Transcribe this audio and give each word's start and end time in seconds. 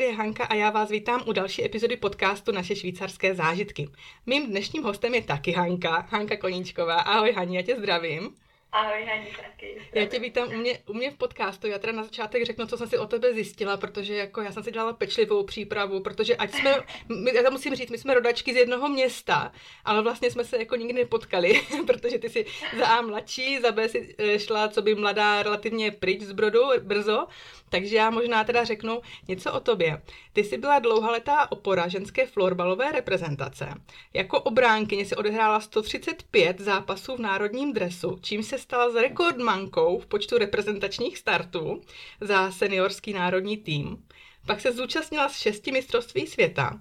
tady 0.00 0.10
je 0.10 0.16
Hanka 0.16 0.44
a 0.44 0.54
já 0.54 0.70
vás 0.70 0.90
vítám 0.90 1.22
u 1.26 1.32
další 1.32 1.64
epizody 1.64 1.96
podcastu 1.96 2.52
Naše 2.52 2.76
švýcarské 2.76 3.34
zážitky. 3.34 3.88
Mým 4.26 4.46
dnešním 4.46 4.82
hostem 4.82 5.14
je 5.14 5.22
taky 5.22 5.52
Hanka, 5.52 6.06
Hanka 6.10 6.36
Koníčková. 6.36 6.96
Ahoj 6.96 7.32
Hani, 7.32 7.56
já 7.56 7.62
tě 7.62 7.76
zdravím. 7.76 8.36
Ahoj 8.72 9.04
Hani, 9.04 9.26
taky. 9.26 9.82
Já 9.94 10.06
tě 10.06 10.18
vítám 10.18 10.48
u 10.48 10.56
mě, 10.56 10.78
u 10.86 10.92
mě 10.92 11.10
v 11.10 11.16
podcastu. 11.16 11.66
Já 11.66 11.78
teda 11.78 11.92
na 11.92 12.02
začátek 12.04 12.44
řeknu, 12.44 12.66
co 12.66 12.76
jsem 12.76 12.88
si 12.88 12.98
o 12.98 13.06
tebe 13.06 13.34
zjistila, 13.34 13.76
protože 13.76 14.14
jako 14.14 14.40
já 14.40 14.52
jsem 14.52 14.62
si 14.62 14.72
dělala 14.72 14.92
pečlivou 14.92 15.44
přípravu, 15.44 16.00
protože 16.00 16.36
ať 16.36 16.54
jsme, 16.54 16.74
my, 17.08 17.34
já 17.34 17.42
to 17.42 17.50
musím 17.50 17.74
říct, 17.74 17.90
my 17.90 17.98
jsme 17.98 18.14
rodačky 18.14 18.52
z 18.52 18.56
jednoho 18.56 18.88
města, 18.88 19.52
ale 19.84 20.02
vlastně 20.02 20.30
jsme 20.30 20.44
se 20.44 20.58
jako 20.58 20.76
nikdy 20.76 20.92
nepotkali, 20.92 21.60
protože 21.86 22.18
ty 22.18 22.28
jsi 22.28 22.46
za 22.78 22.86
A 22.86 23.02
mladší, 23.02 23.60
za 23.60 23.72
B 23.72 23.88
si 23.88 24.14
eh, 24.18 24.38
šla, 24.38 24.68
co 24.68 24.82
by 24.82 24.94
mladá, 24.94 25.42
relativně 25.42 25.90
pryč 25.90 26.20
z 26.20 26.32
Brodu 26.32 26.60
brzo, 26.82 27.26
takže 27.70 27.96
já 27.96 28.10
možná 28.10 28.44
teda 28.44 28.64
řeknu 28.64 29.00
něco 29.28 29.52
o 29.52 29.60
tobě. 29.60 30.02
Ty 30.32 30.44
jsi 30.44 30.58
byla 30.58 30.78
dlouhaletá 30.78 31.52
opora 31.52 31.88
ženské 31.88 32.26
florbalové 32.26 32.92
reprezentace. 32.92 33.74
Jako 34.14 34.40
obránkyně 34.40 35.04
si 35.04 35.16
odehrála 35.16 35.60
135 35.60 36.60
zápasů 36.60 37.16
v 37.16 37.20
národním 37.20 37.72
dresu, 37.72 38.18
čím 38.22 38.42
se 38.42 38.58
stala 38.58 38.90
z 38.90 38.94
rekordmankou 38.94 39.98
v 39.98 40.06
počtu 40.06 40.38
reprezentačních 40.38 41.18
startů 41.18 41.80
za 42.20 42.50
seniorský 42.50 43.12
národní 43.12 43.56
tým. 43.56 44.04
Pak 44.46 44.60
se 44.60 44.72
zúčastnila 44.72 45.28
z 45.28 45.36
šesti 45.36 45.72
mistrovství 45.72 46.26
světa 46.26 46.80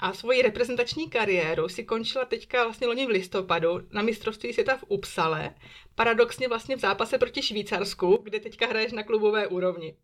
a 0.00 0.12
svoji 0.12 0.42
reprezentační 0.42 1.10
kariéru 1.10 1.68
si 1.68 1.84
končila 1.84 2.24
teďka 2.24 2.64
vlastně 2.64 2.86
loni 2.86 3.06
v 3.06 3.08
listopadu 3.08 3.80
na 3.92 4.02
mistrovství 4.02 4.52
světa 4.52 4.76
v 4.76 4.84
Upsale, 4.88 5.54
paradoxně 5.94 6.48
vlastně 6.48 6.76
v 6.76 6.80
zápase 6.80 7.18
proti 7.18 7.42
Švýcarsku, 7.42 8.18
kde 8.22 8.40
teďka 8.40 8.66
hraješ 8.66 8.92
na 8.92 9.02
klubové 9.02 9.46
úrovni. 9.46 9.96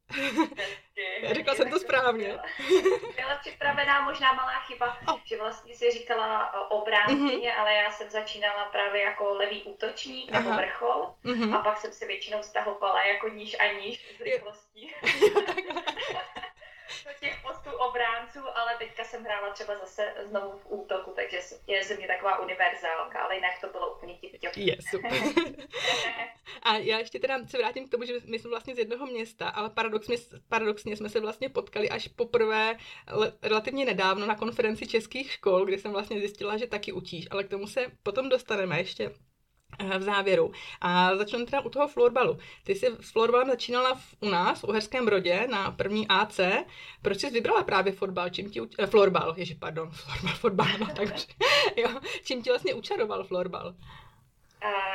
Řekla 1.32 1.54
jsem 1.54 1.70
to 1.70 1.78
správně. 1.78 2.38
Byla 3.16 3.36
připravená 3.40 4.00
možná 4.00 4.32
malá 4.32 4.60
chyba, 4.60 4.98
oh. 5.08 5.18
že 5.24 5.38
vlastně 5.38 5.74
si 5.74 5.90
říkala 5.90 6.52
obránkyně, 6.70 7.50
mm-hmm. 7.50 7.60
ale 7.60 7.74
já 7.74 7.90
jsem 7.90 8.10
začínala 8.10 8.64
právě 8.64 9.02
jako 9.02 9.34
levý 9.34 9.62
útočník 9.62 10.30
nebo 10.30 10.50
vrchol 10.50 11.14
mm-hmm. 11.24 11.54
a 11.54 11.62
pak 11.62 11.78
jsem 11.78 11.92
se 11.92 12.06
většinou 12.06 12.42
stahovala 12.42 13.04
jako 13.04 13.28
níž 13.28 13.56
a 13.58 13.80
níž 13.80 14.06
z 14.18 14.20
rychlostí. 14.20 14.94
do 15.32 16.55
těch 17.20 17.42
postů 17.42 17.70
obránců, 17.70 18.40
ale 18.54 18.76
teďka 18.78 19.04
jsem 19.04 19.24
hrála 19.24 19.52
třeba 19.52 19.78
zase 19.78 20.14
znovu 20.24 20.58
v 20.58 20.66
útoku, 20.66 21.12
takže 21.16 21.40
je 21.66 21.84
ze 21.84 21.96
mě 21.96 22.06
taková 22.06 22.38
univerzálka, 22.38 23.20
ale 23.20 23.34
jinak 23.34 23.60
to 23.60 23.68
bylo 23.68 23.94
úplně 23.94 24.18
tip 24.18 24.56
Je, 24.56 24.76
super. 24.90 25.12
A 26.62 26.76
já 26.76 26.98
ještě 26.98 27.18
teda 27.18 27.38
se 27.46 27.58
vrátím 27.58 27.88
k 27.88 27.90
tomu, 27.90 28.04
že 28.04 28.14
my 28.24 28.38
jsme 28.38 28.50
vlastně 28.50 28.74
z 28.74 28.78
jednoho 28.78 29.06
města, 29.06 29.48
ale 29.48 29.70
paradoxně, 29.70 30.16
paradoxně 30.48 30.96
jsme 30.96 31.08
se 31.08 31.20
vlastně 31.20 31.48
potkali 31.48 31.90
až 31.90 32.08
poprvé 32.08 32.76
relativně 33.42 33.84
nedávno 33.84 34.26
na 34.26 34.34
konferenci 34.34 34.86
českých 34.86 35.32
škol, 35.32 35.64
kde 35.64 35.78
jsem 35.78 35.92
vlastně 35.92 36.18
zjistila, 36.18 36.56
že 36.56 36.66
taky 36.66 36.92
učíš, 36.92 37.26
ale 37.30 37.44
k 37.44 37.48
tomu 37.48 37.66
se 37.66 37.86
potom 38.02 38.28
dostaneme 38.28 38.78
ještě 38.78 39.10
v 39.98 40.02
závěru. 40.02 40.52
A 40.80 41.16
začnu 41.16 41.44
teda 41.44 41.60
u 41.60 41.68
toho 41.68 41.88
florbalu. 41.88 42.38
Ty 42.64 42.74
jsi 42.74 42.86
s 43.00 43.10
florbalem 43.10 43.48
začínala 43.48 43.94
v, 43.94 44.14
u 44.20 44.28
nás, 44.28 44.60
v 44.60 44.64
Uherském 44.64 45.04
Brodě, 45.04 45.46
na 45.50 45.70
první 45.70 46.08
AC. 46.08 46.40
Proč 47.02 47.20
jsi 47.20 47.30
vybrala 47.30 47.62
právě 47.62 47.92
fotbal? 47.92 48.30
Čím 48.30 48.50
ti, 48.50 48.60
eh, 48.78 48.86
florbal, 48.86 49.34
ježi, 49.36 49.54
pardon, 49.54 49.90
florbal, 49.90 50.34
fotbal, 50.34 50.66
no, 50.80 50.86
tak, 50.86 51.08
jo, 51.76 51.88
čím 52.24 52.42
ti 52.42 52.50
vlastně 52.50 52.74
učaroval 52.74 53.24
florbal? 53.24 53.74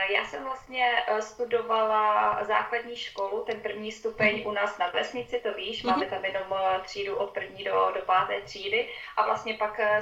Já 0.09 0.26
jsem 0.26 0.44
vlastně 0.44 1.04
eh, 1.08 1.22
studovala 1.22 2.44
základní 2.44 2.95
školu, 2.95 3.44
ten 3.44 3.62
první 3.62 3.92
stupeň 3.92 4.44
u 4.45 4.52
nás 4.52 4.78
na 4.78 4.88
vesnici, 4.88 5.39
to 5.39 5.54
víš, 5.54 5.83
máme 5.83 6.05
mhm. 6.05 6.16
tam 6.16 6.26
jenom 6.26 6.44
eh, 6.54 6.80
třídu 6.83 7.16
od 7.16 7.30
první 7.30 7.64
do, 7.64 7.92
do 7.95 8.02
páté 8.02 8.42
třídy 8.42 8.89
a 9.17 9.26
vlastně 9.26 9.54
pak 9.54 9.80
eh, 9.80 10.02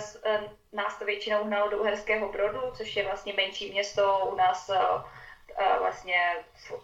nás 0.74 1.00
to 1.00 1.06
většinou 1.06 1.44
hnalo 1.44 1.70
do 1.70 1.78
Uherského 1.78 2.30
Brodu, 2.30 2.62
což 2.78 2.96
je 2.96 3.04
vlastně 3.04 3.34
menší 3.34 3.72
město 3.72 4.30
u 4.32 4.36
nás 4.36 4.72
vlastně 5.80 6.36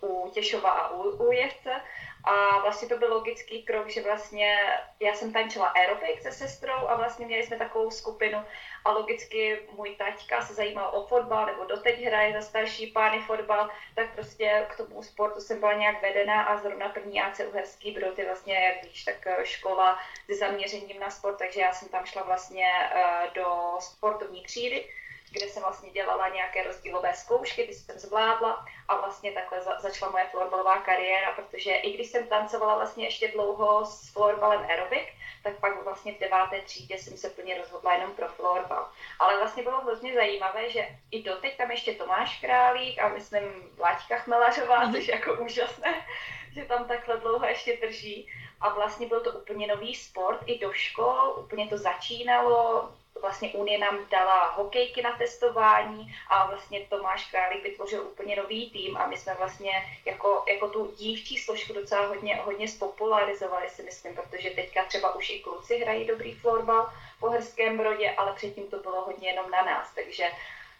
u 0.01 0.31
Těšova 0.33 0.71
a 0.71 0.89
u, 0.89 1.01
u 1.01 1.31
Jevce 1.31 1.81
a 2.25 2.59
vlastně 2.59 2.87
to 2.87 2.97
byl 2.97 3.13
logický 3.13 3.63
krok, 3.63 3.89
že 3.89 4.01
vlastně 4.01 4.57
já 4.99 5.13
jsem 5.13 5.33
tančila 5.33 5.67
aerobik 5.67 6.21
se 6.21 6.31
sestrou 6.31 6.87
a 6.87 6.95
vlastně 6.95 7.25
měli 7.25 7.43
jsme 7.43 7.57
takovou 7.57 7.91
skupinu 7.91 8.43
a 8.85 8.91
logicky 8.91 9.59
můj 9.71 9.95
taťka 9.95 10.41
se 10.41 10.53
zajímal 10.53 10.89
o 10.93 11.07
fotbal, 11.07 11.45
nebo 11.45 11.65
doteď 11.65 12.05
hraje 12.05 12.33
za 12.33 12.41
starší 12.41 12.87
pány 12.87 13.19
fotbal, 13.19 13.69
tak 13.95 14.13
prostě 14.13 14.65
k 14.69 14.77
tomu 14.77 15.03
sportu 15.03 15.41
jsem 15.41 15.59
byla 15.59 15.73
nějak 15.73 16.01
vedená 16.01 16.43
a 16.43 16.57
zrovna 16.57 16.89
první 16.89 17.21
AC 17.21 17.39
Uherský 17.39 17.91
Brod 17.91 18.19
je 18.19 18.25
vlastně, 18.25 18.55
jak 18.55 18.83
víš, 18.83 19.03
tak 19.03 19.27
eh, 19.27 19.45
škola 19.45 19.99
se 20.25 20.35
zaměřením 20.35 20.99
na 20.99 21.09
sport, 21.09 21.37
takže 21.37 21.61
já 21.61 21.73
jsem 21.73 21.89
tam 21.89 22.05
šla 22.05 22.23
vlastně 22.23 22.67
eh, 22.91 23.29
do 23.35 23.77
sportovní 23.79 24.43
třídy 24.43 24.89
kde 25.35 25.47
jsem 25.47 25.63
vlastně 25.63 25.89
dělala 25.89 26.29
nějaké 26.29 26.63
rozdílové 26.63 27.13
zkoušky, 27.13 27.67
ty 27.67 27.73
jsem 27.73 27.99
zvládla 27.99 28.65
a 28.87 28.95
vlastně 28.95 29.31
takhle 29.31 29.61
za, 29.61 29.79
začala 29.79 30.11
moje 30.11 30.25
florbalová 30.31 30.77
kariéra, 30.77 31.31
protože 31.31 31.71
i 31.71 31.93
když 31.93 32.07
jsem 32.07 32.27
tancovala 32.27 32.75
vlastně 32.75 33.05
ještě 33.05 33.27
dlouho 33.27 33.85
s 33.85 34.09
florbalem 34.09 34.61
aerobik, 34.61 35.13
tak 35.43 35.59
pak 35.59 35.83
vlastně 35.83 36.13
v 36.13 36.19
deváté 36.19 36.61
třídě 36.61 36.97
jsem 36.97 37.17
se 37.17 37.29
plně 37.29 37.57
rozhodla 37.57 37.93
jenom 37.93 38.11
pro 38.11 38.27
florbal. 38.27 38.89
Ale 39.19 39.37
vlastně 39.37 39.63
bylo 39.63 39.81
hrozně 39.81 40.13
zajímavé, 40.13 40.69
že 40.69 40.87
i 41.11 41.23
doteď 41.23 41.57
tam 41.57 41.71
ještě 41.71 41.93
Tomáš 41.93 42.39
Králík 42.39 42.99
a 42.99 43.07
myslím 43.07 43.43
Vláďka 43.75 44.17
Chmelařová, 44.17 44.83
mm-hmm. 44.83 44.95
což 44.95 45.07
je 45.07 45.15
jako 45.15 45.33
úžasné, 45.33 46.05
že 46.53 46.65
tam 46.65 46.87
takhle 46.87 47.17
dlouho 47.17 47.45
ještě 47.45 47.77
drží. 47.77 48.29
A 48.61 48.69
vlastně 48.69 49.07
byl 49.07 49.21
to 49.21 49.31
úplně 49.31 49.67
nový 49.67 49.95
sport 49.95 50.39
i 50.45 50.59
do 50.59 50.73
škol, 50.73 51.35
úplně 51.37 51.67
to 51.67 51.77
začínalo, 51.77 52.93
vlastně 53.21 53.49
Unie 53.49 53.77
nám 53.77 54.09
dala 54.09 54.51
hokejky 54.51 55.01
na 55.01 55.17
testování 55.17 56.15
a 56.27 56.47
vlastně 56.47 56.79
Tomáš 56.79 57.31
Králík 57.31 57.63
vytvořil 57.63 58.01
úplně 58.01 58.35
nový 58.35 58.71
tým 58.71 58.97
a 58.97 59.07
my 59.07 59.17
jsme 59.17 59.33
vlastně 59.33 59.71
jako, 60.05 60.43
jako 60.47 60.69
tu 60.69 60.95
dívčí 60.97 61.37
složku 61.37 61.73
docela 61.73 62.07
hodně, 62.07 62.35
hodně 62.35 62.67
spopularizovali 62.67 63.69
si 63.69 63.83
myslím, 63.83 64.15
protože 64.15 64.49
teďka 64.49 64.83
třeba 64.83 65.15
už 65.15 65.29
i 65.29 65.39
kluci 65.39 65.77
hrají 65.77 66.07
dobrý 66.07 66.33
florbal 66.33 66.93
po 67.19 67.29
Herském 67.29 67.77
Brodě, 67.77 68.11
ale 68.11 68.33
předtím 68.33 68.67
to 68.67 68.77
bylo 68.77 69.01
hodně 69.01 69.29
jenom 69.29 69.51
na 69.51 69.63
nás, 69.63 69.93
takže 69.95 70.29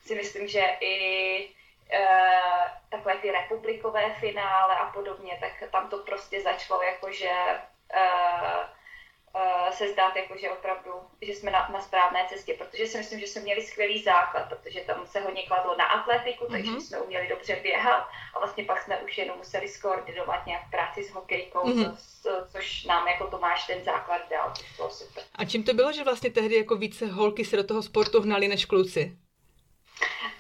si 0.06 0.16
myslím, 0.16 0.47
že 0.47 0.62
i 0.79 0.95
e, 1.91 2.07
takové 2.90 3.16
ty 3.16 3.31
republikové 3.31 4.16
finále 4.19 4.75
a 4.75 4.85
podobně, 4.85 5.38
tak 5.40 5.72
tam 5.72 5.90
to 5.90 5.97
prostě 5.97 6.41
začalo 6.41 6.81
jakože 6.81 7.29
e, 7.29 8.06
uh, 9.35 9.72
se 9.72 9.88
zdát, 9.88 10.16
jako, 10.16 10.38
že 10.38 10.50
opravdu, 10.50 10.91
že 11.22 11.34
jsme 11.34 11.51
na, 11.51 11.69
na 11.73 11.81
správné 11.81 12.25
cestě, 12.29 12.53
protože 12.53 12.88
si 12.88 12.97
myslím, 12.97 13.19
že 13.19 13.28
jsme 13.28 13.41
měli 13.41 13.62
skvělý 13.62 14.03
základ, 14.03 14.50
protože 14.50 14.79
tam 14.79 15.07
se 15.07 15.19
hodně 15.19 15.44
kladlo 15.47 15.78
na 15.78 15.85
atletiku, 15.85 16.46
takže 16.51 16.72
mm-hmm. 16.72 16.79
jsme 16.79 17.00
uměli 17.00 17.28
dobře 17.28 17.59
běhat 17.63 18.07
a 18.34 18.40
vlastně 18.40 18.63
pak 18.63 18.81
jsme 18.81 18.97
už 18.97 19.18
jenom 19.18 19.38
museli 19.38 19.68
skoordinovat 19.68 20.45
nějak 20.45 20.69
práci 20.72 21.03
s 21.03 21.12
hokejkou, 21.12 21.59
mm-hmm. 21.59 21.97
co, 22.22 22.29
což 22.51 22.85
nám 22.85 23.07
jako 23.07 23.28
Tomáš 23.28 23.68
ten 23.68 23.84
základ 23.84 24.22
dal. 24.29 24.53
Bylo 24.75 24.90
super. 24.90 25.24
A 25.35 25.45
čím 25.45 25.63
to 25.63 25.74
bylo, 25.74 25.91
že 25.91 26.03
vlastně 26.03 26.31
tehdy 26.31 26.56
jako 26.56 26.75
více 26.75 27.06
holky 27.07 27.45
se 27.45 27.57
do 27.57 27.63
toho 27.63 27.84
sportu 27.84 28.22
hnali 28.22 28.47
než 28.47 28.66
kluci? 28.66 29.18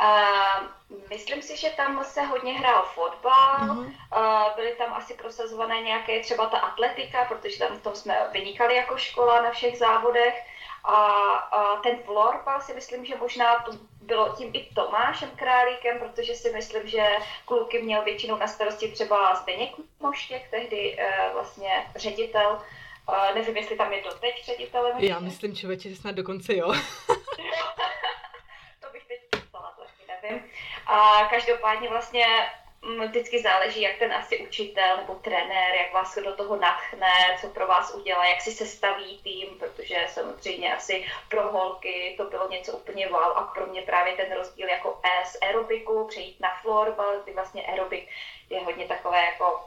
Uh, 0.01 0.67
myslím 1.09 1.41
si, 1.41 1.57
že 1.57 1.69
tam 1.69 2.03
se 2.03 2.21
hodně 2.21 2.53
hrál 2.53 2.83
fotbal, 2.83 3.57
uh-huh. 3.59 3.85
uh, 3.85 4.55
byly 4.55 4.75
tam 4.77 4.93
asi 4.93 5.13
prosazované 5.13 5.81
nějaké 5.81 6.19
třeba 6.19 6.45
ta 6.45 6.57
atletika, 6.57 7.25
protože 7.25 7.59
tam 7.59 7.77
v 7.77 7.83
tom 7.83 7.95
jsme 7.95 8.29
vynikali 8.31 8.75
jako 8.75 8.97
škola 8.97 9.41
na 9.41 9.51
všech 9.51 9.77
závodech. 9.77 10.43
A, 10.83 10.95
a 11.33 11.75
ten 11.75 11.97
florbal 12.05 12.61
si 12.61 12.73
myslím, 12.73 13.05
že 13.05 13.15
možná 13.15 13.59
to 13.59 13.71
bylo 14.01 14.35
tím 14.37 14.49
i 14.53 14.67
Tomášem 14.75 15.29
Králíkem, 15.35 15.99
protože 15.99 16.35
si 16.35 16.51
myslím, 16.53 16.87
že 16.87 17.07
kluky 17.45 17.81
měl 17.81 18.03
většinou 18.03 18.37
na 18.37 18.47
starosti 18.47 18.91
třeba 18.91 19.35
Zdeněk 19.35 19.69
Moštěk, 19.99 20.49
tehdy 20.51 20.97
uh, 20.97 21.33
vlastně 21.33 21.69
ředitel. 21.95 22.61
Uh, 23.09 23.35
nevím, 23.35 23.57
jestli 23.57 23.75
tam 23.75 23.93
je 23.93 24.03
doteď 24.03 24.45
ředitelem. 24.45 24.97
Já 24.99 25.19
myslím, 25.19 25.55
člověče, 25.55 25.89
že 25.89 25.95
snad 25.95 26.15
dokonce 26.15 26.55
jo. 26.55 26.73
nevím. 30.29 30.51
A 30.87 31.27
každopádně 31.29 31.89
vlastně 31.89 32.25
mm, 32.81 33.07
vždycky 33.07 33.41
záleží, 33.41 33.81
jak 33.81 33.97
ten 33.97 34.13
asi 34.13 34.37
učitel 34.37 34.97
nebo 34.97 35.15
trenér, 35.15 35.75
jak 35.75 35.93
vás 35.93 36.15
do 36.15 36.35
toho 36.35 36.55
natchne, 36.55 37.37
co 37.41 37.47
pro 37.47 37.67
vás 37.67 37.93
udělá, 37.93 38.25
jak 38.25 38.41
si 38.41 38.51
sestaví 38.51 39.19
tým, 39.23 39.59
protože 39.59 40.05
samozřejmě 40.09 40.75
asi 40.75 41.05
pro 41.29 41.51
holky 41.51 42.13
to 42.17 42.23
bylo 42.23 42.49
něco 42.49 42.71
úplně 42.71 43.07
wow 43.07 43.37
a 43.37 43.41
pro 43.41 43.65
mě 43.65 43.81
právě 43.81 44.13
ten 44.13 44.33
rozdíl 44.33 44.69
jako 44.69 45.01
z 45.25 45.37
aerobiku, 45.41 46.07
přejít 46.07 46.39
na 46.39 46.49
florbal, 46.61 47.19
kdy 47.23 47.33
vlastně 47.33 47.65
aerobik 47.65 48.09
je 48.49 48.63
hodně 48.63 48.85
takové 48.85 49.25
jako 49.25 49.65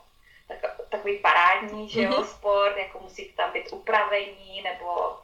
tak, 0.48 0.58
takový 0.88 1.18
parádní, 1.18 1.88
že 1.88 2.02
jo, 2.02 2.10
mm-hmm. 2.10 2.24
sport, 2.24 2.76
jako 2.76 2.98
musí 2.98 3.32
tam 3.32 3.52
být 3.52 3.72
upravení, 3.72 4.62
nebo 4.62 5.16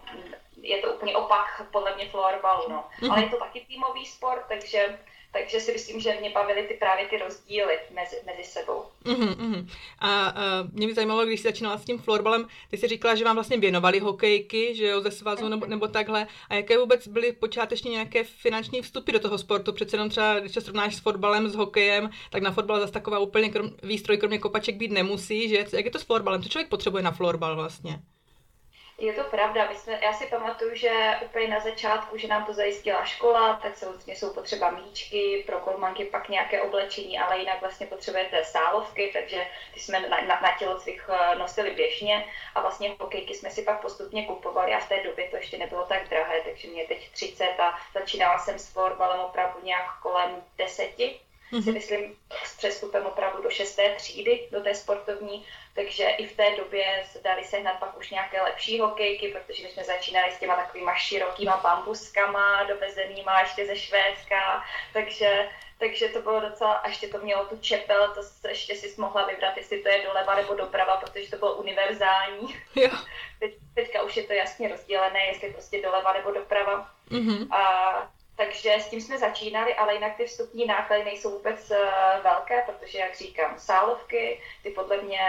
je 0.62 0.78
to 0.78 0.92
úplně 0.92 1.16
opak 1.16 1.62
podle 1.72 1.94
mě 1.94 2.08
florbalu, 2.08 2.68
no. 2.68 2.84
Mm-hmm. 3.00 3.12
Ale 3.12 3.22
je 3.22 3.28
to 3.28 3.36
taky 3.36 3.60
týmový 3.60 4.06
sport, 4.06 4.44
takže 4.48 4.98
takže 5.34 5.60
si 5.60 5.72
myslím, 5.72 6.00
že 6.00 6.16
mě 6.20 6.30
bavily 6.30 6.62
ty 6.62 6.74
právě 6.74 7.06
ty 7.06 7.18
rozdíly 7.18 7.78
mezi, 7.94 8.16
mezi 8.26 8.44
sebou. 8.44 8.82
Uh-huh, 9.04 9.34
uh-huh. 9.34 9.68
A 9.98 10.32
uh, 10.32 10.70
mě 10.72 10.86
by 10.86 10.94
zajímalo, 10.94 11.26
když 11.26 11.40
jsi 11.40 11.48
začínala 11.48 11.78
s 11.78 11.84
tím 11.84 11.98
florbalem, 11.98 12.48
ty 12.70 12.76
jsi 12.76 12.88
říkala, 12.88 13.14
že 13.14 13.24
vám 13.24 13.36
vlastně 13.36 13.56
věnovali 13.56 13.98
hokejky, 13.98 14.74
že 14.74 14.86
jo, 14.86 15.00
ze 15.00 15.10
svazu 15.10 15.48
nebo, 15.48 15.66
nebo 15.66 15.88
takhle. 15.88 16.26
A 16.48 16.54
jaké 16.54 16.78
vůbec 16.78 17.08
byly 17.08 17.32
počáteční 17.32 17.90
nějaké 17.90 18.24
finanční 18.24 18.82
vstupy 18.82 19.12
do 19.12 19.20
toho 19.20 19.38
sportu? 19.38 19.72
Přece 19.72 19.96
jenom 19.96 20.08
třeba, 20.08 20.40
když 20.40 20.52
se 20.52 20.60
srovnáš 20.60 20.96
s 20.96 21.00
fotbalem, 21.00 21.48
s 21.48 21.54
hokejem, 21.54 22.10
tak 22.30 22.42
na 22.42 22.52
fotbal 22.52 22.80
zase 22.80 22.92
taková 22.92 23.18
úplně 23.18 23.50
krom, 23.50 23.70
výstroj 23.82 24.16
kromě 24.16 24.38
kopaček 24.38 24.76
být 24.76 24.92
nemusí, 24.92 25.48
že? 25.48 25.56
Jak 25.72 25.84
je 25.84 25.90
to 25.90 25.98
s 25.98 26.02
florbalem? 26.02 26.42
Co 26.42 26.48
člověk 26.48 26.68
potřebuje 26.68 27.02
na 27.02 27.12
florbal 27.12 27.56
vlastně? 27.56 27.98
Je 28.98 29.12
to 29.12 29.24
pravda. 29.24 29.68
My 29.68 29.76
jsme, 29.76 29.98
já 30.02 30.12
si 30.12 30.26
pamatuju, 30.26 30.74
že 30.74 31.20
úplně 31.24 31.48
na 31.48 31.60
začátku, 31.60 32.18
že 32.18 32.28
nám 32.28 32.44
to 32.46 32.52
zajistila 32.52 33.04
škola, 33.04 33.60
tak 33.62 33.76
samozřejmě 33.76 34.16
jsou 34.16 34.34
potřeba 34.34 34.70
míčky, 34.70 35.42
pro 35.46 35.58
kolmanky 35.58 36.04
pak 36.04 36.28
nějaké 36.28 36.62
oblečení, 36.62 37.18
ale 37.18 37.38
jinak 37.38 37.60
vlastně 37.60 37.86
potřebujete 37.86 38.44
sálovky, 38.44 39.10
takže 39.12 39.46
ty 39.74 39.80
jsme 39.80 40.00
na, 40.00 40.08
na, 40.08 40.40
na 40.40 40.58
tělocvik 40.58 41.02
eh, 41.08 41.36
nosili 41.36 41.70
běžně 41.70 42.26
a 42.54 42.60
vlastně 42.60 42.96
hokejky 43.00 43.34
jsme 43.34 43.50
si 43.50 43.62
pak 43.62 43.80
postupně 43.80 44.26
kupovali 44.26 44.74
a 44.74 44.80
v 44.80 44.88
té 44.88 45.02
době 45.02 45.28
to 45.30 45.36
ještě 45.36 45.58
nebylo 45.58 45.86
tak 45.86 46.08
drahé, 46.08 46.40
takže 46.44 46.68
mě 46.68 46.86
teď 46.86 47.10
30 47.10 47.60
a 47.60 47.78
začínala 47.94 48.38
jsem 48.38 48.58
s 48.58 48.72
florbalem 48.72 49.20
opravdu 49.20 49.60
nějak 49.62 50.00
kolem 50.02 50.44
deseti 50.58 51.04
mm-hmm. 51.04 51.23
Si 51.62 51.72
myslím 51.72 52.16
s 52.44 52.56
přestupem 52.56 53.06
opravdu 53.06 53.42
do 53.42 53.50
šesté 53.50 53.94
třídy, 53.94 54.48
do 54.50 54.60
té 54.60 54.74
sportovní, 54.74 55.46
takže 55.74 56.04
i 56.08 56.26
v 56.26 56.36
té 56.36 56.56
době 56.56 57.04
se 57.12 57.20
dali 57.24 57.44
sehnat 57.44 57.78
pak 57.78 57.98
už 57.98 58.10
nějaké 58.10 58.42
lepší 58.42 58.80
hokejky, 58.80 59.28
protože 59.28 59.62
my 59.62 59.68
jsme 59.68 59.84
začínali 59.84 60.32
s 60.32 60.38
těma 60.38 60.56
takovýma 60.56 60.94
širokýma 60.94 61.56
bambuskama, 61.56 62.64
dovezenýma 62.64 63.40
ještě 63.40 63.66
ze 63.66 63.76
Švédska, 63.76 64.64
takže 64.92 65.48
takže 65.78 66.08
to 66.08 66.22
bylo 66.22 66.40
docela, 66.40 66.72
a 66.72 66.88
ještě 66.88 67.08
to 67.08 67.18
mělo 67.18 67.46
tu 67.46 67.58
čepel, 67.58 68.14
to 68.14 68.48
ještě 68.48 68.74
si 68.74 69.00
mohla 69.00 69.26
vybrat, 69.26 69.56
jestli 69.56 69.82
to 69.82 69.88
je 69.88 70.02
doleva 70.02 70.34
nebo 70.34 70.54
doprava, 70.54 70.96
protože 70.96 71.30
to 71.30 71.36
bylo 71.36 71.54
univerzální. 71.54 72.56
Jo. 72.74 72.90
Teď, 73.40 73.54
teďka 73.74 74.02
už 74.02 74.16
je 74.16 74.22
to 74.22 74.32
jasně 74.32 74.68
rozdělené, 74.68 75.26
jestli 75.26 75.52
prostě 75.52 75.82
doleva 75.82 76.12
nebo 76.12 76.32
doprava. 76.32 76.90
Mm-hmm. 77.10 77.54
A 77.54 78.13
takže 78.36 78.74
s 78.80 78.88
tím 78.88 79.00
jsme 79.00 79.18
začínali, 79.18 79.74
ale 79.74 79.94
jinak 79.94 80.16
ty 80.16 80.24
vstupní 80.24 80.66
náklady 80.66 81.04
nejsou 81.04 81.30
vůbec 81.30 81.70
uh, 81.70 81.76
velké, 82.22 82.62
protože, 82.66 82.98
jak 82.98 83.16
říkám, 83.16 83.54
sálovky, 83.58 84.40
ty 84.62 84.70
podle 84.70 85.02
mě... 85.02 85.20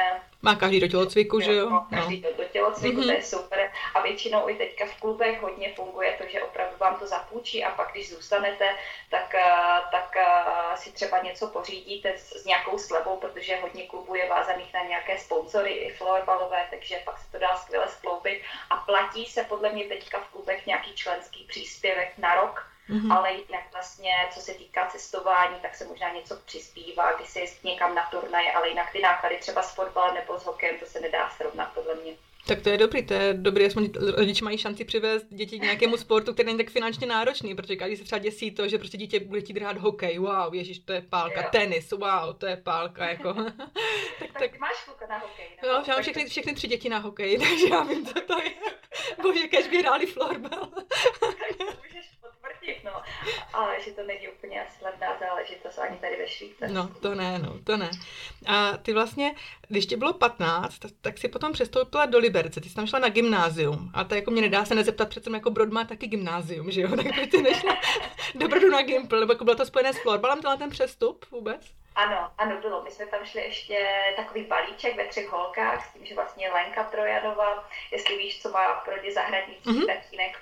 Má 0.41 0.55
každý 0.55 0.79
do 0.79 0.87
tělocviku, 0.87 1.39
že 1.39 1.55
jo? 1.55 1.69
No, 1.69 1.87
každý 1.89 2.21
no. 2.21 2.29
do, 2.29 2.37
do 2.37 2.43
tělocviku, 2.43 3.01
mm-hmm. 3.01 3.05
to 3.05 3.11
je 3.11 3.23
super. 3.23 3.71
A 3.93 4.01
většinou 4.01 4.49
i 4.49 4.55
teďka 4.55 4.85
v 4.85 4.99
klubech 4.99 5.41
hodně 5.41 5.73
funguje 5.75 6.15
to, 6.17 6.23
že 6.29 6.43
opravdu 6.43 6.77
vám 6.77 6.99
to 6.99 7.07
zapůjčí 7.07 7.63
a 7.63 7.71
pak, 7.71 7.91
když 7.91 8.09
zůstanete, 8.09 8.69
tak, 9.09 9.33
uh, 9.33 9.91
tak 9.91 10.15
uh, 10.15 10.75
si 10.75 10.91
třeba 10.91 11.21
něco 11.21 11.47
pořídíte 11.47 12.17
s, 12.17 12.41
s 12.41 12.45
nějakou 12.45 12.77
slevou, 12.77 13.17
protože 13.17 13.55
hodně 13.55 13.87
klubů 13.87 14.15
je 14.15 14.29
vázaných 14.29 14.73
na 14.73 14.83
nějaké 14.83 15.17
sponzory 15.17 15.71
i 15.71 15.93
florbalové, 15.93 16.67
takže 16.69 17.01
pak 17.05 17.19
se 17.19 17.31
to 17.31 17.39
dá 17.39 17.57
skvěle 17.57 17.87
skloubit. 17.87 18.41
A 18.69 18.75
platí 18.77 19.25
se 19.25 19.43
podle 19.43 19.71
mě 19.71 19.83
teďka 19.83 20.19
v 20.19 20.27
klubech 20.27 20.65
nějaký 20.65 20.93
členský 20.95 21.43
příspěvek 21.43 22.17
na 22.17 22.35
rok, 22.35 22.74
Mm-hmm. 22.89 23.13
Ale 23.13 23.31
jinak 23.33 23.71
vlastně, 23.71 24.11
co 24.33 24.39
se 24.39 24.53
týká 24.53 24.87
cestování, 24.87 25.55
tak 25.61 25.75
se 25.75 25.85
možná 25.85 26.13
něco 26.13 26.35
přispívá, 26.45 27.13
když 27.13 27.29
se 27.29 27.39
jezdí 27.39 27.69
někam 27.69 27.95
na 27.95 28.03
turnaj, 28.11 28.55
ale 28.55 28.69
jinak 28.69 28.91
ty 28.91 29.01
náklady 29.01 29.37
třeba 29.37 29.61
s 29.61 29.75
fotbalem 29.75 30.15
nebo 30.15 30.39
s 30.39 30.45
hokejem, 30.45 30.79
to 30.79 30.85
se 30.85 30.99
nedá 30.99 31.29
srovnat 31.29 31.73
podle 31.73 31.95
mě. 31.95 32.13
Tak 32.47 32.61
to 32.61 32.69
je 32.69 32.77
dobrý, 32.77 33.05
to 33.05 33.13
je 33.13 33.33
dobrý, 33.33 33.65
aspoň 33.65 33.89
rodiče 34.17 34.43
mají 34.43 34.57
šanci 34.57 34.85
přivést 34.85 35.25
děti 35.29 35.59
k 35.59 35.63
nějakému 35.63 35.97
sportu, 35.97 36.33
který 36.33 36.45
není 36.45 36.57
tak 36.57 36.69
finančně 36.69 37.07
náročný, 37.07 37.55
protože 37.55 37.75
každý 37.75 37.97
se 37.97 38.03
třeba 38.03 38.19
děsí 38.19 38.51
to, 38.51 38.67
že 38.67 38.77
prostě 38.77 38.97
dítě 38.97 39.19
bude 39.19 39.41
chtít 39.41 39.57
hrát 39.57 39.77
hokej, 39.77 40.19
wow, 40.19 40.55
ježíš, 40.55 40.79
to 40.79 40.93
je 40.93 41.01
pálka, 41.01 41.41
jo. 41.41 41.47
tenis, 41.51 41.91
wow, 41.91 42.35
to 42.37 42.45
je 42.45 42.57
pálka, 42.57 43.09
jako. 43.09 43.33
tak, 44.19 44.39
tak, 44.39 44.59
máš 44.59 44.83
kluka 44.85 45.07
na 45.07 45.17
hokej, 45.17 45.45
no? 45.63 45.69
Jo, 45.69 45.83
já 45.87 45.93
mám 45.93 46.01
všechny, 46.01 46.25
všechny 46.25 46.53
tři 46.53 46.67
děti 46.67 46.89
na 46.89 46.97
hokej, 46.97 47.37
takže 47.49 47.67
já 47.69 47.83
vím, 47.83 48.05
co 48.05 48.21
to 48.21 48.39
je. 48.39 48.51
Bože, 49.21 49.47
kež 49.47 49.67
by 49.67 49.77
hráli 49.77 50.05
florbal. 50.05 50.69
No. 52.83 53.01
Ale 53.53 53.81
že 53.81 53.91
to 53.91 54.03
není 54.03 54.27
úplně 54.27 54.61
asi 54.61 54.83
levná 54.83 55.07
záležitost 55.19 55.77
ani 55.77 55.97
tady 55.97 56.17
ve 56.17 56.27
Švýcarsku. 56.27 56.75
No, 56.75 56.87
to 56.87 57.15
ne, 57.15 57.39
no, 57.39 57.59
to 57.63 57.77
ne. 57.77 57.89
A 58.47 58.77
ty 58.77 58.93
vlastně, 58.93 59.35
když 59.67 59.85
ti 59.85 59.95
bylo 59.95 60.13
15, 60.13 60.79
tak, 60.79 60.91
tak 61.01 61.17
si 61.17 61.27
potom 61.27 61.53
přestoupila 61.53 62.05
do 62.05 62.17
Liberce, 62.17 62.61
ty 62.61 62.69
jsi 62.69 62.75
tam 62.75 62.87
šla 62.87 62.99
na 62.99 63.09
gymnázium. 63.09 63.91
A 63.93 64.03
to 64.03 64.15
jako 64.15 64.31
mě 64.31 64.41
nedá 64.41 64.65
se 64.65 64.75
nezeptat, 64.75 65.09
přece 65.09 65.31
jako 65.33 65.49
Brod 65.49 65.69
má 65.69 65.83
taky 65.83 66.07
gymnázium, 66.07 66.71
že 66.71 66.81
jo? 66.81 66.89
Tak 66.95 67.05
ty 67.31 67.41
nešla 67.41 67.77
do 68.35 68.47
Brodu 68.47 68.69
na 68.69 68.81
Gimpl, 68.81 69.19
nebo 69.19 69.33
jako 69.33 69.43
bylo 69.43 69.55
to 69.55 69.65
spojené 69.65 69.93
s 69.93 70.01
florbalem, 70.01 70.41
tenhle 70.41 70.57
ten 70.57 70.69
přestup 70.69 71.25
vůbec? 71.31 71.61
Ano, 71.95 72.31
ano, 72.37 72.57
bylo. 72.61 72.83
My 72.83 72.91
jsme 72.91 73.05
tam 73.05 73.25
šli 73.25 73.41
ještě 73.41 73.87
takový 74.15 74.43
balíček 74.43 74.95
ve 74.95 75.05
třech 75.05 75.29
holkách, 75.29 75.85
s 75.85 75.93
tím, 75.93 76.05
že 76.05 76.15
vlastně 76.15 76.51
Lenka 76.51 76.83
Trojanova, 76.83 77.69
jestli 77.91 78.17
víš, 78.17 78.41
co 78.41 78.49
má 78.49 78.73
v 78.73 78.85
Brodě 78.85 79.11
zahradnický 79.11 79.69
mm-hmm. 79.69 79.85
tatínek 79.85 80.37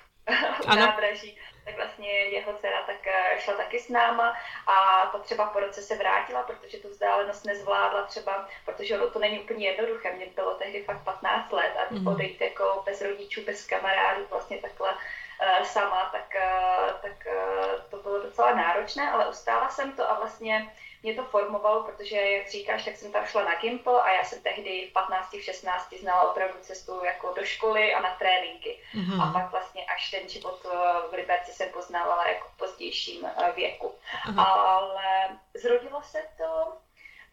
v 0.62 0.66
nádraží, 0.66 1.38
tak 1.64 1.76
vlastně 1.76 2.10
jeho 2.12 2.52
dcera 2.52 2.82
tak 2.86 3.06
eh, 3.06 3.40
šla 3.40 3.54
taky 3.54 3.80
s 3.80 3.88
náma 3.88 4.36
a 4.66 5.06
to 5.12 5.18
třeba 5.18 5.46
po 5.46 5.60
roce 5.60 5.82
se 5.82 5.96
vrátila, 5.96 6.42
protože 6.42 6.78
tu 6.78 6.88
vzdálenost 6.88 7.44
nezvládla 7.44 8.02
třeba, 8.02 8.48
protože 8.64 8.98
ono 8.98 9.10
to 9.10 9.18
není 9.18 9.40
úplně 9.40 9.68
jednoduché. 9.68 10.12
Mně 10.12 10.26
bylo 10.26 10.54
tehdy 10.54 10.84
fakt 10.84 11.04
15 11.04 11.52
let 11.52 11.72
a 11.76 11.94
mm. 11.94 12.06
odejít 12.06 12.40
jako 12.40 12.82
bez 12.86 13.02
rodičů, 13.02 13.40
bez 13.44 13.66
kamarádů, 13.66 14.26
vlastně 14.30 14.58
takhle 14.58 14.92
uh, 14.92 15.64
sama, 15.64 16.08
tak, 16.12 16.36
uh, 16.36 16.90
tak 17.02 17.26
uh, 17.26 17.80
to 17.90 17.96
bylo 17.96 18.22
docela 18.22 18.54
náročné, 18.54 19.10
ale 19.10 19.28
ustála 19.28 19.68
jsem 19.68 19.92
to 19.92 20.10
a 20.10 20.18
vlastně 20.18 20.72
mě 21.04 21.14
to 21.14 21.24
formovalo, 21.24 21.82
protože, 21.82 22.16
jak 22.16 22.50
říkáš, 22.50 22.84
tak 22.84 22.96
jsem 22.96 23.12
tam 23.12 23.26
šla 23.26 23.44
na 23.44 23.54
Gimple 23.54 24.02
a 24.02 24.12
já 24.12 24.24
jsem 24.24 24.40
tehdy 24.42 24.86
v 24.90 24.92
15, 24.92 25.32
v 25.32 25.42
16 25.42 25.94
znala 26.00 26.30
opravdu 26.30 26.54
cestu 26.60 27.04
jako 27.04 27.34
do 27.36 27.44
školy 27.44 27.94
a 27.94 28.00
na 28.00 28.14
tréninky. 28.14 28.78
Mm-hmm. 28.94 29.22
A 29.22 29.32
pak 29.32 29.50
vlastně 29.50 29.84
až 29.84 30.10
ten 30.10 30.28
život 30.28 30.66
eh, 30.66 31.08
v 31.10 31.12
Liberci 31.12 31.52
jsem 31.52 31.68
poznávala 31.68 32.28
jako 32.28 32.48
v 32.48 32.56
pozdějším 32.56 33.26
eh, 33.26 33.52
věku. 33.56 33.94
Mm-hmm. 34.26 34.46
Ale 34.46 35.38
zrodilo 35.54 36.02
se 36.02 36.18
to 36.38 36.72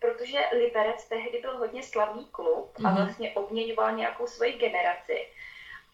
protože 0.01 0.39
Liberec 0.57 1.05
tehdy 1.05 1.41
byl 1.41 1.57
hodně 1.57 1.83
slavný 1.83 2.25
klub 2.25 2.71
a 2.85 2.89
mhm. 2.89 2.95
vlastně 2.95 3.31
obměňoval 3.31 3.91
nějakou 3.91 4.27
svoji 4.27 4.53
generaci 4.53 5.27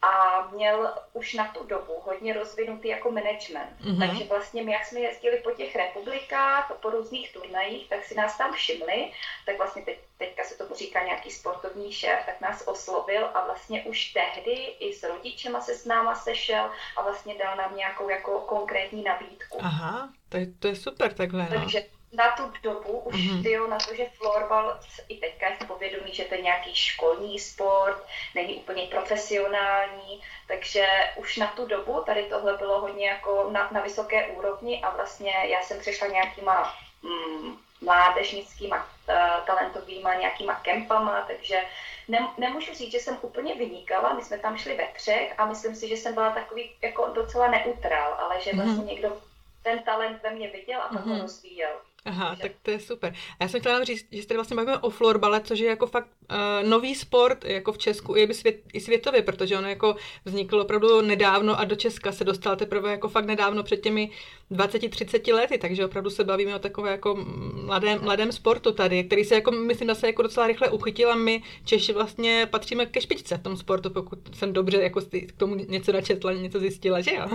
a 0.01 0.41
měl 0.51 0.93
už 1.13 1.33
na 1.33 1.47
tu 1.47 1.63
dobu 1.63 1.93
hodně 2.05 2.33
rozvinutý 2.33 2.87
jako 2.87 3.11
management. 3.11 3.81
Mm-hmm. 3.81 4.07
Takže 4.07 4.23
vlastně 4.23 4.63
my, 4.63 4.71
jak 4.71 4.85
jsme 4.85 4.99
jezdili 4.99 5.37
po 5.37 5.51
těch 5.51 5.75
republikách, 5.75 6.71
po 6.81 6.89
různých 6.89 7.33
turnajích, 7.33 7.89
tak 7.89 8.05
si 8.05 8.15
nás 8.15 8.37
tam 8.37 8.53
všimli, 8.53 9.11
tak 9.45 9.57
vlastně 9.57 9.81
teď, 9.81 9.99
teďka 10.17 10.43
se 10.43 10.57
tomu 10.57 10.75
říká 10.75 11.03
nějaký 11.03 11.31
sportovní 11.31 11.91
šéf, 11.93 12.19
tak 12.25 12.41
nás 12.41 12.67
oslovil 12.67 13.25
a 13.25 13.45
vlastně 13.45 13.83
už 13.83 14.13
tehdy 14.13 14.51
i 14.79 14.93
s 14.93 15.03
rodičema 15.03 15.61
se 15.61 15.75
s 15.75 15.85
náma 15.85 16.15
sešel 16.15 16.71
a 16.97 17.01
vlastně 17.01 17.35
dal 17.35 17.55
nám 17.55 17.75
nějakou 17.75 18.09
jako 18.09 18.39
konkrétní 18.39 19.03
nabídku. 19.03 19.57
Aha, 19.61 20.09
to 20.29 20.37
je, 20.37 20.47
to 20.59 20.67
je 20.67 20.75
super 20.75 21.13
takhle. 21.13 21.47
No. 21.53 21.67
Na 22.13 22.31
tu 22.31 22.53
dobu 22.63 22.99
už 22.99 23.15
mm-hmm. 23.15 23.43
tyjo, 23.43 23.67
na 23.67 23.77
to, 23.77 23.95
že 23.95 24.05
florbal 24.05 24.79
i 25.09 25.17
teďka 25.17 25.49
je 25.49 25.55
v 25.55 25.67
povědomí, 25.67 26.13
že 26.13 26.23
to 26.23 26.35
je 26.35 26.41
nějaký 26.41 26.75
školní 26.75 27.39
sport, 27.39 28.05
není 28.35 28.55
úplně 28.55 28.87
profesionální, 28.87 30.21
takže 30.47 30.87
už 31.15 31.37
na 31.37 31.47
tu 31.47 31.65
dobu 31.65 32.03
tady 32.05 32.23
tohle 32.23 32.57
bylo 32.57 32.81
hodně 32.81 33.07
jako 33.07 33.49
na, 33.51 33.69
na 33.71 33.81
vysoké 33.81 34.27
úrovni 34.27 34.81
a 34.83 34.95
vlastně 34.95 35.33
já 35.43 35.61
jsem 35.61 35.79
přišla 35.79 36.07
nějakýma 36.07 36.73
mm, 37.03 37.57
mládežnickýma 37.81 38.77
uh, 38.77 39.45
talentovýma 39.45 40.13
nějakýma 40.13 40.55
kempama, 40.55 41.25
takže 41.27 41.61
ne, 42.07 42.27
nemůžu 42.37 42.73
říct, 42.73 42.91
že 42.91 42.99
jsem 42.99 43.17
úplně 43.21 43.55
vynikala, 43.55 44.13
my 44.13 44.23
jsme 44.23 44.37
tam 44.37 44.57
šli 44.57 44.77
ve 44.77 44.87
třech 44.87 45.33
a 45.37 45.45
myslím 45.45 45.75
si, 45.75 45.87
že 45.87 45.97
jsem 45.97 46.13
byla 46.13 46.31
takový 46.31 46.71
jako 46.81 47.07
docela 47.07 47.47
neutrál, 47.47 48.13
ale 48.13 48.41
že 48.41 48.51
mm-hmm. 48.51 48.63
vlastně 48.63 48.85
někdo 48.85 49.21
ten 49.63 49.83
talent 49.83 50.23
ve 50.23 50.29
mně 50.29 50.47
viděl 50.47 50.81
a 50.81 50.87
pak 50.87 51.05
mm-hmm. 51.05 51.15
ho 51.15 51.21
rozvíjel. 51.21 51.81
Aha, 52.07 52.35
tak 52.41 52.51
to 52.61 52.71
je 52.71 52.79
super. 52.79 53.13
A 53.39 53.43
já 53.43 53.49
jsem 53.49 53.59
chtěla 53.59 53.83
říct, 53.83 54.07
že 54.11 54.21
se 54.21 54.27
tady 54.27 54.37
vlastně 54.37 54.55
bavíme 54.55 54.77
o 54.77 54.89
florbale, 54.89 55.41
což 55.41 55.59
je 55.59 55.69
jako 55.69 55.87
fakt 55.87 56.07
uh, 56.31 56.69
nový 56.69 56.95
sport 56.95 57.45
jako 57.45 57.71
v 57.71 57.77
Česku 57.77 58.15
i, 58.15 58.33
svět, 58.33 58.61
i 58.73 58.81
světově, 58.81 59.21
protože 59.21 59.57
on 59.57 59.65
jako 59.65 59.95
vznikl 60.25 60.59
opravdu 60.59 61.01
nedávno 61.01 61.59
a 61.59 61.63
do 61.63 61.75
Česka 61.75 62.11
se 62.11 62.23
dostal 62.23 62.55
teprve 62.55 62.91
jako 62.91 63.09
fakt 63.09 63.25
nedávno 63.25 63.63
před 63.63 63.77
těmi 63.77 64.11
20-30 64.51 65.33
lety, 65.33 65.57
takže 65.57 65.85
opravdu 65.85 66.09
se 66.09 66.23
bavíme 66.23 66.55
o 66.55 66.59
takové 66.59 66.91
jako 66.91 67.25
mladém, 67.53 68.03
mladém 68.03 68.31
sportu 68.31 68.71
tady, 68.71 69.03
který 69.03 69.25
se 69.25 69.35
jako, 69.35 69.51
myslím, 69.51 69.95
se 69.95 70.07
jako 70.07 70.21
docela 70.21 70.47
rychle 70.47 70.69
uchytil 70.69 71.11
a 71.11 71.15
my 71.15 71.43
Češi 71.65 71.93
vlastně 71.93 72.47
patříme 72.51 72.85
ke 72.85 73.01
špičce 73.01 73.37
v 73.37 73.43
tom 73.43 73.57
sportu, 73.57 73.89
pokud 73.89 74.19
jsem 74.35 74.53
dobře 74.53 74.81
jako 74.81 75.01
k 75.01 75.31
tomu 75.37 75.55
něco 75.55 75.91
načetla, 75.91 76.33
něco 76.33 76.59
zjistila, 76.59 77.01
že 77.01 77.15
jo? 77.15 77.25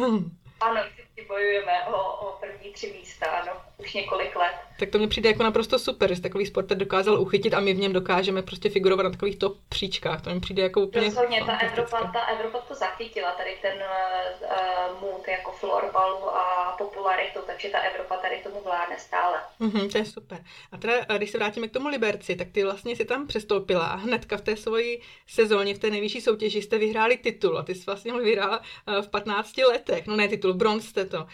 Ano, 0.61 0.81
vždycky 0.93 1.25
bojujeme 1.29 1.73
o, 1.87 2.26
o 2.26 2.38
první 2.41 2.73
tři 2.73 2.95
místa, 3.00 3.26
ano, 3.26 3.52
už 3.83 3.95
několik 3.95 4.37
let. 4.37 4.55
Tak 4.79 4.91
to 4.91 4.99
mě 4.99 5.09
přijde 5.09 5.29
jako 5.29 5.43
naprosto 5.43 5.79
super, 5.79 6.15
že 6.15 6.23
takový 6.23 6.47
sport 6.47 6.67
dokázal 6.67 7.21
uchytit 7.21 7.55
a 7.55 7.61
my 7.61 7.75
v 7.75 7.79
něm 7.79 7.93
dokážeme 7.93 8.43
prostě 8.43 8.71
figurovat 8.71 9.05
na 9.05 9.11
takových 9.11 9.39
top 9.39 9.57
příčkách. 9.69 10.23
To 10.23 10.31
mi 10.31 10.41
přijde 10.41 10.62
jako 10.62 10.81
úplně 10.81 11.07
Rozhodně, 11.07 11.45
ta 11.47 11.57
Evropa, 11.57 12.11
ta 12.12 12.21
Evropa 12.21 12.59
to 12.59 12.75
zachytila, 12.75 13.31
tady 13.31 13.59
ten 13.62 13.75
uh, 13.75 15.01
mood 15.01 15.29
jako 15.29 15.53
florbalu 15.53 16.37
a 16.37 16.75
popul 16.79 16.92
popularitu, 17.03 17.39
takže 17.47 17.69
ta 17.69 17.79
Evropa 17.79 18.17
tady 18.17 18.39
tomu 18.43 18.61
vládne 18.65 18.99
stále. 18.99 19.39
Mm-hmm, 19.61 19.93
to 19.93 19.99
je 19.99 20.05
super. 20.05 20.45
A 20.73 20.77
teda, 20.77 21.05
když 21.17 21.31
se 21.31 21.39
vrátíme 21.39 21.69
k 21.69 21.73
tomu 21.73 21.89
Liberci, 21.89 22.37
tak 22.37 22.49
ty 22.53 22.65
vlastně 22.65 22.97
si 22.97 23.05
tam 23.05 23.27
přestoupila 23.27 23.87
a 23.87 23.95
hnedka 23.97 24.37
v 24.37 24.41
té 24.41 24.57
svoji 24.57 25.01
sezóně, 25.27 25.75
v 25.75 25.79
té 25.79 25.91
nejvyšší 25.91 26.21
soutěži 26.21 26.63
jste 26.63 26.79
vyhráli 26.79 27.17
titul 27.17 27.59
a 27.59 27.63
ty 27.63 27.75
jsi 27.75 27.85
vlastně 27.87 28.13
vyhrála 28.13 28.63
v 29.01 29.09
15 29.09 29.59
letech, 29.59 30.07
no 30.07 30.17
ne 30.17 30.29
titul, 30.29 30.55
bronz 30.55 30.87
jste 30.87 31.05
to 31.05 31.27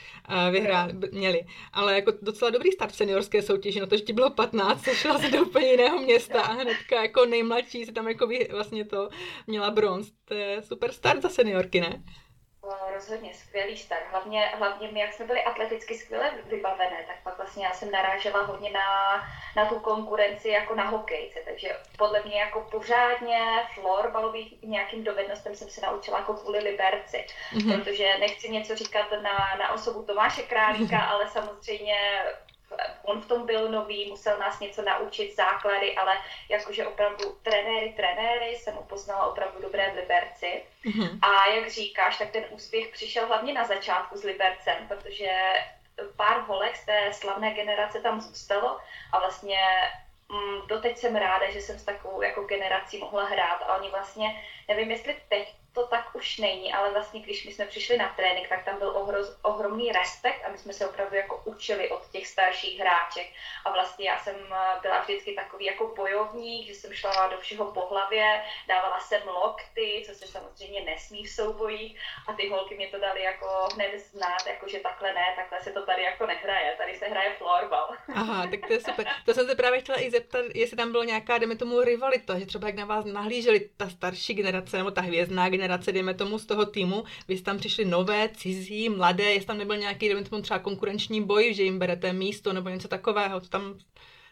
vyhráli, 0.50 0.92
měli, 1.12 1.44
ale 1.72 1.94
jako 1.94 2.12
docela 2.22 2.50
dobrý 2.50 2.72
start 2.72 2.92
v 2.92 2.96
seniorské 2.96 3.42
soutěži, 3.42 3.80
no 3.80 3.86
to, 3.86 3.96
že 3.96 4.02
ti 4.02 4.12
bylo 4.12 4.30
15, 4.30 4.84
šla 4.92 5.18
se 5.18 5.30
do 5.30 5.42
úplně 5.42 5.70
jiného 5.70 5.98
města 5.98 6.42
a 6.42 6.52
hnedka 6.52 7.02
jako 7.02 7.26
nejmladší 7.26 7.86
si 7.86 7.92
tam 7.92 8.08
jako 8.08 8.28
vlastně 8.50 8.84
to 8.84 9.08
měla 9.46 9.70
bronz, 9.70 10.12
to 10.24 10.34
je 10.34 10.62
super 10.62 10.92
start 10.92 11.22
za 11.22 11.28
seniorky, 11.28 11.80
ne? 11.80 12.02
Rozhodně 12.94 13.34
skvělý 13.34 13.76
start. 13.76 14.04
Hlavně, 14.10 14.52
hlavně 14.58 14.88
my, 14.92 15.00
jak 15.00 15.12
jsme 15.12 15.24
byli 15.24 15.44
atleticky 15.44 15.98
skvěle 15.98 16.30
vybavené, 16.44 17.04
tak 17.06 17.16
pak 17.22 17.36
vlastně 17.36 17.64
já 17.64 17.72
jsem 17.72 17.90
narážela 17.90 18.42
hodně 18.42 18.70
na, 18.70 19.16
na 19.56 19.64
tu 19.64 19.80
konkurenci 19.80 20.48
jako 20.48 20.74
na 20.74 20.84
hokejce. 20.84 21.38
Takže 21.44 21.76
podle 21.98 22.22
mě 22.22 22.40
jako 22.40 22.60
pořádně 22.70 23.38
florbalových 23.74 24.62
nějakým 24.62 25.04
dovednostem 25.04 25.54
jsem 25.54 25.68
se 25.68 25.80
naučila 25.80 26.18
jako 26.18 26.34
kvůli 26.34 26.58
Liberci. 26.58 27.26
Mm-hmm. 27.52 27.78
Protože 27.78 28.18
nechci 28.18 28.48
něco 28.48 28.76
říkat 28.76 29.06
na, 29.22 29.56
na 29.58 29.72
osobu 29.72 30.02
Tomáše 30.02 30.42
Králíka, 30.42 30.96
mm-hmm. 30.96 31.08
ale 31.10 31.28
samozřejmě 31.28 32.24
on 33.02 33.20
v 33.20 33.26
tom 33.26 33.46
byl 33.46 33.68
nový, 33.68 34.10
musel 34.10 34.38
nás 34.38 34.60
něco 34.60 34.82
naučit, 34.82 35.36
základy, 35.36 35.96
ale 35.96 36.18
jakože 36.48 36.86
opravdu 36.86 37.38
trenéry, 37.42 37.92
trenéry 37.96 38.56
jsem 38.56 38.74
mu 38.74 38.82
poznala 38.82 39.26
opravdu 39.26 39.62
dobré 39.62 39.90
v 39.90 39.96
Liberci. 39.96 40.62
Mm-hmm. 40.84 41.18
A 41.22 41.46
jak 41.50 41.70
říkáš, 41.70 42.18
tak 42.18 42.30
ten 42.30 42.44
úspěch 42.50 42.88
přišel 42.88 43.26
hlavně 43.26 43.54
na 43.54 43.64
začátku 43.64 44.18
s 44.18 44.24
Libercem, 44.24 44.88
protože 44.88 45.30
pár 46.16 46.40
holek 46.40 46.76
z 46.76 46.86
té 46.86 47.12
slavné 47.12 47.50
generace 47.50 48.00
tam 48.00 48.20
zůstalo 48.20 48.78
a 49.12 49.18
vlastně 49.18 49.58
mm, 50.28 50.66
doteď 50.66 50.98
jsem 50.98 51.16
ráda, 51.16 51.50
že 51.50 51.60
jsem 51.60 51.78
s 51.78 51.84
takovou 51.84 52.22
jako 52.22 52.42
generací 52.42 52.98
mohla 52.98 53.24
hrát 53.24 53.62
a 53.62 53.76
oni 53.76 53.90
vlastně, 53.90 54.42
nevím 54.68 54.90
jestli 54.90 55.16
teď 55.28 55.54
to 55.72 55.86
tak 55.86 56.14
už 56.14 56.38
není, 56.38 56.72
ale 56.72 56.92
vlastně 56.92 57.20
když 57.20 57.44
my 57.44 57.52
jsme 57.52 57.66
přišli 57.66 57.96
na 57.96 58.08
trénink, 58.08 58.48
tak 58.48 58.64
tam 58.64 58.78
byl 58.78 58.88
ohroz, 58.88 59.38
ohromný 59.42 59.92
respekt 59.92 60.44
a 60.44 60.48
my 60.48 60.58
jsme 60.58 60.72
se 60.72 60.88
opravdu 60.88 61.16
jako 61.16 61.42
učili 61.44 61.90
od 61.90 62.10
těch 62.10 62.26
starších 62.26 62.80
hráček. 62.80 63.26
A 63.64 63.70
vlastně 63.70 64.08
já 64.08 64.18
jsem 64.18 64.34
eh, 64.34 64.80
byla 64.82 65.00
vždycky 65.00 65.32
takový 65.32 65.64
jako 65.64 65.94
bojovník, 65.96 66.66
že 66.66 66.74
jsem 66.74 66.92
šla 66.92 67.28
do 67.28 67.38
všeho 67.38 67.72
po 67.72 67.86
hlavě, 67.86 68.42
dávala 68.68 69.00
jsem 69.00 69.28
lokty, 69.28 70.02
co 70.06 70.14
se 70.14 70.26
samozřejmě 70.26 70.80
nesmí 70.80 71.24
v 71.24 71.30
soubojích 71.30 72.00
a 72.26 72.32
ty 72.32 72.48
holky 72.48 72.76
mě 72.76 72.88
to 72.88 72.98
dali 72.98 73.22
jako 73.22 73.68
hned 73.74 73.98
znát, 73.98 74.46
jako 74.46 74.68
že 74.68 74.78
takhle 74.78 75.14
ne, 75.14 75.32
takhle 75.36 75.60
se 75.60 75.70
to 75.70 75.86
tady 75.86 76.02
jako 76.02 76.26
nehraje, 76.26 76.74
tady 76.78 76.98
se 76.98 77.06
hraje 77.06 77.34
florbal. 77.38 77.90
Aha, 78.14 78.46
tak 78.50 78.60
to 78.66 78.72
je 78.72 78.80
super. 78.80 79.06
To 79.24 79.34
jsem 79.34 79.46
se 79.46 79.54
právě 79.54 79.80
chtěla 79.80 80.00
i 80.00 80.10
zeptat, 80.10 80.44
jestli 80.54 80.76
tam 80.76 80.92
bylo 80.92 81.04
nějaká, 81.04 81.38
jdeme 81.38 81.56
tomu, 81.56 81.80
rivalita, 81.80 82.38
že 82.38 82.46
třeba 82.46 82.68
jak 82.68 82.76
na 82.76 82.84
vás 82.84 83.04
nahlíželi 83.04 83.60
ta 83.76 83.88
starší 83.88 84.34
generace 84.34 84.76
nebo 84.76 84.90
ta 84.90 85.00
hvězdná 85.00 85.48
generace, 85.48 85.67
generace, 85.68 85.92
dejme 85.92 86.14
tomu, 86.14 86.38
z 86.38 86.46
toho 86.46 86.66
týmu, 86.66 87.04
vy 87.28 87.36
jste 87.36 87.44
tam 87.44 87.58
přišli 87.58 87.84
nové, 87.84 88.28
cizí, 88.28 88.88
mladé, 88.88 89.24
jestli 89.24 89.46
tam 89.46 89.58
nebyl 89.58 89.76
nějaký, 89.76 90.08
dejme 90.08 90.24
tomu, 90.24 90.42
třeba 90.42 90.58
konkurenční 90.58 91.24
boj, 91.24 91.54
že 91.54 91.62
jim 91.62 91.78
berete 91.78 92.12
místo 92.12 92.52
nebo 92.52 92.68
něco 92.68 92.88
takového, 92.88 93.40
to 93.40 93.48
tam 93.48 93.74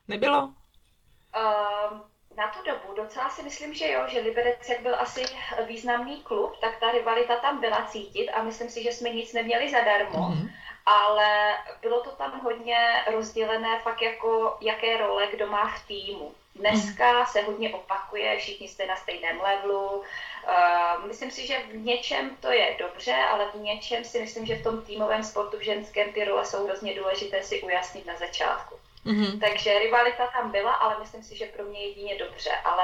nebylo? 0.09 0.43
Um, 0.43 2.03
na 2.37 2.49
tu 2.49 2.59
dobu 2.67 2.97
docela 2.97 3.31
si 3.31 3.43
myslím, 3.43 3.75
že 3.75 3.93
jo, 3.93 4.01
že 4.09 4.21
Liberec, 4.21 4.69
jak 4.69 4.83
byl 4.83 4.95
asi 4.95 5.25
významný 5.69 6.17
klub, 6.23 6.53
tak 6.61 6.81
ta 6.81 6.93
rivalita 6.93 7.37
tam 7.37 7.61
byla 7.61 7.83
cítit 7.83 8.29
a 8.29 8.43
myslím 8.43 8.69
si, 8.69 8.83
že 8.83 8.93
jsme 8.93 9.11
nic 9.11 9.33
neměli 9.33 9.71
zadarmo. 9.71 10.19
Mm-hmm 10.19 10.51
ale 10.87 11.55
bylo 11.83 12.01
to 12.01 12.11
tam 12.11 12.41
hodně 12.41 13.05
rozdělené 13.13 13.81
fakt 13.81 14.03
jako 14.03 14.57
jaké 14.61 14.97
role 14.97 15.27
kdo 15.35 15.47
má 15.47 15.69
v 15.69 15.87
týmu. 15.87 16.35
Dneska 16.59 17.27
se 17.27 17.43
hodně 17.43 17.75
opakuje, 17.75 18.39
všichni 18.39 18.69
jste 18.69 18.87
na 18.87 18.97
stejném 18.97 19.41
levelu. 19.41 19.97
Uh, 19.97 21.07
myslím 21.09 21.31
si, 21.31 21.47
že 21.47 21.57
v 21.71 21.77
něčem 21.77 22.31
to 22.41 22.51
je 22.53 22.77
dobře, 22.79 23.15
ale 23.15 23.51
v 23.55 23.61
něčem 23.61 24.05
si 24.05 24.21
myslím, 24.21 24.47
že 24.47 24.57
v 24.57 24.63
tom 24.63 24.83
týmovém 24.83 25.25
sportu 25.25 25.57
v 25.57 25.65
ženském 25.65 26.13
ty 26.13 26.25
role 26.25 26.45
jsou 26.45 26.67
hrozně 26.67 26.95
důležité 26.95 27.43
si 27.43 27.63
ujasnit 27.63 28.07
na 28.07 28.17
začátku. 28.17 28.75
Mm-hmm. 29.07 29.41
Takže 29.41 29.79
rivalita 29.79 30.27
tam 30.27 30.51
byla, 30.51 30.73
ale 30.73 30.97
myslím 31.01 31.23
si, 31.23 31.37
že 31.37 31.47
pro 31.47 31.65
mě 31.65 31.87
jedině 31.87 32.19
dobře. 32.19 32.51
Ale 32.65 32.83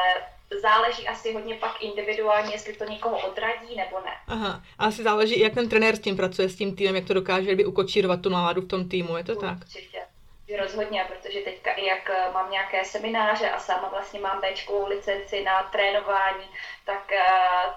záleží 0.61 1.09
asi 1.09 1.33
hodně 1.33 1.55
pak 1.55 1.83
individuálně, 1.83 2.52
jestli 2.52 2.73
to 2.73 2.85
někoho 2.85 3.19
odradí 3.19 3.76
nebo 3.76 4.00
ne. 4.05 4.12
Aha, 4.26 4.62
a 4.79 4.87
asi 4.87 5.02
záleží, 5.02 5.41
jak 5.41 5.55
ten 5.55 5.69
trenér 5.69 5.97
s 5.97 6.00
tím 6.00 6.17
pracuje, 6.17 6.49
s 6.49 6.57
tím 6.57 6.76
týmem, 6.76 6.95
jak 6.95 7.05
to 7.05 7.14
dokáže 7.14 7.57
by 7.57 7.64
ukočírovat 7.64 8.21
tu 8.21 8.29
náladu 8.29 8.61
v 8.61 8.69
tom 8.69 8.88
týmu, 8.88 9.17
je 9.17 9.25
to 9.25 9.33
Určitě. 9.33 9.47
tak? 9.47 9.59
Určitě. 9.59 9.99
Rozhodně, 10.57 11.05
protože 11.09 11.41
teďka 11.41 11.73
i 11.73 11.85
jak 11.85 12.11
eh, 12.11 12.33
mám 12.33 12.51
nějaké 12.51 12.85
semináře 12.85 13.51
a 13.51 13.59
sama 13.59 13.89
vlastně 13.89 14.21
mám 14.21 14.41
Bčkovou 14.41 14.89
licenci 14.89 15.45
na 15.45 15.63
trénování, 15.63 16.45
tak, 16.85 17.13
eh, 17.13 17.23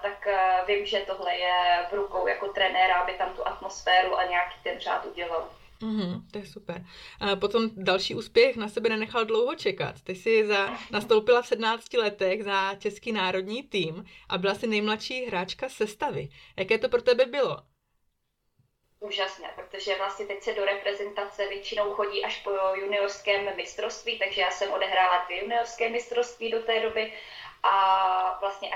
tak 0.02 0.26
eh, 0.26 0.64
vím, 0.66 0.86
že 0.86 1.04
tohle 1.06 1.36
je 1.36 1.86
v 1.90 1.92
rukou 1.92 2.26
jako 2.26 2.48
trenéra, 2.48 2.94
aby 2.94 3.12
tam 3.12 3.34
tu 3.36 3.46
atmosféru 3.46 4.18
a 4.18 4.24
nějaký 4.24 4.54
ten 4.62 4.80
řád 4.80 5.06
udělal. 5.06 5.48
Mm-hmm, 5.82 6.22
to 6.32 6.38
je 6.38 6.46
super. 6.46 6.84
A 7.20 7.36
potom 7.36 7.70
další 7.76 8.14
úspěch 8.14 8.56
na 8.56 8.68
sebe 8.68 8.88
nenechal 8.88 9.24
dlouho 9.24 9.54
čekat. 9.54 9.94
Ty 10.04 10.14
jsi 10.14 10.46
za, 10.46 10.70
nastoupila 10.90 11.42
v 11.42 11.46
17 11.46 11.92
letech 11.94 12.44
za 12.44 12.74
český 12.74 13.12
národní 13.12 13.62
tým 13.62 14.04
a 14.28 14.38
byla 14.38 14.54
jsi 14.54 14.66
nejmladší 14.66 15.24
hráčka 15.24 15.68
sestavy. 15.68 16.28
Jaké 16.56 16.78
to 16.78 16.88
pro 16.88 17.02
tebe 17.02 17.26
bylo? 17.26 17.58
Úžasné, 19.00 19.52
protože 19.56 19.94
vlastně 19.94 20.26
teď 20.26 20.42
se 20.42 20.52
do 20.52 20.64
reprezentace 20.64 21.48
většinou 21.48 21.90
chodí 21.90 22.24
až 22.24 22.42
po 22.42 22.50
juniorském 22.74 23.56
mistrovství, 23.56 24.18
takže 24.18 24.40
já 24.40 24.50
jsem 24.50 24.70
odehrála 24.70 25.24
dvě 25.24 25.40
juniorské 25.42 25.88
mistrovství 25.88 26.50
do 26.50 26.60
té 26.60 26.80
doby 26.80 27.12
a 27.62 28.36
vlastně 28.40 28.70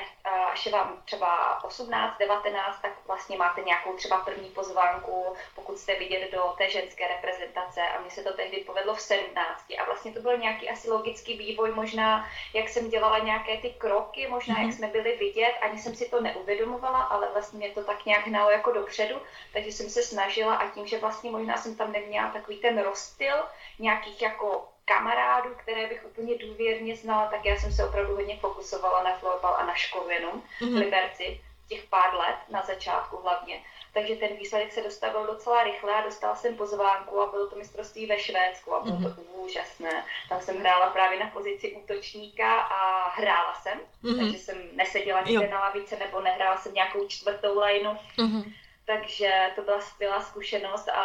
až, 0.53 0.67
je 0.67 0.73
vám 0.73 1.03
třeba 1.05 1.65
18, 1.65 2.19
19, 2.19 2.81
tak 2.83 2.93
vlastně 3.07 3.37
máte 3.37 3.63
nějakou 3.63 3.93
třeba 3.93 4.19
první 4.19 4.49
pozvánku, 4.49 5.35
pokud 5.55 5.79
jste 5.79 5.95
vidět 5.95 6.33
do 6.33 6.55
té 6.59 6.71
ženské 6.71 7.09
reprezentace. 7.09 7.81
A 7.83 8.01
mně 8.01 8.11
se 8.11 8.23
to 8.23 8.33
tehdy 8.33 8.57
povedlo 8.57 8.95
v 8.95 9.01
17 9.01 9.65
a 9.79 9.85
vlastně 9.85 10.13
to 10.13 10.21
byl 10.21 10.39
nějaký 10.39 10.71
asi 10.71 10.91
logický 10.91 11.39
vývoj, 11.39 11.73
možná 11.73 12.29
jak 12.55 12.69
jsem 12.69 12.91
dělala 12.91 13.19
nějaké 13.19 13.57
ty 13.57 13.71
kroky, 13.71 14.27
možná 14.27 14.55
mm-hmm. 14.55 14.67
jak 14.67 14.73
jsme 14.73 14.87
byli 14.87 15.17
vidět, 15.17 15.55
ani 15.61 15.79
jsem 15.79 15.95
si 15.95 16.09
to 16.09 16.21
neuvědomovala, 16.21 17.03
ale 17.03 17.29
vlastně 17.33 17.59
mě 17.59 17.71
to 17.71 17.85
tak 17.85 18.07
nějak 18.07 18.27
hnalo 18.27 18.51
jako 18.51 18.73
dopředu, 18.73 19.23
takže 19.53 19.73
jsem 19.73 19.91
se 19.91 20.03
snažila 20.03 20.55
a 20.55 20.71
tím, 20.71 20.87
že 20.87 20.99
vlastně 20.99 21.31
možná 21.31 21.57
jsem 21.57 21.77
tam 21.77 21.93
neměla 21.93 22.31
takový 22.31 22.57
ten 22.57 22.83
rozstyl 22.83 23.35
nějakých 23.79 24.23
jako 24.23 24.69
kamarádů, 24.91 25.51
které 25.57 25.87
bych 25.87 26.05
úplně 26.05 26.39
důvěrně 26.39 26.97
znala, 26.97 27.27
tak 27.27 27.45
já 27.45 27.57
jsem 27.57 27.73
se 27.73 27.87
opravdu 27.87 28.15
hodně 28.17 28.37
fokusovala 28.37 29.03
na 29.03 29.17
florbal 29.17 29.55
a 29.55 29.67
na 29.67 29.75
škovinu 29.75 30.31
mm-hmm. 30.31 30.75
v 30.75 30.77
Liberci, 30.77 31.41
těch 31.69 31.85
pár 31.85 32.15
let, 32.15 32.37
na 32.49 32.63
začátku 32.63 33.17
hlavně. 33.17 33.63
Takže 33.95 34.17
ten 34.17 34.37
výsledek 34.37 34.73
se 34.73 34.83
dostavil 34.83 35.27
docela 35.27 35.63
rychle 35.63 35.95
a 35.95 36.05
dostala 36.05 36.37
jsem 36.37 36.57
pozvánku 36.57 37.21
a 37.21 37.31
bylo 37.31 37.47
to 37.47 37.57
mistrovství 37.57 38.07
ve 38.07 38.19
Švédsku 38.19 38.75
a 38.75 38.81
bylo 38.81 38.97
mm-hmm. 38.97 39.15
to 39.15 39.23
úžasné. 39.23 40.05
Tam 40.29 40.41
jsem 40.41 40.59
hrála 40.59 40.91
právě 40.91 41.19
na 41.19 41.31
pozici 41.31 41.73
útočníka 41.73 42.61
a 42.61 43.09
hrála 43.09 43.55
jsem, 43.55 43.79
mm-hmm. 43.79 44.19
takže 44.19 44.39
jsem 44.39 44.57
neseděla 44.73 45.21
někde 45.21 45.49
na 45.49 45.61
lavice 45.61 45.97
nebo 45.97 46.21
nehrála 46.21 46.57
jsem 46.57 46.75
nějakou 46.75 47.09
čtvrtou 47.09 47.61
lineu. 47.61 47.95
Mm-hmm 48.19 48.53
takže 48.95 49.31
to 49.57 49.63
byla 49.63 49.81
skvělá 49.81 50.23
zkušenost 50.23 50.89
a, 50.89 51.03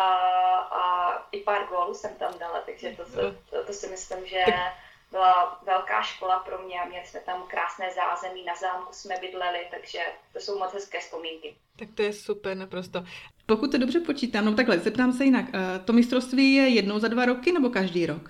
a 0.72 1.14
i 1.32 1.40
pár 1.40 1.68
gólů 1.68 1.94
jsem 1.94 2.12
tam 2.20 2.40
dala, 2.40 2.62
takže 2.66 2.96
to, 2.98 3.06
se, 3.06 3.38
to, 3.50 3.64
to 3.66 3.74
si 3.74 3.88
myslím, 3.88 4.26
že 4.26 4.46
byla 5.12 5.60
velká 5.66 6.02
škola 6.02 6.40
pro 6.40 6.58
mě 6.64 6.82
a 6.82 6.86
měli 6.86 7.06
jsme 7.06 7.20
tam 7.20 7.48
krásné 7.48 7.86
zázemí, 7.92 8.46
na 8.46 8.56
zámku 8.56 8.94
jsme 8.94 9.16
bydleli, 9.22 9.60
takže 9.72 10.00
to 10.34 10.40
jsou 10.40 10.60
moc 10.60 10.74
hezké 10.74 11.00
vzpomínky. 11.00 11.56
Tak 11.80 11.90
to 11.96 12.02
je 12.02 12.14
super, 12.14 12.58
naprosto. 12.58 13.04
Pokud 13.46 13.72
to 13.72 13.78
dobře 13.78 14.00
počítám, 14.00 14.46
no 14.46 14.56
takhle, 14.56 14.80
zeptám 14.80 15.14
se 15.14 15.24
jinak, 15.24 15.46
eh, 15.54 15.80
to 15.80 15.94
mistrovství 15.94 16.54
je 16.54 16.68
jednou 16.70 17.00
za 17.00 17.08
dva 17.08 17.26
roky 17.26 17.52
nebo 17.52 17.70
každý 17.70 18.06
rok? 18.06 18.30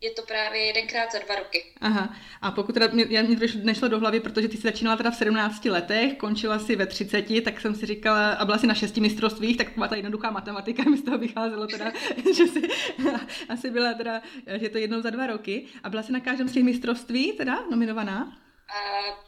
Je 0.00 0.10
to 0.10 0.22
právě 0.22 0.60
jedenkrát 0.60 1.12
za 1.12 1.18
dva 1.18 1.34
roky. 1.34 1.64
Aha. 1.80 2.16
A 2.42 2.50
pokud 2.50 2.72
teda 2.72 2.86
mě, 2.86 3.06
já 3.08 3.22
mě 3.22 3.36
nešlo 3.62 3.88
do 3.88 4.00
hlavy, 4.00 4.20
protože 4.20 4.48
ty 4.48 4.56
jsi 4.56 4.62
začínala 4.62 4.96
teda 4.96 5.10
v 5.10 5.16
17 5.16 5.64
letech, 5.64 6.16
končila 6.16 6.58
si 6.58 6.76
ve 6.76 6.86
30, 6.86 7.44
tak 7.44 7.60
jsem 7.60 7.74
si 7.74 7.86
říkala, 7.86 8.32
a 8.32 8.44
byla 8.44 8.58
si 8.58 8.66
na 8.66 8.74
šesti 8.74 9.00
mistrovstvích, 9.00 9.56
tak 9.56 9.68
byla 9.74 9.88
ta 9.88 9.96
jednoduchá 9.96 10.30
matematika, 10.30 10.82
mi 10.90 10.96
z 10.96 11.04
toho 11.04 11.18
vycházelo 11.18 11.66
teda, 11.66 11.92
že 12.36 12.46
si 12.46 12.62
asi 13.48 13.70
byla 13.70 13.94
teda, 13.94 14.22
že 14.60 14.68
to 14.68 14.78
jednou 14.78 15.02
za 15.02 15.10
dva 15.10 15.26
roky. 15.26 15.66
A 15.82 15.90
byla 15.90 16.02
si 16.02 16.12
na 16.12 16.20
každém 16.20 16.48
z 16.48 16.52
těch 16.52 16.64
mistrovství 16.64 17.32
teda 17.32 17.64
nominovaná? 17.70 18.46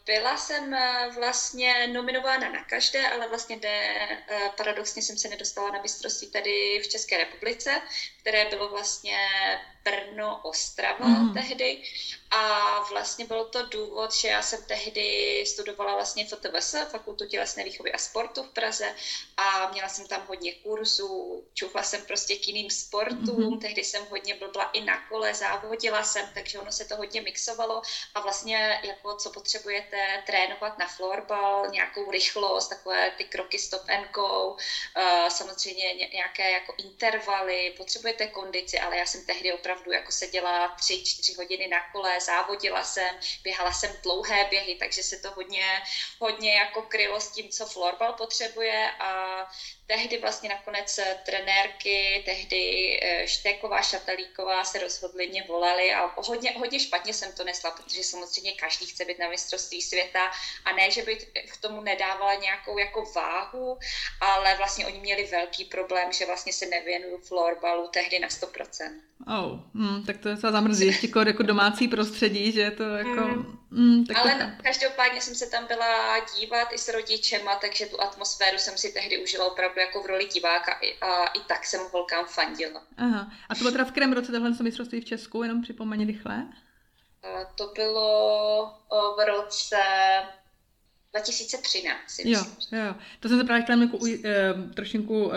Byla 0.06 0.36
jsem 0.36 0.74
eh, 0.74 1.10
vlastně 1.14 1.86
nominována 1.86 2.48
na 2.48 2.64
každé, 2.64 3.08
ale 3.08 3.28
vlastně 3.28 3.58
de, 3.58 3.68
eh, 3.68 4.50
paradoxně 4.56 5.02
jsem 5.02 5.18
se 5.18 5.28
nedostala 5.28 5.70
na 5.70 5.82
mistrovství 5.82 6.30
tady 6.30 6.80
v 6.84 6.88
České 6.88 7.18
republice, 7.18 7.82
které 8.20 8.44
bylo 8.50 8.68
vlastně 8.68 9.18
Brno, 9.88 10.40
Ostrava 10.42 11.06
mm. 11.06 11.34
tehdy 11.34 11.82
a 12.30 12.80
vlastně 12.90 13.24
bylo 13.24 13.44
to 13.44 13.66
důvod, 13.66 14.14
že 14.14 14.28
já 14.28 14.42
jsem 14.42 14.62
tehdy 14.64 15.44
studovala 15.46 15.94
vlastně 15.94 16.26
FTVS, 16.26 16.76
Fakultu 16.90 17.26
tělesné 17.26 17.64
výchovy 17.64 17.92
a 17.92 17.98
sportu 17.98 18.42
v 18.42 18.48
Praze 18.48 18.94
a 19.36 19.70
měla 19.70 19.88
jsem 19.88 20.06
tam 20.06 20.26
hodně 20.26 20.54
kurzů, 20.54 21.44
čuchla 21.54 21.82
jsem 21.82 22.02
prostě 22.02 22.36
k 22.36 22.48
jiným 22.48 22.70
sportům, 22.70 23.52
mm. 23.52 23.60
tehdy 23.60 23.84
jsem 23.84 24.06
hodně 24.10 24.34
blbla 24.34 24.70
i 24.72 24.80
na 24.80 25.08
kole, 25.08 25.34
závodila 25.34 26.02
jsem, 26.02 26.30
takže 26.34 26.58
ono 26.58 26.72
se 26.72 26.84
to 26.84 26.96
hodně 26.96 27.20
mixovalo 27.20 27.82
a 28.14 28.20
vlastně 28.20 28.80
jako 28.84 29.16
co 29.16 29.30
potřebujete 29.30 30.22
trénovat 30.26 30.78
na 30.78 30.86
florbal, 30.86 31.70
nějakou 31.70 32.10
rychlost, 32.10 32.68
takové 32.68 33.10
ty 33.10 33.24
kroky 33.24 33.58
stop 33.58 33.82
and 33.88 34.10
go, 34.10 34.48
uh, 34.48 35.28
samozřejmě 35.28 35.94
nějaké 35.94 36.50
jako 36.50 36.74
intervaly, 36.78 37.74
potřebujete 37.76 38.26
kondici, 38.26 38.78
ale 38.78 38.96
já 38.96 39.06
jsem 39.06 39.24
tehdy 39.26 39.52
opravdu 39.52 39.77
jako 39.92 40.12
seděla 40.12 40.68
tři, 40.68 41.04
čtyři 41.04 41.34
hodiny 41.34 41.68
na 41.68 41.80
kole, 41.92 42.20
závodila 42.20 42.84
jsem, 42.84 43.18
běhala 43.42 43.72
jsem 43.72 43.96
dlouhé 44.02 44.44
běhy, 44.50 44.74
takže 44.74 45.02
se 45.02 45.16
to 45.16 45.30
hodně, 45.32 45.82
hodně 46.20 46.54
jako 46.54 46.82
krylo 46.82 47.20
s 47.20 47.30
tím, 47.30 47.48
co 47.50 47.66
florbal 47.66 48.12
potřebuje 48.12 48.90
a 49.00 49.44
tehdy 49.88 50.18
vlastně 50.18 50.48
nakonec 50.48 50.98
eh, 50.98 51.16
trenérky, 51.26 52.22
tehdy 52.24 52.60
eh, 53.02 53.28
Štéková, 53.28 53.82
Šatalíková 53.82 54.64
se 54.64 54.78
rozhodly, 54.78 55.28
mě 55.28 55.44
volali 55.48 55.94
a 55.94 56.12
hodně, 56.16 56.50
hodně 56.58 56.80
špatně 56.80 57.14
jsem 57.14 57.32
to 57.32 57.44
nesla, 57.44 57.70
protože 57.70 58.02
samozřejmě 58.02 58.52
každý 58.52 58.86
chce 58.86 59.04
být 59.04 59.18
na 59.18 59.28
mistrovství 59.28 59.82
světa 59.82 60.24
a 60.64 60.72
ne, 60.72 60.90
že 60.90 61.02
by 61.02 61.16
k 61.52 61.56
tomu 61.60 61.80
nedávala 61.80 62.34
nějakou 62.34 62.78
jako 62.78 63.04
váhu, 63.16 63.78
ale 64.20 64.56
vlastně 64.56 64.86
oni 64.86 65.00
měli 65.00 65.24
velký 65.24 65.64
problém, 65.64 66.12
že 66.12 66.26
vlastně 66.26 66.52
se 66.52 66.66
nevěnuju 66.66 67.18
florbalu 67.18 67.88
tehdy 67.88 68.18
na 68.18 68.28
100%. 68.28 69.00
Oh, 69.26 69.60
mm, 69.74 70.04
tak 70.06 70.18
to 70.18 70.28
je 70.28 70.36
se 70.36 70.52
zamrzí, 70.52 70.86
ještě 70.86 71.06
jako, 71.06 71.20
jako 71.20 71.42
domácí 71.42 71.88
prostředí, 71.88 72.52
že 72.52 72.60
je 72.60 72.70
to 72.70 72.82
jako... 72.82 73.20
Mm. 73.20 73.58
Mm, 73.70 74.04
tak 74.04 74.16
Ale 74.16 74.34
to... 74.34 74.62
každopádně 74.62 75.20
jsem 75.20 75.34
se 75.34 75.46
tam 75.46 75.66
byla 75.66 76.18
dívat 76.38 76.68
i 76.72 76.78
s 76.78 76.88
rodičema, 76.88 77.56
takže 77.56 77.86
tu 77.86 78.00
atmosféru 78.00 78.58
jsem 78.58 78.78
si 78.78 78.92
tehdy 78.92 79.22
užila 79.22 79.46
opravdu 79.46 79.80
jako 79.80 80.02
v 80.02 80.06
roli 80.06 80.24
diváka 80.24 80.72
a 81.00 81.26
i 81.26 81.40
tak 81.40 81.66
jsem 81.66 81.80
holkám 81.92 82.26
fandila. 82.26 82.82
Aha. 82.96 83.32
A 83.48 83.54
to 83.54 83.58
bylo 83.58 83.70
teda 83.70 83.84
v 83.84 83.90
kterém 83.90 84.12
roce 84.12 84.32
tohle 84.32 84.50
mistrovství 84.62 85.00
v 85.00 85.04
Česku, 85.04 85.42
jenom 85.42 85.62
připomeň 85.62 86.06
rychle? 86.06 86.46
To 87.54 87.72
bylo 87.74 88.74
v 88.90 89.26
roce 89.26 89.76
2013, 91.12 92.10
si 92.10 92.30
jo, 92.30 92.40
jo, 92.72 92.84
jo. 92.86 92.94
To 93.20 93.28
jsem 93.28 93.38
se 93.38 93.44
právě 93.44 93.62
chtěla 93.62 93.82
jako, 93.82 93.96
uh, 93.96 94.10
trošinku 94.74 95.30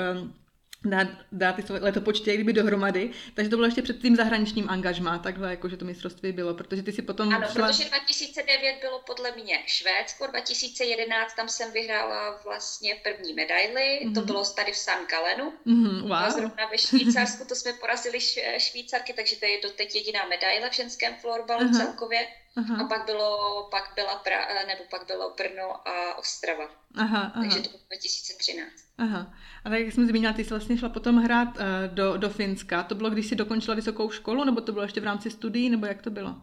dát, 0.85 1.07
dát 1.31 1.55
ty 1.55 1.63
letopočty 1.69 2.33
kdyby 2.33 2.53
dohromady. 2.53 3.11
Takže 3.33 3.49
to 3.49 3.55
bylo 3.55 3.67
ještě 3.67 3.81
před 3.81 4.01
tím 4.01 4.15
zahraničním 4.15 4.69
angažmá, 4.69 5.19
takhle 5.19 5.49
jako, 5.49 5.69
že 5.69 5.77
to 5.77 5.85
mistrovství 5.85 6.31
bylo, 6.31 6.53
protože 6.53 6.83
ty 6.83 6.91
si 6.91 7.01
potom 7.01 7.33
Ano, 7.33 7.47
šla... 7.51 7.67
protože 7.67 7.89
2009 7.89 8.77
bylo 8.81 8.99
podle 8.99 9.31
mě 9.31 9.63
Švédsko, 9.65 10.27
2011 10.27 11.33
tam 11.33 11.49
jsem 11.49 11.71
vyhrála 11.71 12.41
vlastně 12.43 12.95
první 13.03 13.33
medaily, 13.33 14.01
mm-hmm. 14.03 14.13
to 14.13 14.19
mhm. 14.19 14.27
bylo 14.27 14.45
tady 14.45 14.71
v 14.71 14.77
San 14.77 15.05
Galenu. 15.05 15.53
Mm-hmm, 15.67 16.01
wow. 16.01 16.13
A 16.13 16.29
zrovna 16.29 16.65
ve 16.71 16.77
Švýcarsku 16.77 17.45
to 17.45 17.55
jsme 17.55 17.73
porazili 17.73 18.19
Švýcarky, 18.57 19.13
takže 19.13 19.35
to 19.35 19.45
je 19.45 19.61
doteď 19.61 19.95
jediná 19.95 20.25
medaile 20.25 20.69
v 20.69 20.73
ženském 20.73 21.13
florbalu 21.21 21.65
uh-huh. 21.65 21.77
celkově. 21.77 22.27
Aha. 22.55 22.85
A 22.85 22.87
pak 22.87 23.05
bylo, 23.05 23.67
pak 23.71 23.91
byla 23.95 24.15
pra, 24.15 24.65
nebo 24.67 24.83
pak 24.89 25.07
bylo 25.07 25.33
Brno 25.37 25.87
a 25.87 26.17
Ostrava. 26.17 26.69
Aha, 26.95 27.31
aha. 27.35 27.41
Takže 27.41 27.61
to 27.61 27.69
bylo 27.69 27.83
2013. 27.87 28.71
Aha. 28.97 29.33
A 29.65 29.69
tak 29.69 29.79
jak 29.79 29.93
jsem 29.93 30.07
zmínila, 30.07 30.33
ty 30.33 30.43
jsi 30.43 30.49
vlastně 30.49 30.77
šla 30.77 30.89
potom 30.89 31.17
hrát 31.17 31.47
uh, 31.47 31.63
do, 31.87 32.17
do 32.17 32.29
Finska. 32.29 32.83
To 32.83 32.95
bylo, 32.95 33.09
když 33.09 33.27
jsi 33.27 33.35
dokončila 33.35 33.75
vysokou 33.75 34.09
školu, 34.09 34.43
nebo 34.43 34.61
to 34.61 34.71
bylo 34.71 34.83
ještě 34.83 35.01
v 35.01 35.03
rámci 35.03 35.31
studií, 35.31 35.69
nebo 35.69 35.85
jak 35.85 36.01
to 36.01 36.09
bylo? 36.09 36.35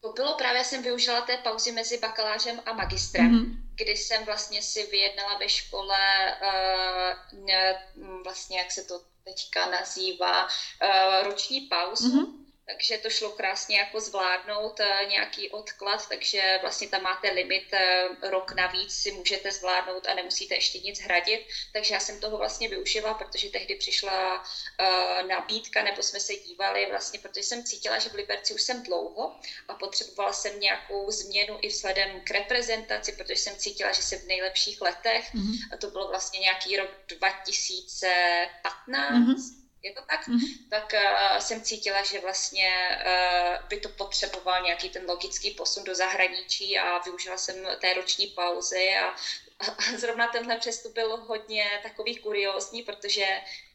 To 0.00 0.12
bylo 0.12 0.34
právě, 0.34 0.64
jsem 0.64 0.82
využila 0.82 1.20
té 1.20 1.36
pauzy 1.36 1.72
mezi 1.72 1.98
bakalářem 1.98 2.60
a 2.66 2.72
magistrem, 2.72 3.32
mm-hmm. 3.32 3.56
kdy 3.74 3.96
jsem 3.96 4.24
vlastně 4.24 4.62
si 4.62 4.86
vyjednala 4.90 5.38
ve 5.38 5.48
škole 5.48 5.96
uh, 6.42 7.38
ne, 7.46 7.74
vlastně, 8.24 8.58
jak 8.58 8.72
se 8.72 8.82
to 8.82 9.00
teďka 9.24 9.70
nazývá, 9.70 10.44
uh, 10.44 11.28
roční 11.28 11.60
pauzu. 11.60 12.08
Mm-hmm 12.08 12.41
takže 12.66 12.98
to 12.98 13.10
šlo 13.10 13.30
krásně 13.30 13.78
jako 13.78 14.00
zvládnout 14.00 14.80
eh, 14.80 15.06
nějaký 15.08 15.50
odklad, 15.50 16.08
takže 16.08 16.58
vlastně 16.60 16.88
tam 16.88 17.02
máte 17.02 17.30
limit 17.30 17.72
eh, 17.72 18.08
rok 18.22 18.52
navíc 18.52 18.92
si 18.92 19.12
můžete 19.12 19.52
zvládnout 19.52 20.06
a 20.06 20.14
nemusíte 20.14 20.54
ještě 20.54 20.78
nic 20.78 21.00
hradit, 21.00 21.46
takže 21.72 21.94
já 21.94 22.00
jsem 22.00 22.20
toho 22.20 22.38
vlastně 22.38 22.68
využila, 22.68 23.14
protože 23.14 23.48
tehdy 23.48 23.74
přišla 23.74 24.38
uh, 24.38 24.44
nabídka, 25.28 25.82
nebo 25.82 26.02
jsme 26.02 26.20
se 26.20 26.34
dívali 26.34 26.86
vlastně, 26.90 27.18
protože 27.18 27.42
jsem 27.42 27.64
cítila, 27.64 27.98
že 27.98 28.08
v 28.08 28.14
Liberci 28.14 28.54
už 28.54 28.62
jsem 28.62 28.82
dlouho 28.82 29.36
a 29.68 29.74
potřebovala 29.74 30.32
jsem 30.32 30.60
nějakou 30.60 31.10
změnu 31.10 31.58
i 31.60 31.68
vzhledem 31.68 32.20
k 32.20 32.30
reprezentaci, 32.30 33.12
protože 33.12 33.36
jsem 33.36 33.56
cítila, 33.56 33.92
že 33.92 34.02
jsem 34.02 34.18
v 34.18 34.26
nejlepších 34.26 34.80
letech. 34.80 35.34
Mm-hmm. 35.34 35.68
a 35.72 35.76
to 35.76 35.90
bylo 35.90 36.08
vlastně 36.08 36.40
nějaký 36.40 36.76
rok 36.76 36.90
2015, 37.06 39.12
mm-hmm 39.12 39.61
je 39.82 39.92
to 39.92 40.02
tak, 40.02 40.28
mm-hmm. 40.28 40.68
tak 40.70 40.92
uh, 40.94 41.38
jsem 41.38 41.60
cítila, 41.62 42.02
že 42.02 42.20
vlastně 42.20 42.98
uh, 43.06 43.68
by 43.68 43.76
to 43.76 43.88
potřeboval 43.88 44.62
nějaký 44.62 44.88
ten 44.88 45.04
logický 45.08 45.50
posun 45.50 45.84
do 45.84 45.94
zahraničí 45.94 46.78
a 46.78 46.98
využila 46.98 47.36
jsem 47.38 47.56
té 47.80 47.94
roční 47.94 48.26
pauzy 48.26 48.94
a, 48.94 49.08
a 49.08 49.16
zrovna 49.96 50.26
tenhle 50.26 50.56
přestup 50.56 50.92
byl 50.92 51.16
hodně 51.16 51.80
takový 51.82 52.16
kuriózní, 52.16 52.82
protože 52.82 53.26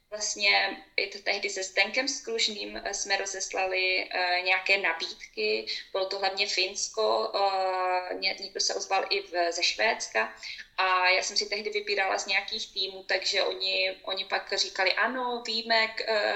Vlastně 0.10 0.84
i 0.98 1.08
to 1.08 1.20
tehdy 1.20 1.50
se 1.50 1.63
Zdenkem 1.63 2.08
Skružným 2.08 2.82
eh, 2.84 2.93
jsme 2.93 3.17
rozeslali 3.17 4.10
uh, 4.13 4.46
nějaké 4.46 4.78
nabídky, 4.78 5.65
bylo 5.91 6.06
to 6.06 6.20
hlavně 6.20 6.48
Finsko, 6.48 7.32
uh, 7.36 8.20
někdo 8.20 8.60
se 8.60 8.74
ozval 8.74 9.06
i 9.10 9.24
ze 9.52 9.63
Švédska 9.63 10.36
a 10.78 11.10
já 11.10 11.24
jsem 11.24 11.38
si 11.38 11.46
tehdy 11.46 11.70
vybírala 11.70 12.17
z 12.17 12.26
nějakých 12.26 12.74
týmů, 12.74 13.04
takže 13.08 13.43
oni, 13.43 14.00
oni 14.04 14.26
pak 14.26 14.54
říkali, 14.58 14.93
ano, 14.93 15.43
víme, 15.48 15.96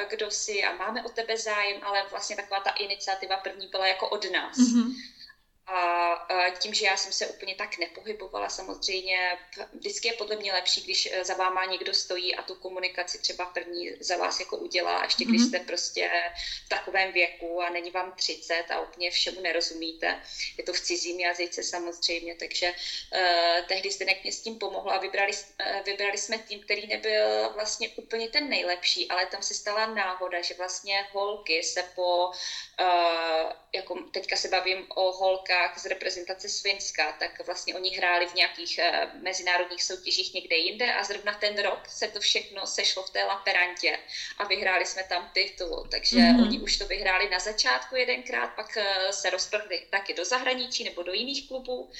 kdo 0.09 0.31
si 0.31 0.63
a 0.63 0.75
máme 0.75 1.03
o 1.03 1.09
tebe 1.09 1.37
zájem, 1.37 1.79
ale 1.83 2.07
vlastně 2.09 2.35
taková 2.35 2.59
ta 2.59 2.69
iniciativa 2.69 3.37
první 3.37 3.67
byla 3.67 3.87
jako 3.87 4.09
od 4.09 4.31
nás. 4.31 4.57
Mm-hmm. 4.57 4.93
A 5.71 6.49
tím, 6.59 6.73
že 6.73 6.85
já 6.85 6.97
jsem 6.97 7.11
se 7.11 7.27
úplně 7.27 7.55
tak 7.55 7.77
nepohybovala, 7.77 8.49
samozřejmě 8.49 9.37
vždycky 9.73 10.07
je 10.07 10.13
podle 10.13 10.35
mě 10.35 10.53
lepší, 10.53 10.81
když 10.81 11.09
e, 11.11 11.25
za 11.25 11.33
váma 11.33 11.65
někdo 11.65 11.93
stojí 11.93 12.35
a 12.35 12.41
tu 12.41 12.55
komunikaci 12.55 13.17
třeba 13.17 13.45
první 13.45 13.91
za 13.99 14.17
vás 14.17 14.39
jako 14.39 14.57
udělá, 14.57 14.97
a 14.97 15.03
ještě 15.03 15.25
když 15.25 15.41
mm-hmm. 15.41 15.47
jste 15.47 15.59
prostě 15.59 16.11
v 16.65 16.69
takovém 16.69 17.11
věku 17.11 17.61
a 17.61 17.69
není 17.69 17.91
vám 17.91 18.11
30 18.11 18.63
a 18.69 18.81
úplně 18.81 19.11
všemu 19.11 19.41
nerozumíte. 19.41 20.21
Je 20.57 20.63
to 20.63 20.73
v 20.73 20.79
cizím 20.79 21.19
jazyce 21.19 21.63
samozřejmě, 21.63 22.35
takže 22.35 22.71
uh, 22.71 23.65
tehdy 23.67 23.91
Zdenek 23.91 24.23
mě 24.23 24.31
s 24.31 24.41
tím 24.41 24.59
pomohla 24.59 24.93
a 24.93 24.99
vybrali, 24.99 25.31
uh, 25.31 25.83
vybrali 25.85 26.17
jsme 26.17 26.37
tým, 26.37 26.59
který 26.59 26.87
nebyl 26.87 27.49
vlastně 27.53 27.89
úplně 27.89 28.27
ten 28.27 28.49
nejlepší, 28.49 29.07
ale 29.07 29.25
tam 29.25 29.41
se 29.41 29.53
stala 29.53 29.85
náhoda, 29.85 30.41
že 30.41 30.53
vlastně 30.53 31.07
holky 31.11 31.63
se 31.63 31.83
po, 31.95 32.31
uh, 32.81 33.51
jako 33.73 33.95
teďka 34.11 34.35
se 34.35 34.47
bavím 34.47 34.85
o 34.95 35.11
holkách, 35.11 35.79
z 35.79 35.85
reprezentace 35.85 36.49
Svinska, 36.49 37.11
tak 37.19 37.45
vlastně 37.45 37.75
oni 37.75 37.97
hráli 37.97 38.27
v 38.27 38.33
nějakých 38.33 38.79
uh, 38.79 39.21
mezinárodních 39.21 39.83
soutěžích 39.83 40.33
někde 40.33 40.55
jinde 40.55 40.93
a 40.93 41.03
zrovna 41.03 41.33
ten 41.33 41.61
rok 41.61 41.79
se 41.87 42.07
to 42.07 42.19
všechno 42.19 42.67
sešlo 42.67 43.03
v 43.03 43.09
té 43.09 43.23
Laperantě 43.23 43.99
a 44.37 44.43
vyhráli 44.47 44.85
jsme 44.85 45.03
tam 45.03 45.29
titul, 45.33 45.87
takže 45.91 46.17
mm-hmm. 46.17 46.43
oni 46.43 46.59
už 46.59 46.77
to 46.77 46.87
vyhráli 46.87 47.29
na 47.29 47.39
začátku 47.39 47.95
jedenkrát, 47.95 48.47
pak 48.47 48.77
uh, 48.77 49.11
se 49.11 49.29
rozprchli 49.29 49.87
taky 49.89 50.13
do 50.13 50.25
zahraničí 50.25 50.83
nebo 50.83 51.03
do 51.03 51.13
jiných 51.13 51.47
klubů 51.47 51.91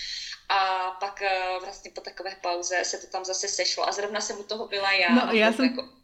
a 0.50 0.91
pak 1.00 1.24
vlastně 1.62 1.91
po 1.91 2.02
takové 2.02 2.36
pauze 2.41 2.86
se 2.86 2.98
to 2.98 3.08
tam 3.08 3.26
zase 3.26 3.48
sešlo 3.48 3.88
a 3.89 3.91
zrovna 3.91 4.22
jsem 4.22 4.39
u 4.39 4.44
toho 4.44 4.67
byla 4.67 4.91
já. 4.91 5.10
No, 5.10 5.34
já 5.34 5.54
jsem... 5.54 5.65
Jako, 5.65 6.01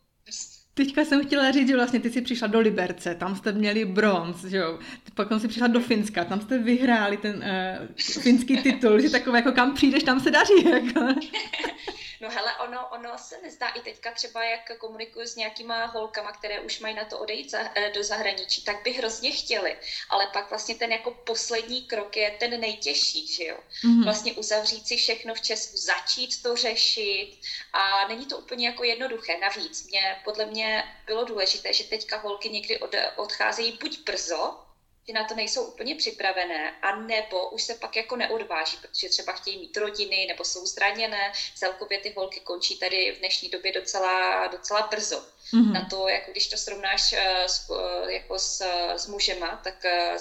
Teďka 0.77 1.05
jsem 1.05 1.25
chtěla 1.25 1.51
říct, 1.51 1.67
že 1.67 1.75
vlastně 1.75 1.99
ty 1.99 2.09
jsi 2.09 2.21
přišla 2.21 2.47
do 2.47 2.59
Liberce, 2.59 3.15
tam 3.15 3.35
jste 3.35 3.51
měli 3.51 3.85
bronz, 3.85 4.43
že 4.43 4.57
jo. 4.57 4.79
Pak 5.13 5.27
si 5.37 5.47
přišla 5.47 5.67
do 5.67 5.79
Finska, 5.79 6.25
tam 6.25 6.41
jste 6.41 6.57
vyhráli 6.57 7.17
ten 7.17 7.35
uh, 7.35 8.21
finský 8.21 8.57
titul, 8.57 8.99
že 8.99 9.09
takové 9.09 9.37
jako 9.37 9.51
kam 9.51 9.73
přijdeš, 9.73 10.03
tam 10.03 10.19
se 10.19 10.31
daří. 10.31 10.69
Jako. 10.69 10.99
No 12.21 12.29
hele, 12.29 12.57
ono, 12.57 12.87
ono 12.87 13.17
se 13.17 13.41
nezdá 13.41 13.67
i 13.67 13.81
teďka 13.81 14.11
třeba, 14.11 14.43
jak 14.43 14.77
komunikuju 14.77 15.27
s 15.27 15.35
nějakýma 15.35 15.85
holkama, 15.85 16.31
které 16.31 16.59
už 16.59 16.79
mají 16.79 16.95
na 16.95 17.05
to 17.05 17.19
odejít 17.19 17.51
za, 17.51 17.59
eh, 17.75 17.89
do 17.89 18.03
zahraničí, 18.03 18.63
tak 18.63 18.83
by 18.83 18.91
hrozně 18.91 19.31
chtěli, 19.31 19.77
ale 20.09 20.27
pak 20.27 20.49
vlastně 20.49 20.75
ten 20.75 20.91
jako 20.91 21.11
poslední 21.11 21.81
krok 21.81 22.17
je 22.17 22.31
ten 22.31 22.59
nejtěžší, 22.59 23.27
že 23.27 23.45
jo. 23.45 23.57
Mm-hmm. 23.57 24.03
Vlastně 24.03 24.33
uzavřít 24.33 24.87
si 24.87 24.97
všechno 24.97 25.33
v 25.33 25.41
Česku, 25.41 25.77
začít 25.77 26.43
to 26.43 26.55
řešit 26.55 27.39
a 27.73 28.07
není 28.07 28.25
to 28.25 28.37
úplně 28.37 28.67
jako 28.67 28.83
jednoduché. 28.83 29.37
Navíc 29.37 29.87
mě, 29.87 30.21
podle 30.23 30.45
mě 30.45 30.83
bylo 31.05 31.23
důležité, 31.25 31.73
že 31.73 31.83
teďka 31.83 32.17
holky 32.17 32.49
někdy 32.49 32.79
od, 32.79 32.95
odcházejí 33.15 33.77
buď 33.81 33.99
brzo, 34.03 34.66
ty 35.07 35.13
na 35.13 35.23
to 35.23 35.35
nejsou 35.35 35.63
úplně 35.63 35.95
připravené, 35.95 36.71
a 36.81 36.95
nebo 36.95 37.49
už 37.49 37.63
se 37.63 37.75
pak 37.75 37.95
jako 37.95 38.15
neodváží, 38.15 38.77
protože 38.77 39.09
třeba 39.09 39.33
chtějí 39.33 39.59
mít 39.59 39.77
rodiny, 39.77 40.25
nebo 40.27 40.43
jsou 40.43 40.65
zraněné. 40.65 41.31
Celkově 41.55 41.99
ty 41.99 42.13
holky 42.17 42.39
končí 42.39 42.79
tady 42.79 43.11
v 43.15 43.19
dnešní 43.19 43.49
době 43.49 43.71
docela, 43.71 44.47
docela 44.47 44.87
brzo. 44.87 45.25
Mm-hmm. 45.53 45.71
Na 45.71 45.87
to, 45.89 46.07
jako 46.07 46.31
když 46.31 46.47
to 46.47 46.57
srovnáš 46.57 47.13
uh, 47.13 47.19
s, 47.45 47.69
uh, 47.69 48.09
jako 48.09 48.39
s, 48.39 48.61
s 48.95 49.07
mužema, 49.07 49.61
tak 49.63 49.85
uh, 49.85 50.17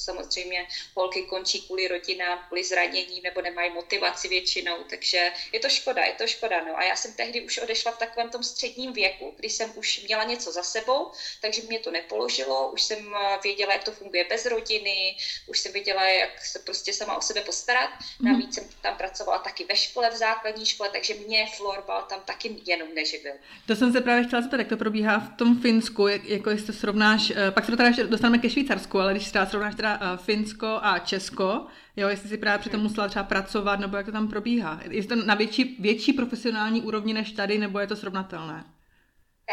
samozřejmě 0.00 0.66
holky 0.94 1.22
končí 1.22 1.60
kvůli 1.60 1.88
rodinám, 1.88 2.44
kvůli 2.46 2.64
zranění 2.64 3.20
nebo 3.20 3.42
nemají 3.42 3.72
motivaci 3.72 4.28
většinou, 4.28 4.76
takže 4.90 5.32
je 5.52 5.60
to 5.60 5.68
škoda, 5.68 6.04
je 6.04 6.12
to 6.12 6.26
škoda. 6.26 6.64
No. 6.64 6.78
A 6.78 6.84
já 6.84 6.96
jsem 6.96 7.12
tehdy 7.12 7.40
už 7.40 7.58
odešla 7.58 7.92
v 7.92 7.98
takovém 7.98 8.30
tom 8.30 8.42
středním 8.42 8.92
věku, 8.92 9.34
kdy 9.36 9.50
jsem 9.50 9.72
už 9.74 10.02
měla 10.04 10.24
něco 10.24 10.52
za 10.52 10.62
sebou, 10.62 11.10
takže 11.40 11.62
mě 11.68 11.78
to 11.78 11.90
nepoložilo, 11.90 12.70
už 12.72 12.82
jsem 12.82 12.98
eh, 13.14 13.38
věděla, 13.42 13.72
jak 13.72 13.84
to 13.84 13.92
funguje 13.92 14.26
bez 14.28 14.46
rodiny, 14.46 15.16
už 15.46 15.58
jsem 15.58 15.72
věděla, 15.72 16.08
jak 16.08 16.44
se 16.44 16.58
prostě 16.58 16.92
sama 16.92 17.16
o 17.16 17.20
sebe 17.20 17.40
postarat. 17.40 17.90
Mhm. 18.20 18.32
Navíc 18.32 18.54
jsem 18.54 18.64
tam 18.82 18.96
pracovala 18.96 19.38
taky 19.38 19.64
ve 19.64 19.76
škole, 19.76 20.10
v 20.10 20.16
základní 20.16 20.66
škole, 20.66 20.88
takže 20.92 21.14
mě 21.14 21.46
florbal 21.56 22.02
tam 22.02 22.20
taky 22.24 22.56
jenom 22.66 22.94
neživil. 22.94 23.32
To 23.66 23.76
jsem 23.76 23.92
se 23.92 24.00
právě 24.00 24.24
chtěla 24.24 24.42
zeptat, 24.42 24.56
jak 24.56 24.68
to 24.68 24.76
probíhá 24.76 25.18
v 25.18 25.36
tom 25.36 25.60
Finsku, 25.60 26.06
jak, 26.06 26.24
jako 26.24 26.50
jestli 26.50 26.66
to 26.66 26.72
srovnáš, 26.72 27.32
eh, 27.36 27.50
pak 27.50 27.64
se 27.64 27.70
to 27.70 27.76
teda 27.76 27.90
dostaneme 28.06 28.38
ke 28.38 28.50
Švýcarsku, 28.50 29.00
ale 29.00 29.12
když 29.12 29.30
teda 29.30 29.46
srovnáš 29.46 29.74
teda 29.74 29.89
uh, 29.96 30.24
Finsko 30.24 30.78
a 30.82 30.98
Česko, 30.98 31.66
jo, 31.96 32.08
jestli 32.08 32.28
si 32.28 32.38
právě 32.38 32.58
přitom 32.58 32.80
musela 32.80 33.08
třeba 33.08 33.24
pracovat, 33.24 33.80
nebo 33.80 33.96
jak 33.96 34.06
to 34.06 34.12
tam 34.12 34.28
probíhá. 34.28 34.80
Je 34.90 35.04
to 35.04 35.16
na 35.16 35.34
větší, 35.34 35.76
větší 35.80 36.12
profesionální 36.12 36.82
úrovni 36.82 37.14
než 37.14 37.32
tady, 37.32 37.58
nebo 37.58 37.78
je 37.78 37.86
to 37.86 37.96
srovnatelné? 37.96 38.64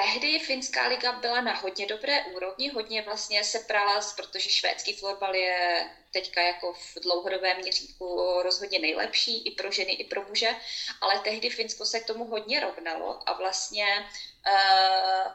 Tehdy 0.04 0.40
finská 0.40 0.88
liga 0.88 1.12
byla 1.12 1.42
na 1.42 1.54
hodně 1.56 1.88
dobré 1.88 2.24
úrovni, 2.36 2.70
hodně 2.70 3.02
vlastně 3.02 3.44
se 3.44 3.60
prala, 3.60 4.02
protože 4.16 4.50
švédský 4.50 4.94
florbal 4.94 5.36
je 5.36 5.90
teďka 6.12 6.42
jako 6.42 6.74
v 6.74 6.98
dlouhodobém 7.04 7.58
měřítku 7.58 8.40
rozhodně 8.44 8.80
nejlepší 8.80 9.48
i 9.48 9.52
pro 9.52 9.72
ženy, 9.72 9.92
i 9.92 10.04
pro 10.04 10.26
muže, 10.28 10.50
ale 11.02 11.20
tehdy 11.20 11.50
Finsko 11.50 11.86
se 11.86 12.00
k 12.00 12.06
tomu 12.06 12.26
hodně 12.26 12.60
rovnalo 12.60 13.30
a 13.30 13.34
vlastně 13.34 13.86
uh, 14.48 15.32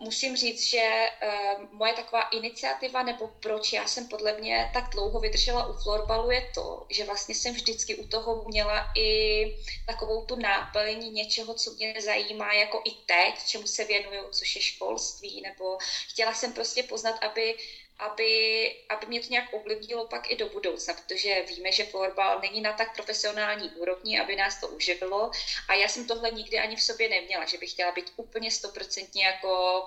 musím 0.00 0.36
říct, 0.36 0.62
že 0.62 1.08
uh, 1.22 1.62
moje 1.70 1.92
taková 1.92 2.22
iniciativa, 2.22 3.02
nebo 3.02 3.28
proč 3.40 3.72
já 3.72 3.86
jsem 3.86 4.08
podle 4.08 4.32
mě 4.32 4.70
tak 4.74 4.90
dlouho 4.90 5.20
vydržela 5.20 5.66
u 5.66 5.72
florbalu, 5.72 6.30
je 6.30 6.48
to, 6.54 6.86
že 6.90 7.04
vlastně 7.04 7.34
jsem 7.34 7.54
vždycky 7.54 7.94
u 7.96 8.08
toho 8.08 8.44
měla 8.48 8.92
i 8.96 9.56
takovou 9.86 10.24
tu 10.24 10.36
náplň 10.36 11.12
něčeho, 11.14 11.54
co 11.54 11.70
mě 11.70 11.94
zajímá, 12.04 12.52
jako 12.52 12.82
i 12.84 12.90
teď, 13.06 13.34
čemu 13.46 13.66
se 13.66 13.84
věnuju, 13.84 14.28
což 14.30 14.56
je 14.56 14.62
školství, 14.62 15.40
nebo 15.40 15.78
chtěla 16.08 16.34
jsem 16.34 16.52
prostě 16.52 16.82
poznat, 16.82 17.24
aby 17.24 17.56
aby, 17.98 18.74
aby 18.88 19.06
mě 19.06 19.20
to 19.20 19.26
nějak 19.30 19.44
ovlivnilo 19.52 20.06
pak 20.06 20.30
i 20.30 20.36
do 20.36 20.48
budoucna, 20.48 20.94
protože 20.94 21.44
víme, 21.48 21.72
že 21.72 21.84
florbal 21.84 22.40
není 22.40 22.60
na 22.60 22.72
tak 22.72 22.94
profesionální 22.94 23.70
úrovni, 23.70 24.20
aby 24.20 24.36
nás 24.36 24.60
to 24.60 24.68
uživilo 24.68 25.30
a 25.68 25.74
já 25.74 25.88
jsem 25.88 26.06
tohle 26.06 26.30
nikdy 26.30 26.58
ani 26.58 26.76
v 26.76 26.82
sobě 26.82 27.08
neměla, 27.08 27.44
že 27.44 27.58
bych 27.58 27.70
chtěla 27.70 27.92
být 27.92 28.12
úplně 28.16 28.50
stoprocentně 28.50 29.24
jako 29.24 29.82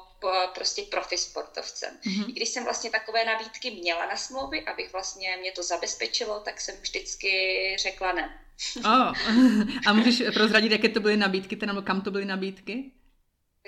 prostě 0.54 0.82
profi 0.82 1.18
sportovcem. 1.18 1.98
Mm-hmm. 2.06 2.26
Když 2.26 2.50
jsem 2.50 2.64
vlastně 2.64 2.90
takové 2.90 3.26
nabídky 3.26 3.72
měla 3.72 4.06
na 4.06 4.16
smlouvy, 4.16 4.66
abych 4.66 4.94
vlastně 4.94 5.38
mě 5.40 5.52
to 5.52 5.64
zabezpečilo, 5.64 6.40
tak 6.40 6.62
jsem 6.62 6.76
vždycky 6.82 7.76
řekla 7.80 8.12
ne. 8.12 8.40
Oh. 8.86 9.14
A 9.88 9.94
můžeš 9.94 10.34
prozradit, 10.34 10.72
jaké 10.72 10.90
to 10.90 11.00
byly 11.00 11.18
nabídky, 11.18 11.58
nebo 11.66 11.82
kam 11.82 12.02
to 12.02 12.12
byly 12.12 12.26
nabídky? 12.26 12.92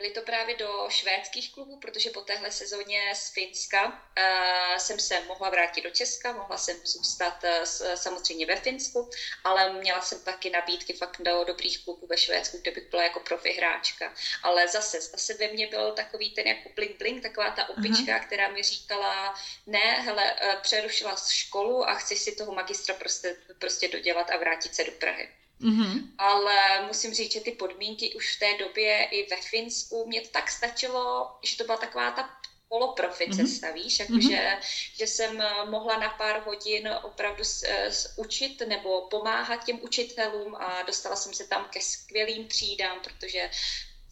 Byly 0.01 0.13
to 0.13 0.21
právě 0.21 0.55
do 0.55 0.85
švédských 0.89 1.53
klubů, 1.53 1.79
protože 1.79 2.09
po 2.09 2.21
téhle 2.21 2.51
sezóně 2.51 3.15
z 3.15 3.33
Finska 3.33 3.85
uh, 3.85 4.77
jsem 4.77 4.99
se 4.99 5.21
mohla 5.27 5.49
vrátit 5.49 5.81
do 5.81 5.89
Česka, 5.89 6.33
mohla 6.33 6.57
jsem 6.57 6.77
zůstat 6.83 7.43
uh, 7.43 7.95
samozřejmě 7.95 8.45
ve 8.45 8.55
Finsku, 8.55 9.09
ale 9.43 9.73
měla 9.73 10.01
jsem 10.01 10.19
taky 10.19 10.49
nabídky 10.49 10.93
fakt 10.93 11.21
do 11.21 11.43
dobrých 11.43 11.83
klubů 11.83 12.07
ve 12.07 12.17
Švédsku, 12.17 12.57
kde 12.57 12.71
bych 12.71 12.89
byla 12.89 13.03
jako 13.03 13.19
profi 13.19 13.51
hráčka. 13.51 14.13
Ale 14.43 14.67
zase, 14.67 15.01
zase 15.01 15.33
ve 15.33 15.47
mně 15.47 15.67
byl 15.67 15.91
takový 15.91 16.31
ten 16.31 16.47
jako 16.47 16.69
bling 16.75 16.97
bling, 16.97 17.23
taková 17.23 17.51
ta 17.51 17.69
opička, 17.69 18.17
uh-huh. 18.17 18.25
která 18.25 18.49
mi 18.49 18.63
říkala, 18.63 19.35
ne, 19.67 19.79
hele, 19.79 20.33
uh, 20.33 20.61
přerušila 20.61 21.15
školu 21.29 21.89
a 21.89 21.95
chci 21.95 22.15
si 22.15 22.35
toho 22.35 22.53
magistra 22.53 22.95
prostě, 22.95 23.37
prostě 23.59 23.87
dodělat 23.87 24.29
a 24.29 24.37
vrátit 24.37 24.75
se 24.75 24.83
do 24.83 24.91
Prahy. 24.91 25.29
Mm-hmm. 25.61 26.07
Ale 26.17 26.87
musím 26.87 27.13
říct, 27.13 27.31
že 27.31 27.41
ty 27.41 27.51
podmínky 27.51 28.13
už 28.13 28.35
v 28.35 28.39
té 28.39 28.57
době 28.57 29.03
i 29.11 29.27
ve 29.29 29.41
Finsku, 29.41 30.07
mě 30.07 30.21
to 30.21 30.27
tak 30.27 30.51
stačilo, 30.51 31.31
že 31.43 31.57
to 31.57 31.63
byla 31.63 31.77
taková 31.77 32.11
ta 32.11 32.29
poloprofi 32.69 33.27
mm-hmm. 33.27 33.35
cesta, 33.35 33.71
víš, 33.71 33.99
jakože, 33.99 34.37
mm-hmm. 34.37 34.93
že 34.97 35.07
jsem 35.07 35.41
eh, 35.41 35.65
mohla 35.65 35.99
na 35.99 36.09
pár 36.09 36.43
hodin 36.45 36.89
opravdu 37.03 37.43
s, 37.43 37.63
eh, 37.63 37.91
s, 37.91 38.13
učit 38.17 38.61
nebo 38.67 39.01
pomáhat 39.01 39.65
těm 39.65 39.79
učitelům 39.81 40.55
a 40.55 40.81
dostala 40.81 41.15
jsem 41.15 41.33
se 41.33 41.47
tam 41.47 41.67
ke 41.69 41.81
skvělým 41.81 42.47
třídám, 42.47 42.99
protože 43.03 43.49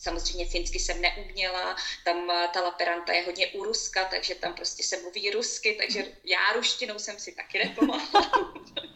Samozřejmě 0.01 0.45
finsky 0.45 0.79
jsem 0.79 1.01
neuměla, 1.01 1.75
tam 2.05 2.31
eh, 2.31 2.47
ta 2.53 2.62
laperanta 2.62 3.13
je 3.13 3.25
hodně 3.25 3.47
u 3.47 3.63
Ruska, 3.63 4.05
takže 4.05 4.35
tam 4.35 4.53
prostě 4.53 4.83
se 4.83 5.01
mluví 5.01 5.31
rusky, 5.31 5.75
takže 5.79 5.99
mhm. 5.99 6.12
já 6.23 6.53
ruštinou 6.53 6.99
jsem 6.99 7.19
si 7.19 7.31
taky 7.31 7.59
nepomáhala. 7.59 8.53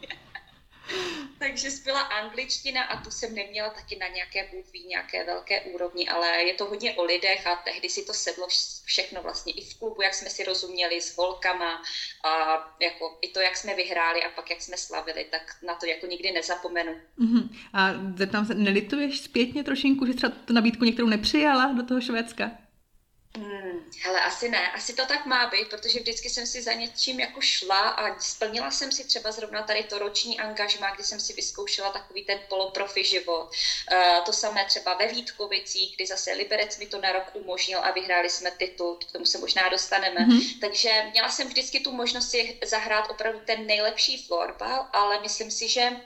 Takže 1.46 1.70
zbyla 1.70 2.00
angličtina 2.00 2.82
a 2.82 3.02
tu 3.02 3.10
jsem 3.10 3.34
neměla 3.34 3.70
taky 3.70 3.96
na 3.96 4.08
nějaké 4.08 4.48
bůhví, 4.52 4.86
nějaké 4.86 5.24
velké 5.24 5.60
úrovni, 5.60 6.08
ale 6.08 6.42
je 6.42 6.54
to 6.54 6.64
hodně 6.64 6.94
o 6.94 7.04
lidech 7.04 7.46
a 7.46 7.56
tehdy 7.56 7.88
si 7.88 8.06
to 8.06 8.14
sedlo 8.14 8.48
všechno 8.84 9.22
vlastně 9.22 9.52
i 9.52 9.64
v 9.64 9.78
klubu, 9.78 10.02
jak 10.02 10.14
jsme 10.14 10.30
si 10.30 10.44
rozuměli 10.44 11.02
s 11.02 11.16
holkama 11.16 11.82
a 12.24 12.30
jako 12.80 13.18
i 13.22 13.28
to, 13.28 13.40
jak 13.40 13.56
jsme 13.56 13.74
vyhráli 13.74 14.24
a 14.24 14.30
pak 14.30 14.50
jak 14.50 14.62
jsme 14.62 14.76
slavili, 14.76 15.24
tak 15.30 15.56
na 15.66 15.74
to 15.74 15.86
jako 15.86 16.06
nikdy 16.06 16.32
nezapomenu. 16.32 16.92
Uh-huh. 17.18 17.48
A 17.72 17.90
zeptám 18.16 18.46
se, 18.46 18.54
nelituješ 18.54 19.20
zpětně 19.20 19.64
trošinku, 19.64 20.06
že 20.06 20.14
třeba 20.14 20.32
tu 20.44 20.52
nabídku 20.52 20.84
některou 20.84 21.08
nepřijala 21.08 21.72
do 21.72 21.82
toho 21.82 22.00
Švédska? 22.00 22.50
Hele, 24.02 24.20
asi 24.20 24.48
ne, 24.48 24.72
asi 24.72 24.94
to 24.94 25.06
tak 25.06 25.26
má 25.26 25.46
být, 25.46 25.68
protože 25.68 26.00
vždycky 26.00 26.30
jsem 26.30 26.46
si 26.46 26.62
za 26.62 26.72
něčím 26.72 27.20
jako 27.20 27.40
šla 27.40 27.88
a 27.88 28.20
splnila 28.20 28.70
jsem 28.70 28.92
si 28.92 29.04
třeba 29.04 29.32
zrovna 29.32 29.62
tady 29.62 29.82
to 29.84 29.98
roční 29.98 30.40
angažmá, 30.40 30.90
kdy 30.90 31.04
jsem 31.04 31.20
si 31.20 31.32
vyzkoušela 31.32 31.90
takový 31.90 32.24
ten 32.24 32.38
poloprofi 32.48 33.04
život. 33.04 33.50
Uh, 33.92 34.24
to 34.24 34.32
samé 34.32 34.64
třeba 34.64 34.94
ve 34.94 35.06
Vítkovicích, 35.06 35.96
kdy 35.96 36.06
zase 36.06 36.32
Liberec 36.32 36.78
mi 36.78 36.86
to 36.86 37.00
na 37.00 37.12
rok 37.12 37.30
umožnil 37.32 37.78
a 37.78 37.90
vyhráli 37.90 38.30
jsme 38.30 38.50
titul, 38.50 38.96
k 38.96 39.12
tomu 39.12 39.26
se 39.26 39.38
možná 39.38 39.68
dostaneme. 39.68 40.20
Mm-hmm. 40.20 40.60
Takže 40.60 41.04
měla 41.10 41.30
jsem 41.30 41.48
vždycky 41.48 41.80
tu 41.80 41.92
možnost 41.92 42.30
si 42.30 42.58
zahrát 42.64 43.10
opravdu 43.10 43.40
ten 43.44 43.66
nejlepší 43.66 44.26
florbal, 44.26 44.86
ale 44.92 45.20
myslím 45.20 45.50
si, 45.50 45.68
že 45.68 45.96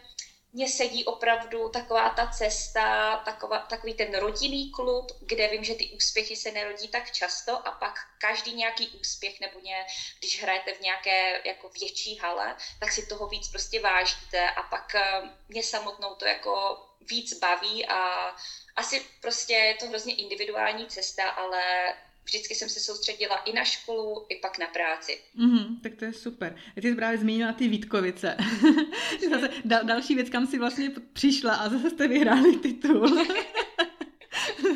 mně 0.52 0.68
sedí 0.68 1.04
opravdu 1.04 1.68
taková 1.68 2.10
ta 2.10 2.26
cesta, 2.26 3.16
taková, 3.16 3.58
takový 3.58 3.94
ten 3.94 4.14
rodinný 4.14 4.70
klub, 4.70 5.12
kde 5.20 5.48
vím, 5.48 5.64
že 5.64 5.74
ty 5.74 5.90
úspěchy 5.90 6.36
se 6.36 6.50
nerodí 6.50 6.88
tak 6.88 7.12
často 7.12 7.68
a 7.68 7.70
pak 7.70 7.94
každý 8.18 8.54
nějaký 8.54 8.88
úspěch 9.00 9.40
nebo 9.40 9.60
ně, 9.60 9.86
když 10.18 10.42
hrajete 10.42 10.74
v 10.74 10.80
nějaké 10.80 11.48
jako 11.48 11.68
větší 11.68 12.16
hale, 12.16 12.56
tak 12.80 12.92
si 12.92 13.06
toho 13.06 13.28
víc 13.28 13.48
prostě 13.48 13.80
vážíte 13.80 14.50
a 14.50 14.62
pak 14.62 14.94
eh, 14.94 15.22
mě 15.48 15.62
samotnou 15.62 16.14
to 16.14 16.24
jako 16.24 16.84
víc 17.00 17.38
baví 17.38 17.86
a 17.86 18.30
asi 18.76 19.06
prostě 19.20 19.52
je 19.52 19.74
to 19.74 19.86
hrozně 19.86 20.14
individuální 20.14 20.86
cesta, 20.86 21.30
ale 21.30 21.94
vždycky 22.28 22.54
jsem 22.54 22.68
se 22.68 22.80
soustředila 22.80 23.36
i 23.36 23.52
na 23.52 23.64
školu, 23.64 24.26
i 24.28 24.36
pak 24.36 24.58
na 24.58 24.66
práci. 24.66 25.20
Mm, 25.34 25.80
tak 25.82 25.94
to 25.94 26.04
je 26.04 26.12
super. 26.12 26.56
Já 26.76 26.82
jsi 26.82 26.94
právě 26.94 27.18
zmínila 27.18 27.52
ty 27.52 27.68
Vítkovice. 27.68 28.36
zase 29.30 29.48
dal, 29.64 29.84
další 29.84 30.14
věc, 30.14 30.30
kam 30.30 30.46
si 30.46 30.58
vlastně 30.58 30.90
přišla 31.12 31.54
a 31.54 31.68
zase 31.68 31.90
jste 31.90 32.08
vyhráli 32.08 32.56
titul. 32.56 33.26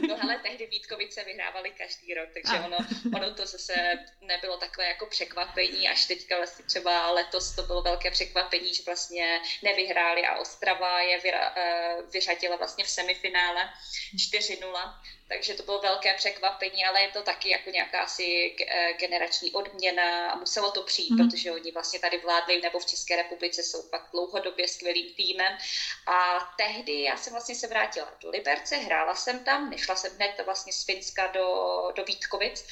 No 0.09 0.23
ale 0.23 0.39
tehdy 0.39 0.67
Vítkovice 0.67 1.25
vyhrávali 1.25 1.71
každý 1.71 2.15
rok, 2.15 2.29
takže 2.35 2.65
ono, 2.67 2.77
ono 3.17 3.35
to 3.35 3.47
zase 3.47 3.75
nebylo 4.21 4.57
takové 4.57 4.89
jako 4.89 5.07
překvapení, 5.07 5.89
až 5.89 6.07
teďka 6.07 6.37
vlastně 6.37 6.65
třeba 6.65 7.11
letos 7.11 7.55
to 7.55 7.63
bylo 7.63 7.83
velké 7.83 8.11
překvapení, 8.11 8.75
že 8.75 8.83
vlastně 8.87 9.41
nevyhráli 9.63 10.23
a 10.23 10.39
Ostrava 10.39 11.01
je 11.01 11.21
vyra, 11.21 11.55
eh, 11.57 11.97
vyřadila 12.13 12.57
vlastně 12.57 12.85
v 12.85 12.91
semifinále 12.91 13.71
4-0, 14.17 15.01
takže 15.33 15.55
to 15.55 15.63
bylo 15.63 15.81
velké 15.81 16.15
překvapení, 16.15 16.85
ale 16.85 17.03
je 17.03 17.09
to 17.09 17.23
taky 17.23 17.51
jako 17.51 17.71
nějaká 17.71 18.03
asi 18.03 18.57
eh, 18.69 18.93
generační 18.93 19.53
odměna 19.53 20.31
a 20.31 20.37
muselo 20.37 20.71
to 20.71 20.83
přijít, 20.83 21.11
mm. 21.11 21.17
protože 21.17 21.53
oni 21.53 21.73
vlastně 21.73 22.01
tady 22.01 22.19
vládli 22.19 22.61
nebo 22.61 22.79
v 22.79 22.87
České 22.87 23.17
republice 23.17 23.63
jsou 23.63 23.83
pak 23.83 24.09
dlouhodobě 24.13 24.69
skvělým 24.69 25.15
týmem 25.15 25.53
a 26.07 26.53
tehdy 26.57 27.03
já 27.03 27.17
jsem 27.17 27.33
vlastně 27.33 27.55
se 27.55 27.67
vrátila 27.67 28.13
do 28.21 28.31
Liberce, 28.31 28.77
hrála 28.77 29.15
jsem 29.15 29.45
tam, 29.45 29.71
nešla 29.71 29.97
jsem 29.97 30.13
hned 30.17 30.41
vlastně 30.45 30.73
z 30.73 30.85
Finska 30.85 31.27
do, 31.27 31.47
do 31.97 32.05
Vítkovic 32.05 32.65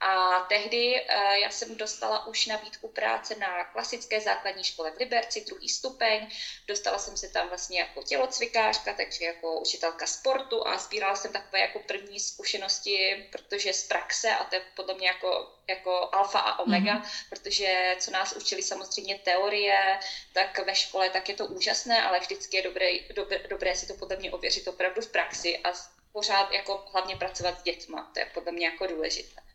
A 0.00 0.40
tehdy 0.48 1.00
uh, 1.00 1.32
já 1.32 1.50
jsem 1.50 1.76
dostala 1.76 2.26
už 2.26 2.46
nabídku 2.46 2.88
práce 2.88 3.34
na 3.34 3.64
klasické 3.64 4.20
základní 4.20 4.64
škole 4.64 4.90
v 4.90 4.96
Liberci, 4.96 5.44
druhý 5.44 5.68
stupeň. 5.68 6.28
Dostala 6.66 6.98
jsem 6.98 7.16
se 7.16 7.28
tam 7.28 7.48
vlastně 7.48 7.80
jako 7.80 8.02
tělocvikářka, 8.02 8.92
takže 8.92 9.24
jako 9.24 9.60
učitelka 9.60 10.06
sportu 10.06 10.66
a 10.66 10.78
sbírala 10.78 11.16
jsem 11.16 11.32
takové 11.32 11.60
jako 11.60 11.78
první 11.78 12.20
zkušenosti, 12.20 13.28
protože 13.32 13.72
z 13.72 13.88
praxe, 13.88 14.30
a 14.30 14.44
to 14.44 14.54
je 14.54 14.62
podle 14.76 14.94
mě 14.94 15.08
jako, 15.08 15.50
jako 15.68 16.08
alfa 16.12 16.38
a 16.38 16.58
omega, 16.58 16.94
mm-hmm. 16.94 17.26
protože 17.28 17.96
co 17.98 18.10
nás 18.10 18.32
učili 18.32 18.62
samozřejmě 18.62 19.18
teorie, 19.18 19.98
tak 20.32 20.58
ve 20.58 20.74
škole 20.74 21.10
tak 21.10 21.28
je 21.28 21.34
to 21.34 21.46
úžasné, 21.46 22.02
ale 22.02 22.20
vždycky 22.20 22.56
je 22.56 22.62
dobré, 22.62 22.86
dobré, 23.14 23.38
dobré 23.48 23.76
si 23.76 23.86
to 23.86 23.94
podle 23.94 24.16
mě 24.16 24.32
ověřit 24.32 24.68
opravdu 24.68 25.02
v 25.02 25.12
praxi 25.12 25.58
a 25.58 25.72
pořád 26.12 26.52
jako 26.52 26.84
hlavně 26.92 27.16
pracovat 27.16 27.60
s 27.60 27.62
dětma, 27.62 28.10
to 28.14 28.20
je 28.20 28.26
podle 28.34 28.52
mě 28.52 28.66
jako 28.66 28.86
důležité. 28.86 29.49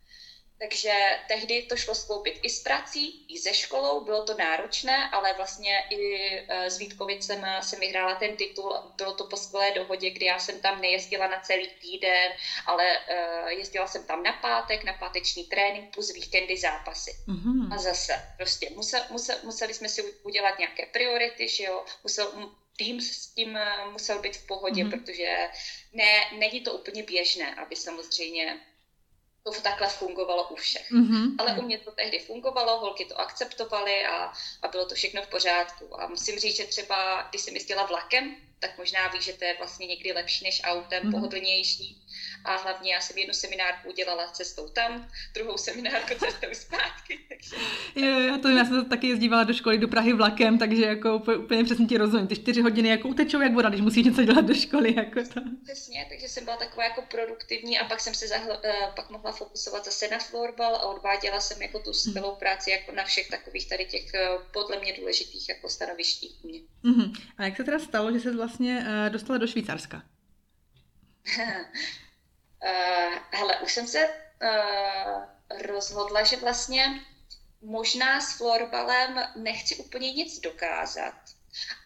Takže 0.58 0.92
tehdy 1.28 1.62
to 1.62 1.76
šlo 1.76 1.94
skloubit 1.94 2.38
i 2.42 2.50
s 2.50 2.62
prací, 2.62 3.24
i 3.28 3.38
se 3.38 3.54
školou, 3.54 4.04
bylo 4.04 4.24
to 4.24 4.34
náročné, 4.34 5.10
ale 5.12 5.34
vlastně 5.36 5.84
i 5.90 6.26
e, 6.48 6.70
s 6.70 6.78
Vítkovicem 6.78 7.46
jsem 7.60 7.80
vyhrála 7.80 8.14
ten 8.14 8.36
titul. 8.36 8.72
Bylo 8.96 9.12
to 9.12 9.24
po 9.26 9.36
skvělé 9.36 9.70
dohodě, 9.70 10.10
kdy 10.10 10.24
já 10.26 10.38
jsem 10.38 10.60
tam 10.60 10.80
nejezdila 10.80 11.26
na 11.26 11.40
celý 11.40 11.68
týden, 11.80 12.32
ale 12.66 12.84
e, 13.08 13.52
jezdila 13.52 13.86
jsem 13.86 14.04
tam 14.04 14.22
na 14.22 14.32
pátek, 14.32 14.84
na 14.84 14.92
páteční 14.92 15.44
trénink 15.44 15.94
plus 15.94 16.14
víkendy 16.14 16.56
zápasy. 16.56 17.10
Mm-hmm. 17.28 17.74
A 17.74 17.78
zase 17.78 18.34
prostě 18.36 18.70
musel, 18.74 19.00
musel, 19.10 19.36
museli 19.42 19.74
jsme 19.74 19.88
si 19.88 20.02
udělat 20.02 20.58
nějaké 20.58 20.86
priority, 20.86 21.48
že 21.48 21.64
jo, 21.64 21.84
musel, 22.02 22.52
tým 22.76 23.00
s 23.00 23.26
tím 23.26 23.56
e, 23.56 23.90
musel 23.92 24.18
být 24.18 24.36
v 24.36 24.46
pohodě, 24.46 24.84
mm-hmm. 24.84 24.90
protože 24.90 25.50
ne, 25.92 26.30
není 26.38 26.60
to 26.60 26.72
úplně 26.72 27.02
běžné, 27.02 27.54
aby 27.54 27.76
samozřejmě 27.76 28.60
to 29.50 29.60
takhle 29.60 29.88
fungovalo 29.88 30.48
u 30.48 30.54
všech. 30.54 30.90
Mm-hmm. 30.92 31.34
Ale 31.38 31.58
u 31.58 31.62
mě 31.62 31.78
to 31.78 31.90
tehdy 31.90 32.18
fungovalo, 32.18 32.78
holky 32.78 33.04
to 33.04 33.20
akceptovaly 33.20 34.06
a, 34.06 34.32
a 34.62 34.68
bylo 34.68 34.86
to 34.86 34.94
všechno 34.94 35.22
v 35.22 35.26
pořádku. 35.26 36.00
A 36.00 36.06
musím 36.06 36.38
říct, 36.38 36.56
že 36.56 36.64
třeba, 36.64 37.22
když 37.22 37.40
jsem 37.42 37.54
jezdila 37.54 37.86
vlakem, 37.86 38.36
tak 38.58 38.78
možná 38.78 39.08
víš, 39.08 39.24
že 39.24 39.32
to 39.32 39.44
je 39.44 39.54
vlastně 39.58 39.86
někdy 39.86 40.12
lepší 40.12 40.44
než 40.44 40.60
autem, 40.64 41.02
mm-hmm. 41.02 41.10
pohodlnější. 41.10 42.02
A 42.46 42.56
hlavně 42.56 42.94
já 42.94 43.00
jsem 43.00 43.18
jednu 43.18 43.34
seminárku 43.34 43.88
udělala 43.88 44.26
cestou 44.26 44.68
tam, 44.68 45.08
druhou 45.34 45.58
seminárku 45.58 46.14
cestou 46.14 46.46
zpátky. 46.52 47.18
Takže... 47.28 47.56
Jo, 47.94 48.20
já 48.20 48.38
to 48.38 48.48
já 48.48 48.64
jsem 48.64 48.88
taky 48.88 49.06
jezdívala 49.06 49.44
do 49.44 49.54
školy 49.54 49.78
do 49.78 49.88
Prahy 49.88 50.12
vlakem, 50.12 50.58
takže 50.58 50.84
jako 50.84 51.16
úplně, 51.16 51.36
úplně 51.36 51.64
přesně 51.64 51.86
ti 51.86 51.98
rozumím. 51.98 52.26
Ty 52.26 52.36
čtyři 52.36 52.62
hodiny 52.62 52.88
jako 52.88 53.08
utečou 53.08 53.40
jak 53.40 53.52
voda, 53.52 53.68
když 53.68 53.80
musíš 53.80 54.04
něco 54.04 54.24
dělat 54.24 54.44
do 54.44 54.54
školy. 54.54 54.94
Jako 54.96 55.22
to. 55.34 55.40
Přesně, 55.64 56.06
takže 56.08 56.28
jsem 56.28 56.44
byla 56.44 56.56
taková 56.56 56.84
jako 56.84 57.02
produktivní 57.02 57.78
a 57.78 57.84
pak 57.84 58.00
jsem 58.00 58.14
se 58.14 58.28
zahl, 58.28 58.50
uh, 58.50 58.94
pak 58.96 59.10
mohla 59.10 59.32
fokusovat 59.32 59.84
zase 59.84 60.08
na 60.08 60.18
florbal 60.18 60.76
a 60.76 60.82
odváděla 60.82 61.40
jsem 61.40 61.62
jako 61.62 61.78
tu 61.78 61.92
skvělou 61.92 62.34
práci 62.34 62.70
jako 62.70 62.92
na 62.92 63.04
všech 63.04 63.30
takových 63.30 63.68
tady 63.68 63.84
těch 63.84 64.04
uh, 64.04 64.42
podle 64.52 64.80
mě 64.80 64.92
důležitých 64.92 65.48
jako 65.48 65.68
stanovištích 65.68 66.44
mě. 66.44 66.60
Uh-huh. 66.84 67.20
A 67.38 67.44
jak 67.44 67.56
se 67.56 67.64
teda 67.64 67.78
stalo, 67.78 68.12
že 68.12 68.20
se 68.20 68.36
vlastně 68.36 68.86
uh, 68.88 69.12
dostala 69.12 69.38
do 69.38 69.46
Švýcarska? 69.46 70.02
Uh, 72.62 73.18
hele, 73.30 73.60
už 73.60 73.72
jsem 73.72 73.86
se 73.86 74.08
uh, 74.08 75.24
rozhodla, 75.60 76.24
že 76.24 76.36
vlastně 76.36 77.00
možná 77.60 78.20
s 78.20 78.36
florbalem 78.36 79.20
nechci 79.36 79.76
úplně 79.76 80.12
nic 80.12 80.40
dokázat, 80.40 81.14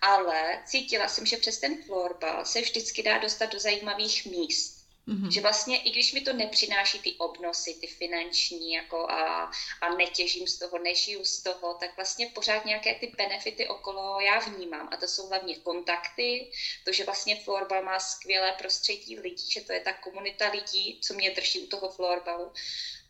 ale 0.01 0.63
cítila 0.67 1.09
jsem, 1.09 1.27
že 1.27 1.37
přes 1.37 1.59
ten 1.59 1.83
florbal 1.83 2.45
se 2.45 2.61
vždycky 2.61 3.03
dá 3.03 3.19
dostat 3.19 3.53
do 3.53 3.61
zajímavých 3.61 4.27
míst. 4.27 4.80
Mm-hmm. 5.09 5.31
Že 5.31 5.41
vlastně, 5.41 5.83
i 5.83 5.91
když 5.91 6.13
mi 6.13 6.21
to 6.21 6.33
nepřináší 6.33 6.99
ty 6.99 7.13
obnosy, 7.13 7.75
ty 7.81 7.87
finanční, 7.87 8.73
jako 8.73 9.11
a, 9.11 9.51
a 9.81 9.95
netěžím 9.95 10.47
z 10.47 10.59
toho, 10.59 10.79
nežiju 10.79 11.25
z 11.25 11.43
toho, 11.43 11.75
tak 11.75 11.97
vlastně 11.97 12.27
pořád 12.27 12.65
nějaké 12.65 12.95
ty 12.95 13.13
benefity 13.17 13.69
okolo 13.69 14.21
já 14.21 14.39
vnímám. 14.39 14.89
A 14.93 14.97
to 14.97 15.09
jsou 15.09 15.29
hlavně 15.29 15.57
kontakty, 15.57 16.51
to, 16.85 16.93
že 16.93 17.05
vlastně 17.05 17.37
florbal 17.37 17.83
má 17.83 18.01
skvělé 18.01 18.53
prostředí 18.53 19.19
lidí, 19.19 19.51
že 19.51 19.61
to 19.61 19.73
je 19.73 19.81
ta 19.81 19.93
komunita 19.93 20.51
lidí, 20.51 21.01
co 21.03 21.15
mě 21.15 21.31
drží 21.31 21.61
u 21.61 21.67
toho 21.67 21.91
florbalu. 21.91 22.53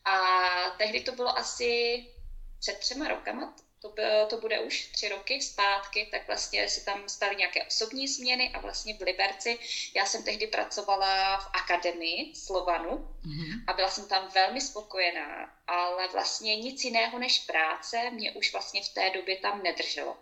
A 0.05 0.21
tehdy 0.79 1.01
to 1.01 1.13
bylo 1.13 1.39
asi 1.39 2.05
před 2.61 2.79
třema 2.79 3.09
rokama, 3.09 3.55
to, 3.81 3.95
to 4.29 4.37
bude 4.37 4.61
už 4.61 4.87
tři 4.87 5.09
roky 5.09 5.43
zpátky, 5.43 6.09
tak 6.11 6.27
vlastně 6.27 6.69
se 6.69 6.85
tam 6.85 7.09
staly 7.09 7.37
nějaké 7.37 7.65
osobní 7.65 8.09
změny 8.09 8.51
a 8.55 8.61
vlastně 8.61 8.95
v 8.95 9.01
Liberci 9.01 9.59
já 9.97 10.07
jsem 10.07 10.23
tehdy 10.23 10.47
pracovala 10.47 11.39
v 11.39 11.51
akademii 11.55 12.35
Slovanu 12.35 12.91
mm-hmm. 12.91 13.65
a 13.67 13.73
byla 13.73 13.91
jsem 13.91 14.09
tam 14.09 14.29
velmi 14.35 14.61
spokojená, 14.61 15.55
ale 15.67 16.09
vlastně 16.09 16.57
nic 16.57 16.85
jiného 16.85 17.19
než 17.19 17.39
práce 17.39 18.11
mě 18.11 18.33
už 18.33 18.53
vlastně 18.53 18.83
v 18.83 18.89
té 18.89 19.11
době 19.11 19.37
tam 19.37 19.63
nedrželo. 19.63 20.17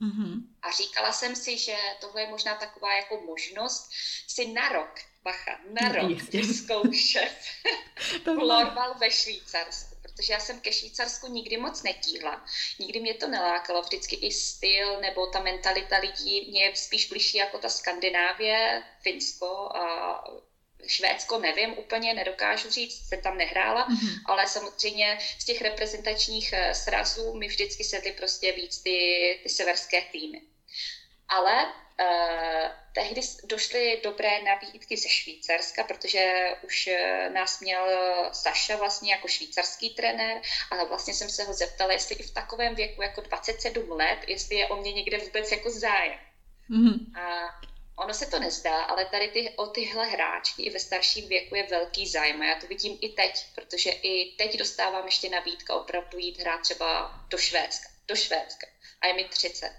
Mm-hmm. 0.00 0.42
A 0.62 0.70
říkala 0.70 1.12
jsem 1.12 1.36
si, 1.36 1.58
že 1.58 1.76
tohle 2.00 2.20
je 2.20 2.30
možná 2.30 2.54
taková 2.54 2.94
jako 2.94 3.20
možnost 3.20 3.90
si 4.28 4.46
na 4.46 4.68
rok, 4.68 5.00
bacha, 5.22 5.58
na 5.80 5.88
no, 5.88 5.94
rok 5.94 6.22
vyzkoušet 6.22 7.38
florbal 8.24 8.94
ve 9.00 9.10
Švýcarsku 9.10 9.91
protože 10.16 10.32
já 10.32 10.40
jsem 10.40 10.60
ke 10.60 10.72
Švýcarsku 10.72 11.26
nikdy 11.26 11.56
moc 11.56 11.82
netíhla. 11.82 12.44
Nikdy 12.78 13.00
mě 13.00 13.14
to 13.14 13.28
nelákalo, 13.28 13.82
vždycky 13.82 14.16
i 14.16 14.30
styl 14.30 15.00
nebo 15.00 15.26
ta 15.26 15.40
mentalita 15.40 15.98
lidí 15.98 16.50
mě 16.50 16.72
spíš 16.76 17.08
blíží 17.08 17.38
jako 17.38 17.58
ta 17.58 17.68
Skandinávie, 17.68 18.82
Finsko 19.02 19.76
a 19.76 20.24
Švédsko 20.86 21.38
nevím 21.38 21.78
úplně, 21.78 22.14
nedokážu 22.14 22.70
říct, 22.70 23.08
se 23.08 23.16
tam 23.16 23.36
nehrála, 23.36 23.88
mm-hmm. 23.88 24.22
ale 24.26 24.48
samozřejmě 24.48 25.18
z 25.38 25.44
těch 25.44 25.62
reprezentačních 25.62 26.52
eh, 26.52 26.74
srazů 26.74 27.34
mi 27.34 27.48
vždycky 27.48 27.84
sedly 27.84 28.12
prostě 28.12 28.52
víc 28.52 28.82
ty, 28.82 29.40
ty 29.42 29.48
severské 29.48 30.02
týmy. 30.02 30.42
Ale 31.28 31.64
uh, 32.00 32.81
tehdy 32.92 33.20
došly 33.44 34.00
dobré 34.04 34.42
nabídky 34.42 34.96
ze 34.96 35.08
Švýcarska, 35.08 35.84
protože 35.84 36.54
už 36.62 36.88
uh, 36.92 37.32
nás 37.32 37.60
měl 37.60 37.86
Saša 38.32 38.76
vlastně 38.76 39.12
jako 39.12 39.28
švýcarský 39.28 39.90
trenér, 39.90 40.40
ale 40.70 40.88
vlastně 40.88 41.14
jsem 41.14 41.30
se 41.30 41.44
ho 41.44 41.52
zeptala, 41.52 41.92
jestli 41.92 42.14
i 42.14 42.22
v 42.22 42.34
takovém 42.34 42.74
věku 42.74 43.02
jako 43.02 43.20
27 43.20 43.90
let, 43.90 44.18
jestli 44.26 44.56
je 44.56 44.68
o 44.68 44.76
mě 44.76 44.92
někde 44.92 45.18
vůbec 45.18 45.52
jako 45.52 45.70
zájem. 45.70 46.18
Mm-hmm. 46.70 47.20
A 47.20 47.48
ono 47.96 48.14
se 48.14 48.26
to 48.26 48.38
nezdá, 48.38 48.82
ale 48.82 49.04
tady 49.04 49.28
ty, 49.28 49.50
o 49.56 49.66
tyhle 49.66 50.06
hráčky 50.06 50.62
i 50.62 50.70
ve 50.70 50.78
starším 50.78 51.28
věku 51.28 51.54
je 51.54 51.66
velký 51.66 52.08
zájem 52.08 52.42
a 52.42 52.44
já 52.44 52.60
to 52.60 52.66
vidím 52.66 52.98
i 53.00 53.08
teď, 53.08 53.46
protože 53.54 53.90
i 53.90 54.32
teď 54.36 54.58
dostávám 54.58 55.04
ještě 55.04 55.28
nabídka 55.28 55.74
opravdu 55.74 56.18
jít 56.18 56.40
hrát 56.40 56.60
třeba 56.60 57.20
do 57.28 57.38
Švédska, 57.38 57.88
do 58.08 58.16
Švédska 58.16 58.66
a 59.00 59.06
je 59.06 59.14
mi 59.14 59.24
30. 59.24 59.72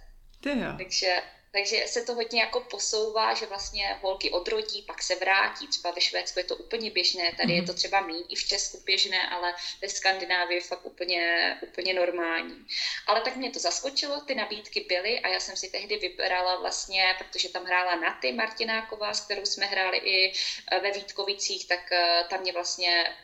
Takže 0.77 1.21
takže 1.53 1.87
se 1.87 2.01
to 2.01 2.13
hodně 2.13 2.41
jako 2.41 2.59
posouvá, 2.59 3.33
že 3.33 3.45
vlastně 3.45 3.99
holky 4.01 4.31
odrodí, 4.31 4.81
pak 4.81 5.03
se 5.03 5.15
vrátí. 5.15 5.67
Třeba 5.67 5.91
ve 5.91 6.01
Švédsku 6.01 6.39
je 6.39 6.45
to 6.45 6.55
úplně 6.55 6.91
běžné, 6.91 7.31
tady 7.37 7.47
mm. 7.47 7.55
je 7.55 7.61
mhm. 7.61 7.67
to 7.67 7.73
třeba 7.73 8.01
méně 8.01 8.23
i 8.29 8.35
v 8.35 8.47
Česku 8.47 8.81
běžné, 8.85 9.29
ale 9.29 9.53
ve 9.81 9.89
Skandinávii 9.89 10.57
je 10.57 10.63
fakt 10.63 10.85
úplně, 10.85 11.57
úplně 11.61 11.93
normální. 11.93 12.65
Ale 13.07 13.21
tak 13.21 13.35
mě 13.35 13.51
to 13.51 13.59
zaskočilo, 13.59 14.21
ty 14.21 14.35
nabídky 14.35 14.85
byly 14.89 15.19
a 15.19 15.27
já 15.27 15.39
jsem 15.39 15.57
si 15.57 15.69
tehdy 15.69 15.97
vybrala 15.97 16.59
vlastně, 16.59 17.15
protože 17.17 17.49
tam 17.49 17.65
hrála 17.65 17.95
Naty 17.95 18.31
Martináková, 18.31 19.13
s 19.13 19.21
kterou 19.21 19.45
jsme 19.45 19.65
hráli 19.65 19.97
i 19.97 20.33
eh, 20.71 20.79
ve 20.79 20.91
Vítkovicích, 20.91 21.67
tak 21.67 21.91
eh, 21.91 22.25
tam 22.29 22.41
mě 22.41 22.53
vlastně 22.53 23.15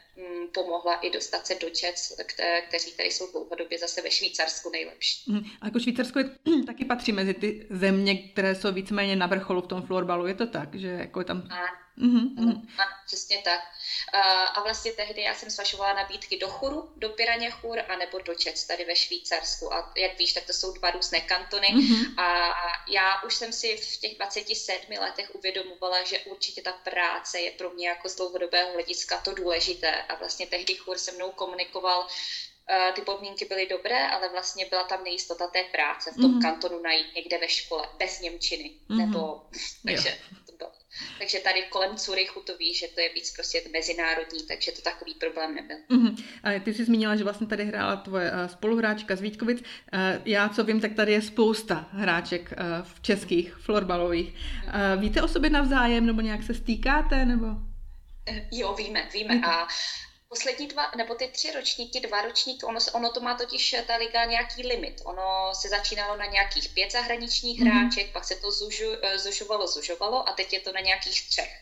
pomohla 0.53 0.95
i 0.95 1.09
dostat 1.09 1.47
se 1.47 1.55
do 1.61 1.69
Čec, 1.69 2.13
kte, 2.25 2.61
kteří 2.61 2.91
tady 2.91 3.11
jsou 3.11 3.31
dlouhodobě 3.31 3.79
zase 3.79 4.01
ve 4.01 4.11
Švýcarsku 4.11 4.69
nejlepší. 4.69 5.31
Mm, 5.31 5.45
a 5.61 5.65
jako 5.65 5.79
Švýcarsko 5.79 6.19
je, 6.19 6.29
taky 6.65 6.85
patří 6.85 7.11
mezi 7.11 7.33
ty 7.33 7.67
země, 7.69 8.27
které 8.27 8.55
jsou 8.55 8.71
víceméně 8.71 9.15
na 9.15 9.27
vrcholu 9.27 9.61
v 9.61 9.67
tom 9.67 9.81
florbalu, 9.81 10.27
je 10.27 10.33
to 10.33 10.47
tak, 10.47 10.75
že 10.75 10.87
jako 10.87 11.19
je 11.19 11.25
tam... 11.25 11.37
A 11.51 11.63
Mm-hmm. 11.99 12.67
Ano, 12.77 12.91
přesně 13.05 13.41
tak. 13.43 13.59
A 14.53 14.63
vlastně 14.63 14.91
tehdy 14.91 15.21
já 15.21 15.35
jsem 15.35 15.51
svažovala 15.51 15.93
nabídky 15.93 16.37
do 16.37 16.47
Churu, 16.47 16.93
do 16.95 17.09
Piraně-Chur, 17.09 17.79
anebo 17.89 18.19
do 18.19 18.35
Čec 18.35 18.63
tady 18.63 18.85
ve 18.85 18.95
Švýcarsku. 18.95 19.73
A 19.73 19.93
jak 19.97 20.17
víš, 20.17 20.33
tak 20.33 20.45
to 20.45 20.53
jsou 20.53 20.73
dva 20.73 20.91
různé 20.91 21.21
kantony. 21.21 21.67
Mm-hmm. 21.67 22.23
A 22.23 22.53
já 22.87 23.21
už 23.21 23.35
jsem 23.35 23.53
si 23.53 23.77
v 23.77 23.97
těch 23.97 24.17
27 24.17 24.97
letech 24.99 25.35
uvědomovala, 25.35 26.03
že 26.03 26.19
určitě 26.19 26.61
ta 26.61 26.71
práce 26.71 27.39
je 27.39 27.51
pro 27.51 27.69
mě 27.69 27.87
jako 27.87 28.09
z 28.09 28.15
dlouhodobého 28.15 28.73
hlediska 28.73 29.17
to 29.17 29.33
důležité. 29.33 30.01
A 30.01 30.15
vlastně 30.15 30.47
tehdy 30.47 30.75
Chur 30.75 30.97
se 30.97 31.11
mnou 31.11 31.31
komunikoval, 31.31 32.07
ty 32.93 33.01
podmínky 33.01 33.45
byly 33.45 33.67
dobré, 33.67 34.07
ale 34.07 34.29
vlastně 34.29 34.65
byla 34.65 34.83
tam 34.83 35.03
nejistota 35.03 35.47
té 35.47 35.63
práce 35.63 36.11
v 36.11 36.15
tom 36.15 36.39
mm-hmm. 36.39 36.41
kantonu 36.41 36.81
najít 36.81 37.15
někde 37.15 37.37
ve 37.37 37.49
škole 37.49 37.89
bez 37.97 38.19
Němčiny. 38.19 38.71
Mm-hmm. 38.89 38.97
Nebo, 38.97 39.41
takže 39.85 40.19
takže 41.17 41.39
tady 41.39 41.63
kolem 41.69 41.95
Curychu 41.95 42.41
to 42.41 42.57
víš, 42.57 42.79
že 42.79 42.87
to 42.95 43.01
je 43.01 43.09
víc 43.13 43.33
prostě 43.33 43.61
mezinárodní, 43.73 44.43
takže 44.47 44.71
to 44.71 44.81
takový 44.81 45.13
problém 45.13 45.55
nebyl. 45.55 45.77
Uh-huh. 45.89 46.23
A 46.43 46.59
ty 46.59 46.73
jsi 46.73 46.85
zmínila, 46.85 47.15
že 47.15 47.23
vlastně 47.23 47.47
tady 47.47 47.65
hrála 47.65 47.95
tvoje 47.95 48.31
uh, 48.31 48.47
spoluhráčka 48.47 49.15
z 49.15 49.21
Vítkovic. 49.21 49.59
Uh, 49.59 49.99
já, 50.25 50.49
co 50.49 50.63
vím, 50.63 50.81
tak 50.81 50.93
tady 50.93 51.11
je 51.11 51.21
spousta 51.21 51.89
hráček 51.91 52.51
uh, 52.51 52.85
v 52.85 53.01
českých 53.01 53.55
florbalových. 53.55 54.35
Víte 54.97 55.21
o 55.21 55.27
sobě 55.27 55.49
navzájem, 55.49 56.05
nebo 56.05 56.21
nějak 56.21 56.43
se 56.43 56.53
stýkáte, 56.53 57.25
nebo? 57.25 57.47
Jo, 58.51 58.73
víme, 58.73 59.07
víme. 59.13 59.41
A 59.45 59.67
poslední 60.29 60.67
dva, 60.67 60.91
nebo 60.97 61.15
ty 61.15 61.27
tři 61.27 61.51
ročníky, 61.51 61.99
dva 61.99 62.21
ročníky, 62.21 62.65
ono, 62.65 62.79
ono 62.93 63.11
to 63.11 63.19
má 63.19 63.37
totiž 63.37 63.75
ta 63.87 63.95
liga 63.95 64.25
nějaký 64.25 64.67
limit. 64.67 65.01
Ono 65.05 65.51
se 65.55 65.69
začínalo 65.69 66.17
na 66.17 66.25
nějakých 66.25 66.69
pět 66.69 66.91
zahraničních 66.91 67.59
mm-hmm. 67.59 67.79
hráček, 67.79 68.11
pak 68.11 68.25
se 68.25 68.35
to 68.35 68.51
zužu, 68.51 68.91
eh, 69.01 69.19
zužovalo, 69.19 69.67
zužovalo 69.67 70.29
a 70.29 70.33
teď 70.33 70.53
je 70.53 70.59
to 70.59 70.71
na 70.71 70.79
nějakých 70.79 71.29
třech. 71.29 71.61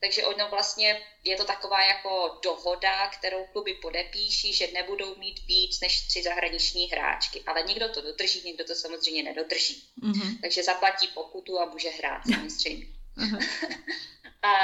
Takže 0.00 0.24
ono 0.24 0.48
vlastně 0.48 1.02
je 1.24 1.36
to 1.36 1.44
taková 1.44 1.84
jako 1.84 2.38
dohoda, 2.42 3.08
kterou 3.08 3.44
kluby 3.52 3.74
podepíší, 3.74 4.52
že 4.52 4.68
nebudou 4.72 5.16
mít 5.16 5.46
víc 5.46 5.80
než 5.80 6.06
tři 6.06 6.22
zahraniční 6.22 6.86
hráčky. 6.86 7.42
Ale 7.46 7.62
někdo 7.62 7.88
to 7.88 8.02
dodrží, 8.02 8.42
někdo 8.44 8.64
to 8.64 8.74
samozřejmě 8.74 9.22
nedodrží. 9.22 9.84
Mm-hmm. 10.02 10.40
Takže 10.42 10.62
zaplatí 10.62 11.08
pokutu 11.08 11.60
a 11.60 11.64
může 11.64 11.88
hrát 11.88 12.22
samozřejmě. 12.32 12.86
Uh-huh. 13.18 13.46
a, 14.42 14.54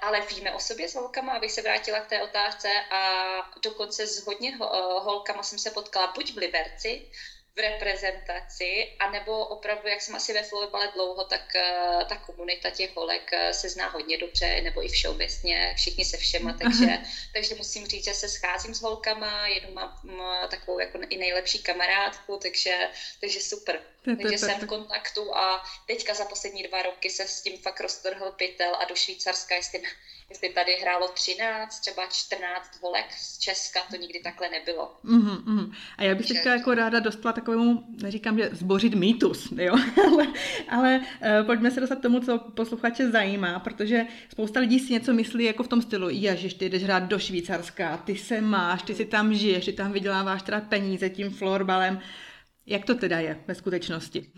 ale 0.00 0.20
víme 0.20 0.52
o 0.52 0.60
sobě 0.60 0.88
s 0.88 0.94
holkama, 0.94 1.32
abych 1.32 1.52
se 1.52 1.62
vrátila 1.62 2.00
k 2.00 2.06
té 2.06 2.22
otázce 2.22 2.68
a 2.90 3.02
dokonce 3.62 4.06
s 4.06 4.26
hodně 4.26 4.56
holkama 4.98 5.42
jsem 5.42 5.58
se 5.58 5.70
potkala 5.70 6.12
buď 6.12 6.34
v 6.34 6.36
Liberci, 6.36 7.10
v 7.56 7.58
reprezentaci, 7.58 8.96
anebo 8.98 9.46
opravdu, 9.46 9.88
jak 9.88 10.00
jsem 10.00 10.14
asi 10.14 10.32
ve 10.32 10.42
florbale 10.42 10.90
dlouho, 10.94 11.24
tak 11.24 11.42
uh, 11.54 12.02
ta 12.08 12.16
komunita 12.16 12.70
těch 12.70 12.96
holek 12.96 13.30
uh, 13.32 13.50
se 13.50 13.68
zná 13.68 13.88
hodně 13.88 14.18
dobře, 14.18 14.60
nebo 14.60 14.84
i 14.84 14.88
všeobecně, 14.88 15.74
všichni 15.76 16.04
se 16.04 16.16
všema, 16.16 16.52
takže, 16.52 16.98
takže 17.34 17.54
musím 17.54 17.86
říct, 17.86 18.04
že 18.04 18.14
se 18.14 18.28
scházím 18.28 18.74
s 18.74 18.82
holkama, 18.82 19.46
jednu 19.46 19.72
mám 19.72 20.00
takovou 20.50 20.78
jako 20.78 20.98
i 21.08 21.16
nejlepší 21.16 21.62
kamarádku, 21.62 22.38
takže, 22.42 22.90
takže 23.20 23.40
super. 23.40 23.80
Takže 24.22 24.38
jsem 24.38 24.60
v 24.60 24.66
kontaktu 24.66 25.36
a 25.36 25.64
teďka 25.86 26.14
za 26.14 26.24
poslední 26.24 26.62
dva 26.62 26.82
roky 26.82 27.10
se 27.10 27.22
s 27.22 27.42
tím 27.42 27.58
fakt 27.58 27.80
roztrhl 27.80 28.32
pytel 28.32 28.74
a 28.74 28.84
do 28.84 28.94
Švýcarska, 28.94 29.54
jestli 29.54 29.82
jestli 30.30 30.48
tady 30.48 30.72
hrálo 30.82 31.08
13, 31.08 31.80
třeba 31.80 32.06
14 32.06 32.82
holek 32.82 33.06
z 33.12 33.38
Česka, 33.38 33.80
to 33.90 33.96
nikdy 33.96 34.20
takhle 34.20 34.48
nebylo. 34.48 34.96
Mm-hmm, 35.04 35.44
mm. 35.44 35.72
A 35.98 36.02
já 36.02 36.14
bych 36.14 36.26
se 36.26 36.34
teďka 36.34 36.52
jako 36.52 36.74
ráda 36.74 37.00
dostala 37.00 37.32
takovému, 37.32 37.84
neříkám, 38.02 38.38
že 38.38 38.50
zbořit 38.52 38.94
mýtus, 38.94 39.52
jo, 39.56 39.74
ale, 40.06 40.26
ale 40.68 40.98
uh, 40.98 41.46
pojďme 41.46 41.70
se 41.70 41.80
dostat 41.80 41.98
k 41.98 42.02
tomu, 42.02 42.20
co 42.20 42.38
posluchače 42.38 43.10
zajímá, 43.10 43.58
protože 43.58 44.06
spousta 44.32 44.60
lidí 44.60 44.80
si 44.80 44.92
něco 44.92 45.12
myslí 45.12 45.44
jako 45.44 45.62
v 45.62 45.68
tom 45.68 45.82
stylu, 45.82 46.08
ježiš, 46.10 46.54
ty 46.54 46.68
jdeš 46.68 46.84
hrát 46.84 47.02
do 47.02 47.18
Švýcarska, 47.18 47.96
ty 47.96 48.16
se 48.16 48.40
máš, 48.40 48.82
ty 48.82 48.94
si 48.94 49.04
tam 49.04 49.34
žiješ, 49.34 49.64
ty 49.64 49.72
tam 49.72 49.92
vyděláváš 49.92 50.42
teda 50.42 50.60
peníze 50.60 51.10
tím 51.10 51.30
florbalem. 51.30 52.00
Jak 52.70 52.84
to 52.84 52.94
teda 52.94 53.20
je 53.20 53.44
ve 53.48 53.54
skutečnosti? 53.54 54.32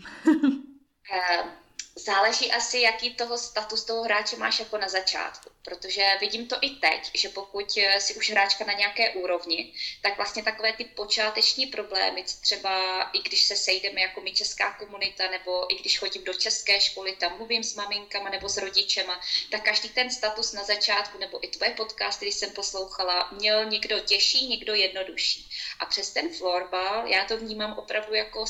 Záleží 1.95 2.51
asi, 2.51 2.79
jaký 2.79 3.13
toho 3.13 3.37
status 3.37 3.85
toho 3.85 4.03
hráče 4.03 4.37
máš 4.37 4.59
jako 4.59 4.77
na 4.77 4.89
začátku, 4.89 5.49
protože 5.61 6.03
vidím 6.19 6.47
to 6.47 6.55
i 6.61 6.69
teď, 6.69 7.11
že 7.13 7.29
pokud 7.29 7.77
eh, 7.77 8.01
si 8.01 8.15
už 8.15 8.31
hráčka 8.31 8.65
na 8.65 8.73
nějaké 8.73 9.09
úrovni, 9.09 9.73
tak 10.01 10.17
vlastně 10.17 10.43
takové 10.43 10.73
ty 10.73 10.85
počáteční 10.85 11.65
problémy, 11.65 12.23
třeba 12.41 13.01
i 13.13 13.19
když 13.19 13.43
se 13.43 13.55
sejdeme 13.55 14.01
jako 14.01 14.21
my 14.21 14.31
česká 14.31 14.73
komunita, 14.73 15.29
nebo 15.31 15.73
i 15.73 15.75
když 15.75 15.99
chodím 15.99 16.23
do 16.23 16.33
české 16.33 16.81
školy, 16.81 17.15
tam 17.15 17.37
mluvím 17.37 17.63
s 17.63 17.75
maminkama 17.75 18.29
nebo 18.29 18.49
s 18.49 18.57
rodičema, 18.57 19.21
tak 19.51 19.63
každý 19.63 19.89
ten 19.89 20.11
status 20.11 20.53
na 20.53 20.63
začátku, 20.63 21.17
nebo 21.17 21.45
i 21.45 21.47
tvoje 21.47 21.71
podcast, 21.71 22.17
který 22.17 22.31
jsem 22.31 22.51
poslouchala, 22.51 23.29
měl 23.31 23.65
někdo 23.65 23.99
těžší, 23.99 24.47
někdo 24.47 24.73
jednodušší. 24.73 25.49
A 25.79 25.85
přes 25.85 26.09
ten 26.09 26.29
florbal 26.29 27.07
já 27.07 27.25
to 27.25 27.37
vnímám 27.37 27.73
opravdu 27.77 28.13
jako 28.13 28.45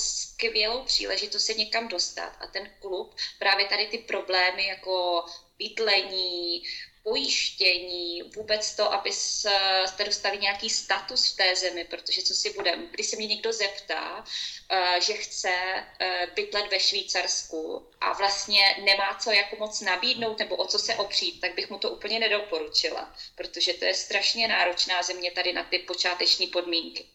skvělou 0.49 0.83
příležitost 0.83 1.45
se 1.45 1.53
někam 1.53 1.87
dostat 1.87 2.37
a 2.39 2.47
ten 2.47 2.71
klub 2.79 3.15
právě 3.39 3.65
tady 3.65 3.87
ty 3.87 3.97
problémy 3.97 4.67
jako 4.67 5.25
bydlení, 5.57 6.63
pojištění, 7.03 8.23
vůbec 8.35 8.75
to, 8.75 8.93
aby 8.93 9.11
jste 9.11 10.03
dostali 10.05 10.37
nějaký 10.37 10.69
status 10.69 11.33
v 11.33 11.37
té 11.37 11.55
zemi, 11.55 11.85
protože 11.85 12.21
co 12.21 12.33
si 12.33 12.53
budeme, 12.53 12.87
když 12.91 13.07
se 13.07 13.15
mě 13.15 13.27
někdo 13.27 13.53
zeptá, 13.53 14.25
eh, 14.69 15.01
že 15.01 15.13
chce 15.13 15.53
eh, 15.99 16.27
bydlet 16.35 16.71
ve 16.71 16.79
Švýcarsku 16.79 17.87
a 18.01 18.13
vlastně 18.13 18.75
nemá 18.83 19.17
co 19.23 19.31
jako 19.31 19.55
moc 19.55 19.81
nabídnout 19.81 20.39
nebo 20.39 20.55
o 20.55 20.67
co 20.67 20.79
se 20.79 20.95
opřít, 20.95 21.41
tak 21.41 21.55
bych 21.55 21.69
mu 21.69 21.77
to 21.77 21.89
úplně 21.89 22.19
nedoporučila, 22.19 23.15
protože 23.35 23.73
to 23.73 23.85
je 23.85 23.93
strašně 23.93 24.47
náročná 24.47 25.03
země 25.03 25.31
tady 25.31 25.53
na 25.53 25.63
ty 25.63 25.79
počáteční 25.79 26.47
podmínky 26.47 27.05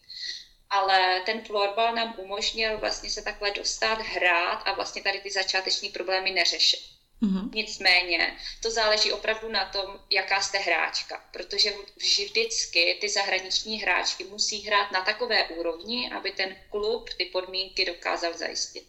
ale 0.69 1.21
ten 1.25 1.41
florbal 1.41 1.95
nám 1.95 2.13
umožnil 2.17 2.77
vlastně 2.77 3.09
se 3.09 3.21
takhle 3.21 3.51
dostat, 3.51 3.99
hrát 3.99 4.63
a 4.65 4.73
vlastně 4.73 5.01
tady 5.03 5.19
ty 5.19 5.31
začáteční 5.31 5.89
problémy 5.89 6.31
neřešit. 6.31 6.79
Mm-hmm. 7.21 7.49
Nicméně 7.53 8.37
to 8.63 8.71
záleží 8.71 9.11
opravdu 9.11 9.51
na 9.51 9.65
tom, 9.65 9.99
jaká 10.11 10.41
jste 10.41 10.57
hráčka, 10.57 11.23
protože 11.33 11.73
vždycky 11.97 12.97
ty 13.01 13.09
zahraniční 13.09 13.77
hráčky 13.77 14.23
musí 14.23 14.61
hrát 14.61 14.91
na 14.91 15.01
takové 15.01 15.47
úrovni, 15.47 16.11
aby 16.11 16.31
ten 16.31 16.55
klub 16.69 17.09
ty 17.17 17.25
podmínky 17.25 17.85
dokázal 17.85 18.31
zajistit. 18.37 18.83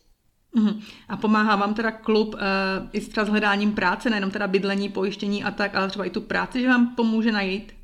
Mm-hmm. 0.56 0.84
A 1.08 1.16
pomáhá 1.16 1.56
vám 1.56 1.74
teda 1.74 1.90
klub 1.90 2.34
uh, 2.34 2.40
i 2.92 3.00
s 3.00 3.14
hledáním 3.14 3.74
práce, 3.74 4.10
nejenom 4.10 4.30
teda 4.30 4.46
bydlení, 4.46 4.88
pojištění 4.88 5.44
a 5.44 5.50
tak, 5.50 5.74
ale 5.74 5.88
třeba 5.88 6.04
i 6.04 6.10
tu 6.10 6.20
práci, 6.20 6.60
že 6.60 6.68
vám 6.68 6.94
pomůže 6.96 7.32
najít? 7.32 7.79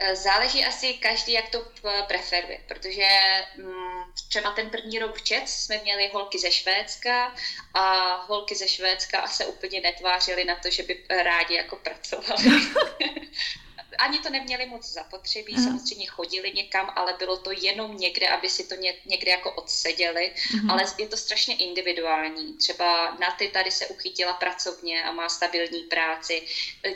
Eh, 0.00 0.16
záleží 0.16 0.64
asi 0.64 0.94
každý, 0.94 1.32
jak 1.32 1.48
to 1.50 1.64
preferuje, 2.08 2.60
protože 2.68 3.08
mm, 3.56 4.12
třeba 4.28 4.52
ten 4.52 4.70
první 4.70 4.98
rok 4.98 5.16
v 5.16 5.22
Čec 5.22 5.50
jsme 5.50 5.78
měli 5.78 6.08
holky 6.08 6.38
ze 6.38 6.50
Švédska 6.50 7.34
a 7.74 8.14
holky 8.16 8.54
ze 8.54 8.68
Švédska 8.68 9.26
se 9.26 9.46
úplně 9.46 9.80
netvářily 9.80 10.44
na 10.44 10.56
to, 10.56 10.70
že 10.70 10.82
by 10.82 11.04
rádi 11.08 11.54
jako 11.54 11.76
pracovali. 11.76 12.44
ani 13.98 14.18
to 14.18 14.30
neměli 14.30 14.66
moc 14.66 14.92
zapotřebí, 14.92 15.56
uh-huh. 15.56 15.64
samozřejmě 15.64 16.06
chodili 16.06 16.52
někam, 16.52 16.92
ale 16.96 17.14
bylo 17.18 17.36
to 17.36 17.50
jenom 17.52 17.96
někde, 17.96 18.28
aby 18.28 18.48
si 18.48 18.68
to 18.68 18.74
ně, 18.74 18.94
někde 19.06 19.30
jako 19.30 19.52
odseděli, 19.52 20.32
uh-huh. 20.36 20.72
ale 20.72 20.84
je 20.98 21.08
to 21.08 21.16
strašně 21.16 21.56
individuální. 21.56 22.56
Třeba 22.56 23.16
na 23.20 23.30
ty 23.30 23.48
tady 23.48 23.70
se 23.70 23.86
uchytila 23.86 24.32
pracovně 24.32 25.02
a 25.02 25.12
má 25.12 25.28
stabilní 25.28 25.80
práci. 25.80 26.42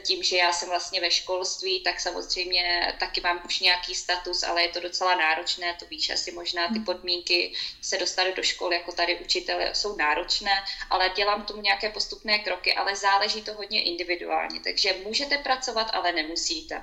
Tím, 0.03 0.23
že 0.23 0.37
já 0.37 0.53
jsem 0.53 0.69
vlastně 0.69 1.01
ve 1.01 1.11
školství, 1.11 1.81
tak 1.81 2.01
samozřejmě 2.01 2.97
taky 3.01 3.21
mám 3.21 3.43
už 3.45 3.61
nějaký 3.61 3.95
status, 3.95 4.43
ale 4.43 4.63
je 4.63 4.69
to 4.69 4.81
docela 4.81 5.15
náročné, 5.15 5.77
to 5.79 5.87
víš, 5.87 6.11
asi 6.11 6.33
možná 6.33 6.69
ty 6.69 6.75
mhm. 6.75 6.85
podmínky 6.85 7.53
se 7.81 7.99
dostat 7.99 8.37
do 8.37 8.43
školy, 8.43 8.77
jako 8.77 8.93
tady 8.93 9.19
učitele, 9.19 9.75
jsou 9.75 9.97
náročné, 9.97 10.65
ale 10.91 11.13
dělám 11.17 11.45
tomu 11.45 11.63
nějaké 11.63 11.91
postupné 11.91 12.39
kroky, 12.39 12.75
ale 12.75 12.97
záleží 12.97 13.43
to 13.43 13.55
hodně 13.55 13.83
individuálně, 13.83 14.61
takže 14.61 14.95
můžete 15.05 15.39
pracovat, 15.39 15.91
ale 15.93 16.13
nemusíte. 16.13 16.82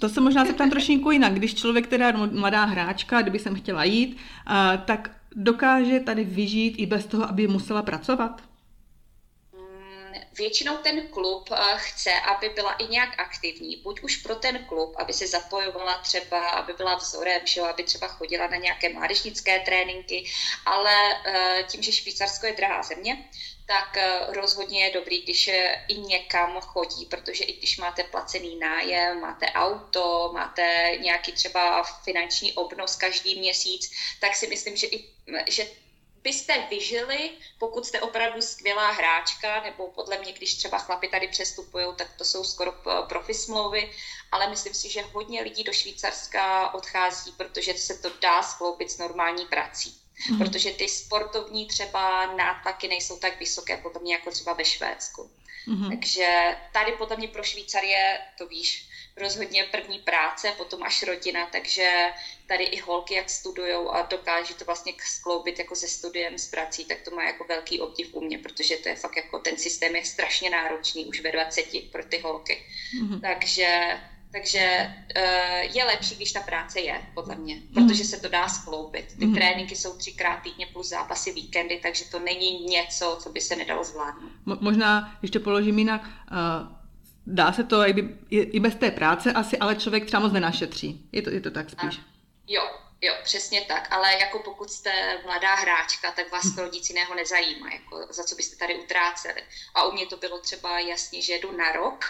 To 0.00 0.08
se 0.08 0.20
možná 0.20 0.44
zeptám 0.44 0.70
trošku 0.70 1.10
jinak. 1.10 1.34
Když 1.34 1.54
člověk, 1.54 1.92
je 1.92 2.12
mladá 2.12 2.64
hráčka, 2.64 3.22
kdyby 3.22 3.38
jsem 3.38 3.54
chtěla 3.54 3.84
jít, 3.84 4.18
tak 4.84 5.10
dokáže 5.32 6.00
tady 6.00 6.24
vyžít 6.24 6.74
i 6.78 6.86
bez 6.86 7.06
toho, 7.06 7.24
aby 7.28 7.48
musela 7.48 7.82
pracovat? 7.82 8.42
Mm, 9.52 10.20
většinou 10.38 10.76
ten 10.76 11.08
klub 11.08 11.50
chce, 11.76 12.10
aby 12.36 12.48
byla 12.48 12.72
i 12.72 12.86
nějak 12.86 13.20
aktivní. 13.20 13.76
Buď 13.76 14.00
už 14.02 14.16
pro 14.16 14.34
ten 14.34 14.64
klub, 14.64 14.94
aby 14.98 15.12
se 15.12 15.26
zapojovala 15.26 15.98
třeba, 15.98 16.48
aby 16.48 16.72
byla 16.72 16.94
vzorem, 16.94 17.40
že 17.44 17.60
aby 17.60 17.82
třeba 17.82 18.08
chodila 18.08 18.46
na 18.46 18.56
nějaké 18.56 18.92
mládežnické 18.92 19.58
tréninky, 19.58 20.24
ale 20.66 20.92
tím, 21.68 21.82
že 21.82 21.92
Švýcarsko 21.92 22.46
je 22.46 22.56
drahá 22.56 22.82
země, 22.82 23.24
tak 23.68 23.96
eh, 23.96 24.26
rozhodně 24.28 24.84
je 24.84 24.90
dobrý, 24.90 25.22
když 25.22 25.50
i 25.88 25.94
někam 25.94 26.60
chodí, 26.60 27.06
protože 27.06 27.44
i 27.44 27.52
když 27.52 27.78
máte 27.78 28.04
placený 28.04 28.56
nájem, 28.56 29.20
máte 29.20 29.46
auto, 29.46 30.30
máte 30.34 30.92
nějaký 31.00 31.32
třeba 31.32 31.82
finanční 31.82 32.52
obnos 32.52 32.96
každý 32.96 33.38
měsíc, 33.38 33.90
tak 34.20 34.36
si 34.36 34.46
myslím, 34.46 34.76
že, 34.76 34.86
i, 34.86 35.08
že 35.46 35.66
byste 36.22 36.66
vyžili, 36.70 37.30
pokud 37.58 37.86
jste 37.86 38.00
opravdu 38.00 38.42
skvělá 38.42 38.90
hráčka, 38.90 39.62
nebo 39.62 39.88
podle 39.88 40.18
mě, 40.18 40.32
když 40.32 40.54
třeba 40.54 40.78
chlapi 40.78 41.08
tady 41.08 41.28
přestupují, 41.28 41.86
tak 41.96 42.16
to 42.18 42.24
jsou 42.24 42.44
skoro 42.44 42.72
profi 43.08 43.34
smlouvy, 43.34 43.92
ale 44.32 44.50
myslím 44.50 44.74
si, 44.74 44.90
že 44.90 45.02
hodně 45.02 45.42
lidí 45.42 45.64
do 45.64 45.72
Švýcarska 45.72 46.74
odchází, 46.74 47.32
protože 47.32 47.74
se 47.74 47.98
to 47.98 48.10
dá 48.20 48.42
skloubit 48.42 48.90
s 48.90 48.98
normální 48.98 49.46
prací 49.46 49.97
mm. 50.30 50.38
protože 50.38 50.70
ty 50.70 50.88
sportovní 50.88 51.66
třeba 51.66 52.34
nátlaky 52.36 52.88
nejsou 52.88 53.18
tak 53.18 53.40
vysoké 53.40 53.76
podle 53.76 54.00
mě 54.00 54.14
jako 54.14 54.30
třeba 54.30 54.52
ve 54.52 54.64
Švédsku. 54.64 55.30
Mm. 55.66 55.90
Takže 55.90 56.56
tady 56.72 56.92
podle 56.92 57.16
mě 57.16 57.28
pro 57.28 57.42
Švýcarie, 57.42 58.18
to 58.38 58.46
víš, 58.46 58.88
rozhodně 59.16 59.64
první 59.64 59.98
práce, 59.98 60.52
potom 60.56 60.82
až 60.82 61.02
rodina, 61.02 61.46
takže 61.46 62.12
tady 62.46 62.64
i 62.64 62.80
holky, 62.80 63.14
jak 63.14 63.30
studují 63.30 63.72
a 63.90 64.02
dokáží 64.02 64.54
to 64.54 64.64
vlastně 64.64 64.92
skloubit 65.06 65.58
jako 65.58 65.76
se 65.76 65.88
studiem, 65.88 66.38
s 66.38 66.48
prací, 66.48 66.84
tak 66.84 66.98
to 67.00 67.10
má 67.10 67.24
jako 67.24 67.44
velký 67.44 67.80
obdiv 67.80 68.14
u 68.14 68.20
mě, 68.20 68.38
protože 68.38 68.76
to 68.76 68.88
je 68.88 68.96
fakt 68.96 69.16
jako 69.16 69.38
ten 69.38 69.56
systém 69.56 69.96
je 69.96 70.04
strašně 70.04 70.50
náročný 70.50 71.06
už 71.06 71.20
ve 71.20 71.32
20 71.32 71.90
pro 71.92 72.04
ty 72.04 72.18
holky. 72.18 72.66
Mm-hmm. 73.00 73.20
Takže 73.20 74.00
takže 74.32 74.94
uh, 75.16 75.76
je 75.76 75.84
lepší, 75.84 76.14
když 76.14 76.32
ta 76.32 76.40
práce 76.40 76.80
je, 76.80 77.02
podle 77.14 77.36
mě, 77.36 77.56
protože 77.74 78.04
se 78.04 78.20
to 78.20 78.28
dá 78.28 78.48
skloubit. 78.48 79.18
Ty 79.18 79.26
mm. 79.26 79.34
tréninky 79.34 79.76
jsou 79.76 79.96
třikrát 79.96 80.36
týdně 80.36 80.66
plus 80.72 80.88
zápasy 80.88 81.32
víkendy, 81.32 81.80
takže 81.82 82.04
to 82.04 82.18
není 82.18 82.64
něco, 82.64 83.18
co 83.22 83.30
by 83.30 83.40
se 83.40 83.56
nedalo 83.56 83.84
zvládnout. 83.84 84.32
Mo- 84.46 84.58
možná 84.60 85.18
ještě 85.22 85.40
položím 85.40 85.78
jinak. 85.78 86.02
Uh, 86.30 86.78
dá 87.26 87.52
se 87.52 87.64
to 87.64 87.82
i, 87.82 88.12
i 88.30 88.60
bez 88.60 88.74
té 88.74 88.90
práce 88.90 89.32
asi, 89.32 89.58
ale 89.58 89.76
člověk 89.76 90.06
třeba 90.06 90.22
moc 90.22 90.32
nenašetří. 90.32 91.08
Je 91.12 91.22
to, 91.22 91.30
je 91.30 91.40
to 91.40 91.50
tak 91.50 91.70
spíš. 91.70 91.98
A, 91.98 92.04
jo, 92.48 92.62
Jo, 93.00 93.14
přesně 93.24 93.60
tak, 93.60 93.92
ale 93.92 94.18
jako 94.18 94.38
pokud 94.38 94.70
jste 94.70 95.18
mladá 95.24 95.54
hráčka, 95.54 96.12
tak 96.12 96.32
vás 96.32 96.54
to 96.54 96.66
nic 96.66 96.88
jiného 96.88 97.14
nezajímá, 97.14 97.70
jako 97.72 98.06
za 98.10 98.24
co 98.24 98.34
byste 98.34 98.56
tady 98.56 98.74
utráceli. 98.74 99.44
A 99.74 99.84
u 99.84 99.92
mě 99.92 100.06
to 100.06 100.16
bylo 100.16 100.38
třeba 100.38 100.80
jasně, 100.80 101.22
že 101.22 101.38
jdu 101.38 101.56
na 101.56 101.72
rok. 101.72 102.04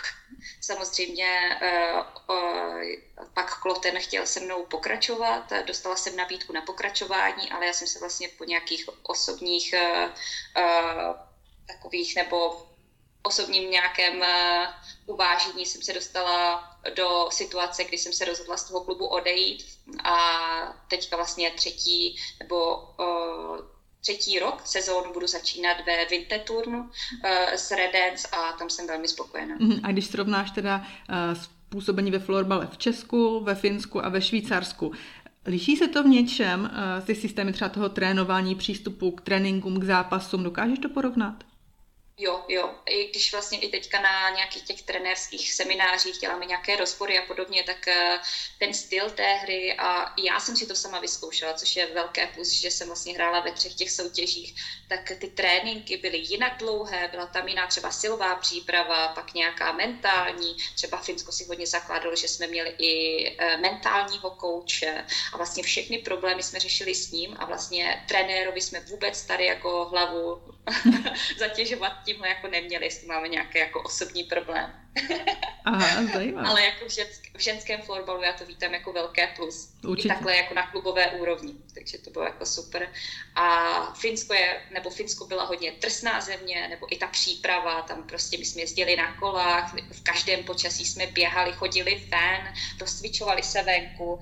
Samozřejmě 0.61 1.61
uh, 1.62 2.36
uh, 2.36 2.82
pak 3.34 3.61
Kloten 3.61 3.99
chtěl 4.01 4.26
se 4.26 4.41
mnou 4.41 4.66
pokračovat, 4.66 5.53
dostala 5.66 5.97
jsem 5.97 6.16
nabídku 6.16 6.53
na 6.53 6.61
pokračování, 6.61 7.51
ale 7.51 7.66
já 7.66 7.72
jsem 7.72 7.86
se 7.89 7.99
vlastně 7.99 8.28
po 8.28 8.45
nějakých 8.45 8.89
osobních 9.03 9.74
uh, 9.74 10.11
takových 11.66 12.16
nebo 12.16 12.66
osobním 13.22 13.70
nějakém 13.70 14.24
uvážení 15.07 15.66
jsem 15.66 15.82
se 15.82 15.93
dostala 15.93 16.64
do 16.96 17.28
situace, 17.30 17.84
kdy 17.84 17.98
jsem 17.98 18.12
se 18.12 18.24
rozhodla 18.24 18.56
z 18.56 18.68
toho 18.68 18.84
klubu 18.84 19.06
odejít 19.06 19.64
a 20.04 20.16
teďka 20.90 21.16
vlastně 21.16 21.50
třetí 21.50 22.16
nebo 22.40 22.76
uh, 22.76 23.58
třetí 24.00 24.38
rok 24.38 24.62
sezónu 24.64 25.12
budu 25.12 25.26
začínat 25.26 25.76
ve 25.86 26.04
Vinteturnu 26.04 26.80
uh, 26.80 26.90
s 27.54 27.70
Redens 27.70 28.26
a 28.32 28.52
tam 28.52 28.70
jsem 28.70 28.86
velmi 28.86 29.08
spokojená. 29.08 29.58
Uh-huh. 29.58 29.80
A 29.82 29.92
když 29.92 30.06
srovnáš 30.06 30.50
teda 30.50 30.76
uh, 30.78 31.42
působení 31.68 32.10
ve 32.10 32.18
florbale 32.18 32.68
v 32.72 32.78
Česku, 32.78 33.40
ve 33.40 33.54
Finsku 33.54 34.04
a 34.04 34.08
ve 34.08 34.22
Švýcarsku, 34.22 34.92
Liší 35.46 35.76
se 35.76 35.88
to 35.88 36.02
v 36.02 36.06
něčem, 36.06 36.70
ty 37.06 37.14
systémy 37.14 37.52
třeba 37.52 37.68
toho 37.68 37.88
trénování, 37.88 38.54
přístupu 38.54 39.10
k 39.10 39.20
tréninkům, 39.20 39.80
k 39.80 39.84
zápasům, 39.84 40.42
dokážeš 40.42 40.78
to 40.78 40.88
porovnat? 40.88 41.44
Jo, 42.20 42.44
jo. 42.48 42.74
I 42.86 43.08
když 43.10 43.32
vlastně 43.32 43.58
i 43.58 43.68
teďka 43.68 44.00
na 44.00 44.30
nějakých 44.30 44.62
těch 44.62 44.82
trenérských 44.82 45.54
seminářích 45.54 46.18
děláme 46.18 46.46
nějaké 46.46 46.76
rozbory 46.76 47.18
a 47.18 47.26
podobně, 47.26 47.64
tak 47.64 47.88
eh, 47.88 48.20
ten 48.58 48.74
styl 48.74 49.10
té 49.10 49.34
hry 49.34 49.76
a 49.78 50.14
já 50.22 50.40
jsem 50.40 50.56
si 50.56 50.66
to 50.66 50.74
sama 50.74 51.00
vyzkoušela, 51.00 51.54
což 51.54 51.76
je 51.76 51.86
velké 51.86 52.26
plus, 52.26 52.50
že 52.50 52.70
jsem 52.70 52.86
vlastně 52.86 53.14
hrála 53.14 53.40
ve 53.40 53.52
třech 53.52 53.74
těch 53.74 53.90
soutěžích, 53.90 54.54
tak 54.88 55.12
ty 55.18 55.28
tréninky 55.28 55.96
byly 55.96 56.18
jinak 56.18 56.58
dlouhé, 56.58 57.08
byla 57.08 57.26
tam 57.26 57.48
jiná 57.48 57.66
třeba 57.66 57.90
silová 57.90 58.34
příprava, 58.34 59.08
pak 59.08 59.34
nějaká 59.34 59.72
mentální, 59.72 60.56
třeba 60.74 60.98
Finsko 60.98 61.32
si 61.32 61.44
hodně 61.44 61.66
zakládalo, 61.66 62.16
že 62.16 62.28
jsme 62.28 62.46
měli 62.46 62.74
i 62.78 63.26
eh, 63.38 63.56
mentálního 63.56 64.30
kouče. 64.30 65.04
A 65.32 65.36
vlastně 65.36 65.62
všechny 65.62 65.98
problémy 65.98 66.42
jsme 66.42 66.60
řešili 66.60 66.94
s 66.94 67.10
ním 67.10 67.36
a 67.38 67.44
vlastně 67.44 68.04
trenérovi 68.08 68.60
jsme 68.60 68.80
vůbec 68.80 69.22
tady 69.22 69.46
jako 69.46 69.84
hlavu 69.84 70.42
zatěžovat 71.38 71.92
tímhle 72.04 72.28
jako 72.28 72.48
neměli, 72.48 72.84
jestli 72.84 73.06
máme 73.06 73.28
nějaký 73.28 73.58
jako 73.58 73.82
osobní 73.82 74.24
problém. 74.24 74.72
Aha, 75.64 76.06
zajímavé. 76.12 76.48
Ale 76.48 76.64
jako 76.64 76.84
v, 76.88 76.92
žensk, 76.92 77.36
v 77.36 77.40
ženském 77.40 77.82
florbalu 77.82 78.22
já 78.22 78.32
to 78.32 78.46
vítám 78.46 78.74
jako 78.74 78.92
velké 78.92 79.26
plus. 79.26 79.72
Určitě. 79.88 80.08
I 80.08 80.12
takhle 80.12 80.36
jako 80.36 80.54
na 80.54 80.66
klubové 80.66 81.06
úrovni, 81.10 81.54
takže 81.74 81.98
to 81.98 82.10
bylo 82.10 82.24
jako 82.24 82.46
super. 82.46 82.88
A 83.34 83.76
Finsko 83.94 84.34
je, 84.34 84.62
nebo 84.70 84.90
Finsko 84.90 85.26
byla 85.26 85.44
hodně 85.44 85.72
trsná 85.72 86.20
země, 86.20 86.68
nebo 86.68 86.94
i 86.94 86.98
ta 86.98 87.06
příprava, 87.06 87.82
tam 87.82 88.02
prostě 88.02 88.38
my 88.38 88.44
jsme 88.44 88.62
jezdili 88.62 88.96
na 88.96 89.14
kolách, 89.14 89.74
v 89.92 90.02
každém 90.02 90.44
počasí 90.44 90.84
jsme 90.84 91.06
běhali, 91.06 91.52
chodili 91.52 92.08
ven, 92.10 92.54
rozcvičovali 92.80 93.42
se 93.42 93.62
venku, 93.62 94.20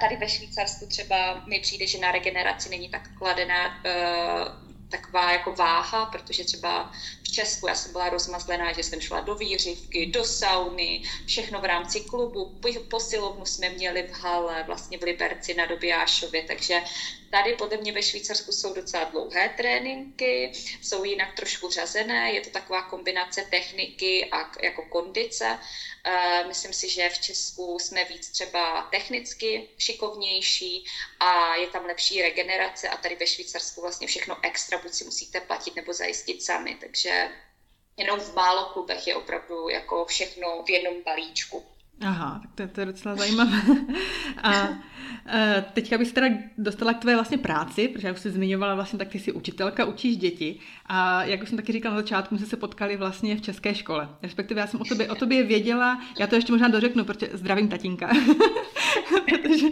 Tady 0.00 0.16
ve 0.16 0.28
Švýcarsku 0.28 0.86
třeba 0.86 1.44
mi 1.46 1.60
přijde, 1.60 1.86
že 1.86 1.98
na 1.98 2.12
regeneraci 2.12 2.68
není 2.68 2.88
tak 2.88 3.08
kladená 3.18 3.66
uh, 3.68 4.67
taková 4.88 5.32
jako 5.32 5.52
váha, 5.52 6.06
protože 6.06 6.44
třeba 6.44 6.92
v 7.22 7.28
Česku 7.32 7.68
já 7.68 7.74
jsem 7.74 7.92
byla 7.92 8.08
rozmazlená, 8.08 8.72
že 8.72 8.82
jsem 8.82 9.00
šla 9.00 9.20
do 9.20 9.34
výřivky, 9.34 10.06
do 10.06 10.24
sauny, 10.24 11.02
všechno 11.26 11.60
v 11.60 11.64
rámci 11.64 12.00
klubu, 12.00 12.60
posilovnu 12.90 13.46
jsme 13.46 13.70
měli 13.70 14.02
v 14.02 14.12
hale, 14.12 14.64
vlastně 14.66 14.98
v 14.98 15.02
Liberci 15.02 15.54
na 15.54 15.66
Dobijášově, 15.66 16.42
takže 16.42 16.82
Tady 17.30 17.54
podle 17.54 17.76
mě 17.76 17.92
ve 17.92 18.02
Švýcarsku 18.02 18.52
jsou 18.52 18.74
docela 18.74 19.04
dlouhé 19.04 19.48
tréninky, 19.48 20.52
jsou 20.82 21.04
jinak 21.04 21.36
trošku 21.36 21.70
řazené, 21.70 22.32
je 22.32 22.40
to 22.40 22.50
taková 22.50 22.82
kombinace 22.82 23.42
techniky 23.50 24.28
a 24.30 24.50
jako 24.62 24.82
kondice. 24.82 25.58
Eh, 26.04 26.44
myslím 26.48 26.72
si, 26.72 26.88
že 26.88 27.08
v 27.08 27.18
Česku 27.18 27.78
jsme 27.78 28.04
víc 28.04 28.28
třeba 28.28 28.82
technicky 28.82 29.68
šikovnější 29.78 30.84
a 31.20 31.54
je 31.54 31.66
tam 31.66 31.84
lepší 31.84 32.22
regenerace 32.22 32.88
a 32.88 32.96
tady 32.96 33.16
ve 33.16 33.26
Švýcarsku 33.26 33.80
vlastně 33.80 34.06
všechno 34.06 34.36
extra 34.42 34.77
buď 34.78 34.92
si 34.92 35.04
musíte 35.04 35.40
platit 35.40 35.76
nebo 35.76 35.92
zajistit 35.92 36.42
sami, 36.42 36.76
takže 36.80 37.30
jenom 37.96 38.20
v 38.20 38.34
málo 38.34 38.64
klubech 38.72 39.06
je 39.06 39.16
opravdu 39.16 39.68
jako 39.68 40.04
všechno 40.04 40.62
v 40.62 40.70
jednom 40.70 41.02
balíčku. 41.02 41.66
Aha, 42.00 42.40
tak 42.42 42.50
to, 42.54 42.74
to 42.74 42.80
je 42.80 42.86
docela 42.86 43.16
zajímavé. 43.16 43.62
A 44.42 44.68
e, 45.26 45.64
teďka 45.72 45.98
bych 45.98 46.08
se 46.08 46.14
teda 46.14 46.28
dostala 46.58 46.94
k 46.94 46.98
tvé 46.98 47.14
vlastně 47.14 47.38
práci, 47.38 47.88
protože 47.88 48.06
jak 48.06 48.18
jsi 48.18 48.30
zmiňovala, 48.30 48.74
vlastně 48.74 48.98
tak 48.98 49.08
ty 49.08 49.18
jsi 49.18 49.32
učitelka, 49.32 49.84
učíš 49.84 50.16
děti 50.16 50.60
a 50.86 51.24
jak 51.24 51.42
už 51.42 51.48
jsem 51.48 51.58
taky 51.58 51.72
říkala 51.72 51.94
na 51.94 52.00
začátku, 52.00 52.34
my 52.34 52.38
jsme 52.38 52.46
se 52.46 52.56
potkali 52.56 52.96
vlastně 52.96 53.36
v 53.36 53.40
české 53.40 53.74
škole. 53.74 54.08
Respektive 54.22 54.60
já 54.60 54.66
jsem 54.66 54.80
o 54.80 54.84
tobě, 54.84 55.10
o 55.10 55.14
tobě 55.14 55.42
věděla, 55.42 56.00
já 56.18 56.26
to 56.26 56.34
ještě 56.34 56.52
možná 56.52 56.68
dořeknu, 56.68 57.04
protože 57.04 57.30
zdravím 57.32 57.68
tatínka. 57.68 58.08
protože 59.24 59.66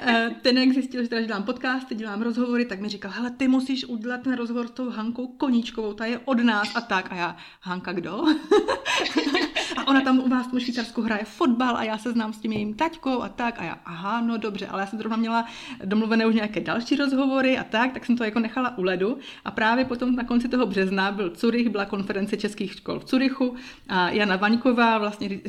e, 0.00 0.30
ten, 0.42 0.58
jak 0.58 0.72
zjistil, 0.72 1.02
že 1.02 1.08
teda 1.08 1.22
dělám 1.22 1.42
podcasty, 1.42 1.94
dělám 1.94 2.22
rozhovory, 2.22 2.64
tak 2.64 2.80
mi 2.80 2.88
říkal, 2.88 3.10
hele, 3.10 3.30
ty 3.30 3.48
musíš 3.48 3.84
udělat 3.84 4.22
ten 4.22 4.36
rozhovor 4.36 4.68
s 4.68 4.70
tou 4.70 4.90
Hankou 4.90 5.26
Koníčkovou, 5.26 5.92
ta 5.92 6.06
je 6.06 6.18
od 6.24 6.44
nás 6.44 6.76
a 6.76 6.80
tak. 6.80 7.12
A 7.12 7.14
já, 7.14 7.36
Hanka 7.60 7.92
kdo? 7.92 8.24
a 9.76 9.88
ona 9.88 10.00
tam 10.00 10.18
u 10.18 10.28
vás 10.28 10.52
v 10.52 10.58
Švýcarsku 10.58 11.02
hraje 11.02 11.24
fotbal 11.24 11.76
a 11.76 11.84
já 11.84 11.98
se 11.98 12.12
znám 12.12 12.32
s 12.32 12.38
tím 12.38 12.52
jejím 12.52 12.74
taťkou 12.74 13.22
a 13.22 13.28
tak. 13.28 13.58
A 13.58 13.64
já, 13.64 13.78
aha, 13.84 14.20
no 14.20 14.36
dobře, 14.36 14.66
ale 14.66 14.82
já 14.82 14.86
jsem 14.86 14.98
zrovna 14.98 15.16
měla 15.16 15.46
domluvené 15.84 16.26
už 16.26 16.34
nějaké 16.34 16.60
další 16.60 16.96
rozhovory 16.96 17.58
a 17.58 17.64
tak, 17.64 17.92
tak 17.92 18.06
jsem 18.06 18.16
to 18.16 18.24
jako 18.24 18.38
nechala 18.38 18.78
u 18.78 18.82
ledu. 18.82 19.18
A 19.44 19.50
právě 19.50 19.84
potom 19.84 20.16
na 20.16 20.24
konci 20.24 20.48
toho 20.48 20.66
března 20.66 21.12
byl 21.12 21.30
Curych, 21.30 21.68
byla 21.68 21.84
konference 21.84 22.36
českých 22.36 22.72
škol 22.72 23.00
v 23.00 23.04
Curychu 23.04 23.56
a 23.88 24.10
Jana 24.10 24.36
Vaňková, 24.36 24.98
vlastně 24.98 25.40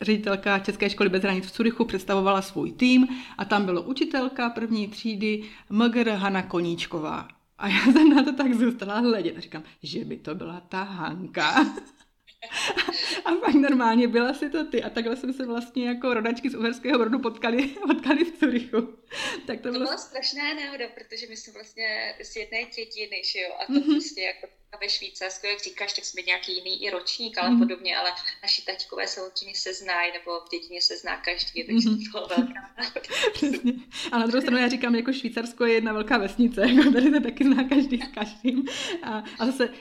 ředitelka, 0.00 0.58
České 0.58 0.90
školy 0.90 1.08
bez 1.08 1.22
hranic 1.22 1.46
v 1.46 1.50
Curychu, 1.50 1.84
představovala 1.84 2.42
svůj 2.42 2.72
tým 2.72 3.08
a 3.38 3.44
tam 3.44 3.64
bylo 3.64 3.82
učitelka 3.82 4.50
první 4.50 4.88
třídy 4.88 5.42
Mgr 5.70 6.08
Hana 6.10 6.42
Koníčková. 6.42 7.28
A 7.58 7.68
já 7.68 7.84
jsem 7.92 8.08
na 8.08 8.22
to 8.22 8.32
tak 8.32 8.54
zůstala 8.54 8.98
hledět 8.98 9.36
a 9.36 9.40
říkám, 9.40 9.62
že 9.82 10.04
by 10.04 10.16
to 10.16 10.34
byla 10.34 10.60
ta 10.68 10.82
Hanka. 10.82 11.66
A 13.24 13.34
pak 13.34 13.54
normálně 13.54 14.08
byla 14.08 14.34
si 14.34 14.50
to 14.50 14.64
ty. 14.64 14.82
A 14.82 14.90
takhle 14.90 15.16
jsme 15.16 15.32
se 15.32 15.46
vlastně 15.46 15.88
jako 15.88 16.14
rodačky 16.14 16.50
z 16.50 16.54
Uherského 16.54 16.98
Brodu 16.98 17.18
potkali, 17.18 17.68
potkali 17.86 18.24
v 18.24 18.38
Curychu. 18.38 18.98
Tak 19.46 19.60
to, 19.60 19.62
to 19.62 19.72
bylo... 19.72 19.84
bylo 19.84 19.98
strašná 19.98 20.54
náhoda, 20.54 20.88
protože 20.88 21.26
my 21.26 21.36
jsme 21.36 21.52
vlastně 21.52 22.14
z 22.22 22.36
jedné 22.36 22.64
tětiny, 22.64 23.22
že 23.24 23.40
jo, 23.40 23.50
a 23.60 23.66
to 23.66 23.72
mm-hmm. 23.72 23.90
prostě 23.90 24.20
jako 24.22 24.46
ve 24.78 24.88
Švýcarsku, 24.88 25.46
jak 25.46 25.60
říkáš, 25.60 25.92
tak 25.92 26.04
jsme 26.04 26.22
nějaký 26.22 26.54
jiný 26.54 26.84
i 26.84 26.90
ročník, 26.90 27.38
ale 27.38 27.50
mm-hmm. 27.50 27.58
podobně, 27.58 27.96
ale 27.96 28.10
naši 28.42 28.62
taťkové 28.62 29.06
samozřejmě 29.06 29.54
se 29.54 29.74
znají, 29.74 30.12
nebo 30.12 30.40
v 30.40 30.50
dětině 30.50 30.82
se 30.82 30.96
zná 30.96 31.16
každý, 31.16 31.64
takže 31.64 31.88
mm-hmm. 31.88 32.12
to 32.12 32.18
bylo 32.18 32.28
velká 32.28 32.70
Přesně. 33.32 33.72
A 34.12 34.18
na 34.18 34.26
druhou 34.26 34.40
stranu 34.40 34.58
já 34.62 34.68
říkám, 34.68 34.94
jako 34.94 35.12
Švýcarsko 35.12 35.64
je 35.64 35.74
jedna 35.74 35.92
velká 35.92 36.18
vesnice, 36.18 36.60
jako 36.60 36.90
tady 36.90 37.10
se 37.10 37.20
taky 37.20 37.44
zná 37.44 37.64
každý 37.64 38.02
s 38.02 38.08
každým. 38.08 38.64
A, 39.02 39.24
a 39.38 39.46
zase 39.46 39.68
uh, 39.68 39.74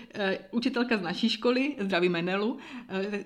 učitelka 0.52 0.98
z 0.98 1.02
naší 1.02 1.30
školy, 1.30 1.76
zdraví 1.80 2.10
Menelu, 2.10 2.54
uh, 2.54 2.60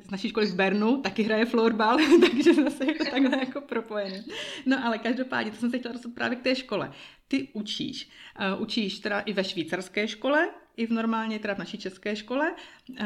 z 0.08 0.12
naší 0.12 0.30
školy 0.30 0.46
v 0.46 0.56
Bernu, 0.56 1.02
taky 1.02 1.24
hraje 1.24 1.46
florbal, 1.46 1.98
takže 2.32 2.54
zase 2.54 2.86
jako 2.86 3.04
takhle 3.04 3.40
jako 3.40 3.62
propojené. 3.62 4.24
No 4.66 4.86
ale 4.86 4.98
každopádně, 4.98 5.52
to 5.52 5.58
jsem 5.58 5.72
se 5.72 5.80
chtěla 5.80 5.94
dostat 5.94 6.14
právě 6.16 6.38
k 6.38 6.44
té 6.44 6.56
škole. 6.56 6.94
Ty 7.28 7.48
učíš. 7.54 8.10
Uh, 8.56 8.62
učíš 8.62 9.00
teda 9.00 9.20
i 9.20 9.34
ve 9.34 9.44
švýcarské 9.44 10.08
škole, 10.08 10.50
i 10.78 10.88
v 10.88 10.92
normálně, 10.92 11.40
teda 11.40 11.56
v 11.56 11.58
naší 11.58 11.78
české 11.78 12.16
škole. 12.16 12.56
Uh, 12.90 12.98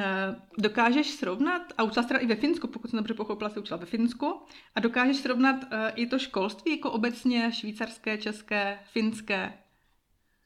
dokážeš 0.58 1.08
srovnat, 1.08 1.62
a 1.78 1.84
učila 1.84 2.06
teda 2.06 2.20
i 2.20 2.26
ve 2.26 2.36
Finsku, 2.36 2.68
pokud 2.68 2.90
jsem 2.90 2.98
dobře 2.98 3.14
pochopila, 3.14 3.50
se 3.50 3.60
učila 3.60 3.78
ve 3.78 3.86
Finsku, 3.86 4.42
a 4.76 4.80
dokážeš 4.80 5.18
srovnat 5.18 5.56
uh, 5.56 5.70
i 5.96 6.08
to 6.08 6.20
školství 6.20 6.72
jako 6.72 6.92
obecně 6.92 7.52
švýcarské, 7.52 8.18
české, 8.18 8.80
finské, 8.92 9.54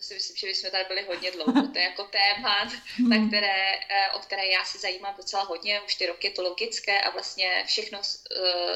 si 0.02 0.14
myslím, 0.14 0.38
že 0.38 0.48
bychom 0.48 0.72
tady 0.72 0.84
byli 0.88 1.02
hodně 1.02 1.32
dlouho. 1.32 1.68
To 1.68 1.78
je 1.80 1.84
jako 1.84 2.04
téma, 2.04 2.64
na 3.10 3.16
hmm. 3.16 3.28
které, 3.28 3.80
o 4.14 4.20
které 4.20 4.46
já 4.48 4.66
se 4.66 4.78
zajímám 4.78 5.14
docela 5.18 5.44
hodně, 5.44 5.82
už 5.82 5.96
ty 5.96 6.06
roky 6.06 6.28
je 6.28 6.32
to 6.32 6.42
logické 6.42 7.02
a 7.02 7.10
vlastně 7.10 7.64
všechno 7.68 8.04
z, 8.04 8.24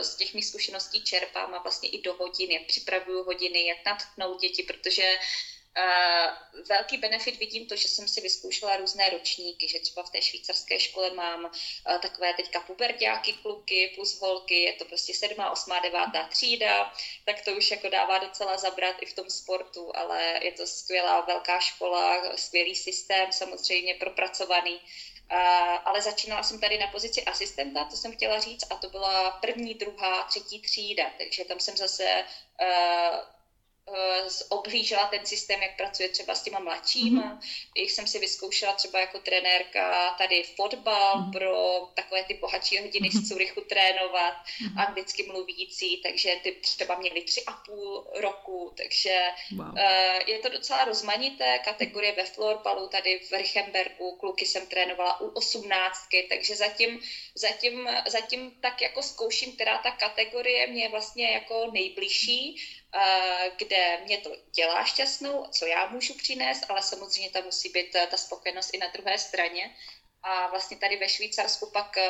z 0.01 0.15
těch 0.15 0.33
mých 0.33 0.45
zkušeností 0.45 1.03
čerpám 1.03 1.53
a 1.53 1.61
vlastně 1.61 1.89
i 1.89 2.01
do 2.01 2.13
hodin, 2.13 2.51
jak 2.51 2.65
připravuju 2.65 3.23
hodiny, 3.23 3.67
jak 3.67 3.85
natknout 3.85 4.41
děti, 4.41 4.63
protože 4.63 5.03
Uh, 5.03 5.54
velký 6.69 6.97
benefit 6.97 7.39
vidím 7.39 7.65
to, 7.65 7.75
že 7.75 7.87
jsem 7.87 8.07
si 8.07 8.21
vyzkoušela 8.21 8.77
různé 8.77 9.09
ročníky, 9.09 9.67
že 9.67 9.79
třeba 9.79 10.03
v 10.03 10.09
té 10.09 10.21
švýcarské 10.21 10.79
škole 10.79 11.11
mám 11.13 11.45
uh, 11.45 11.97
takové 11.99 12.33
teďka 12.33 12.59
puberťáky, 12.59 13.33
kluky 13.33 13.91
plus 13.95 14.19
holky, 14.21 14.61
je 14.61 14.73
to 14.73 14.85
prostě 14.85 15.13
sedmá, 15.13 15.51
osmá, 15.51 15.79
devátá 15.79 16.27
třída, 16.27 16.93
tak 17.25 17.41
to 17.41 17.51
už 17.51 17.71
jako 17.71 17.89
dává 17.89 18.17
docela 18.17 18.57
zabrat 18.57 18.95
i 19.01 19.05
v 19.05 19.13
tom 19.13 19.29
sportu, 19.29 19.91
ale 19.95 20.39
je 20.43 20.51
to 20.51 20.67
skvělá 20.67 21.21
velká 21.21 21.59
škola, 21.59 22.37
skvělý 22.37 22.75
systém, 22.75 23.31
samozřejmě 23.31 23.95
propracovaný. 23.95 24.81
Ale 25.85 26.01
začínala 26.01 26.43
jsem 26.43 26.59
tady 26.59 26.77
na 26.77 26.87
pozici 26.87 27.23
asistenta, 27.25 27.85
to 27.85 27.97
jsem 27.97 28.11
chtěla 28.11 28.39
říct, 28.39 28.63
a 28.69 28.75
to 28.75 28.89
byla 28.89 29.31
první, 29.31 29.73
druhá, 29.73 30.23
třetí 30.23 30.61
třída, 30.61 31.11
takže 31.17 31.45
tam 31.45 31.59
jsem 31.59 31.77
zase 31.77 32.25
Eh, 32.61 33.34
obhlížela 34.49 35.07
ten 35.07 35.25
systém, 35.25 35.61
jak 35.61 35.77
pracuje 35.77 36.09
třeba 36.09 36.35
s 36.35 36.43
těma 36.43 36.59
mladšíma. 36.59 37.21
Mm-hmm. 37.21 37.71
Ich 37.75 37.91
jsem 37.91 38.07
si 38.07 38.19
vyzkoušela 38.19 38.73
třeba 38.73 38.99
jako 38.99 39.19
trenérka 39.19 40.15
tady 40.17 40.43
fotbal 40.43 41.15
mm-hmm. 41.15 41.31
pro 41.31 41.87
takové 41.93 42.23
ty 42.23 42.33
bohatší 42.33 42.77
hodiny 42.79 43.09
mm-hmm. 43.09 43.25
z 43.25 43.27
Curychu 43.27 43.61
trénovat, 43.61 44.33
mm-hmm. 44.33 44.87
anglicky 44.87 45.23
mluvící, 45.23 45.97
takže 45.97 46.35
ty 46.43 46.51
třeba 46.51 46.95
měli 46.95 47.21
tři 47.21 47.43
a 47.45 47.51
půl 47.51 48.07
roku, 48.13 48.73
takže 48.77 49.27
wow. 49.55 49.67
uh, 49.67 49.75
je 50.27 50.39
to 50.39 50.49
docela 50.49 50.85
rozmanité, 50.85 51.59
kategorie 51.59 52.11
ve 52.11 52.25
florbalu 52.25 52.87
tady 52.87 53.19
v 53.19 53.31
Richembergu, 53.31 54.15
kluky 54.19 54.45
jsem 54.45 54.67
trénovala 54.67 55.21
u 55.21 55.27
osmnáctky, 55.27 56.25
takže 56.29 56.55
zatím, 56.55 56.99
zatím, 57.35 57.89
zatím 58.07 58.51
tak 58.61 58.81
jako 58.81 59.03
zkouším, 59.03 59.51
která 59.51 59.77
ta 59.77 59.91
kategorie 59.91 60.67
mě 60.67 60.83
je 60.83 60.89
vlastně 60.89 61.31
jako 61.31 61.71
nejbližší, 61.71 62.61
kde 63.57 63.97
mě 64.05 64.17
to 64.17 64.35
dělá 64.55 64.83
šťastnou, 64.83 65.45
co 65.51 65.65
já 65.65 65.89
můžu 65.89 66.13
přinést, 66.13 66.65
ale 66.69 66.81
samozřejmě 66.81 67.29
tam 67.29 67.43
musí 67.43 67.69
být 67.69 67.95
eh, 67.95 68.07
ta 68.07 68.17
spokojenost 68.17 68.73
i 68.73 68.77
na 68.77 68.87
druhé 68.87 69.17
straně. 69.17 69.75
A 70.23 70.47
vlastně 70.47 70.77
tady 70.77 70.97
ve 70.97 71.09
Švýcarsku 71.09 71.71
pak 71.71 71.97
eh, 71.97 72.09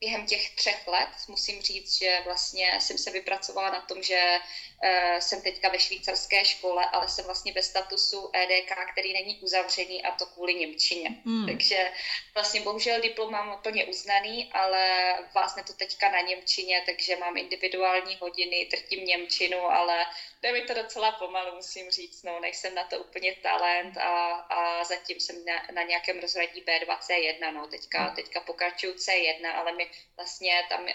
během 0.00 0.26
těch 0.26 0.50
třech 0.50 0.86
let 0.86 1.08
musím 1.28 1.62
říct, 1.62 1.98
že 1.98 2.18
vlastně 2.24 2.80
jsem 2.80 2.98
se 2.98 3.10
vypracovala 3.10 3.70
na 3.70 3.80
tom, 3.80 4.02
že 4.02 4.38
uh, 4.84 5.18
jsem 5.18 5.42
teďka 5.42 5.68
ve 5.68 5.78
švýcarské 5.78 6.44
škole, 6.44 6.86
ale 6.92 7.08
jsem 7.08 7.24
vlastně 7.24 7.52
ve 7.52 7.62
statusu 7.62 8.30
EDK, 8.32 8.72
který 8.92 9.12
není 9.12 9.38
uzavřený 9.40 10.02
a 10.02 10.10
to 10.10 10.26
kvůli 10.26 10.54
Němčině. 10.54 11.08
Hmm. 11.24 11.46
Takže 11.46 11.92
vlastně 12.34 12.60
bohužel 12.60 13.00
diplom 13.00 13.32
mám 13.32 13.60
plně 13.62 13.84
uznaný, 13.84 14.50
ale 14.52 15.14
vlastně 15.34 15.62
to 15.62 15.72
teďka 15.72 16.10
na 16.10 16.20
Němčině, 16.20 16.82
takže 16.86 17.16
mám 17.16 17.36
individuální 17.36 18.16
hodiny, 18.20 18.68
trtím 18.70 19.04
Němčinu, 19.04 19.58
ale 19.58 20.06
jde 20.46 20.52
mi 20.52 20.60
to 20.60 20.74
docela 20.74 21.12
pomalu, 21.12 21.54
musím 21.56 21.90
říct, 21.90 22.22
no, 22.22 22.40
nejsem 22.40 22.74
na 22.74 22.84
to 22.84 22.98
úplně 22.98 23.32
talent 23.42 23.96
a, 23.96 24.12
a 24.56 24.84
zatím 24.84 25.20
jsem 25.20 25.36
na, 25.44 25.74
na 25.74 25.82
nějakém 25.82 26.18
rozhradí 26.20 26.62
B2, 26.62 26.98
C1, 26.98 27.54
no, 27.54 27.66
teďka, 27.66 28.04
hmm. 28.04 28.14
teďka 28.14 28.40
pokračuju 28.40 28.92
C1, 28.92 29.44
ale 29.54 29.72
my 29.72 29.90
vlastně 30.16 30.52
tam 30.68 30.82
uh, 30.82 30.88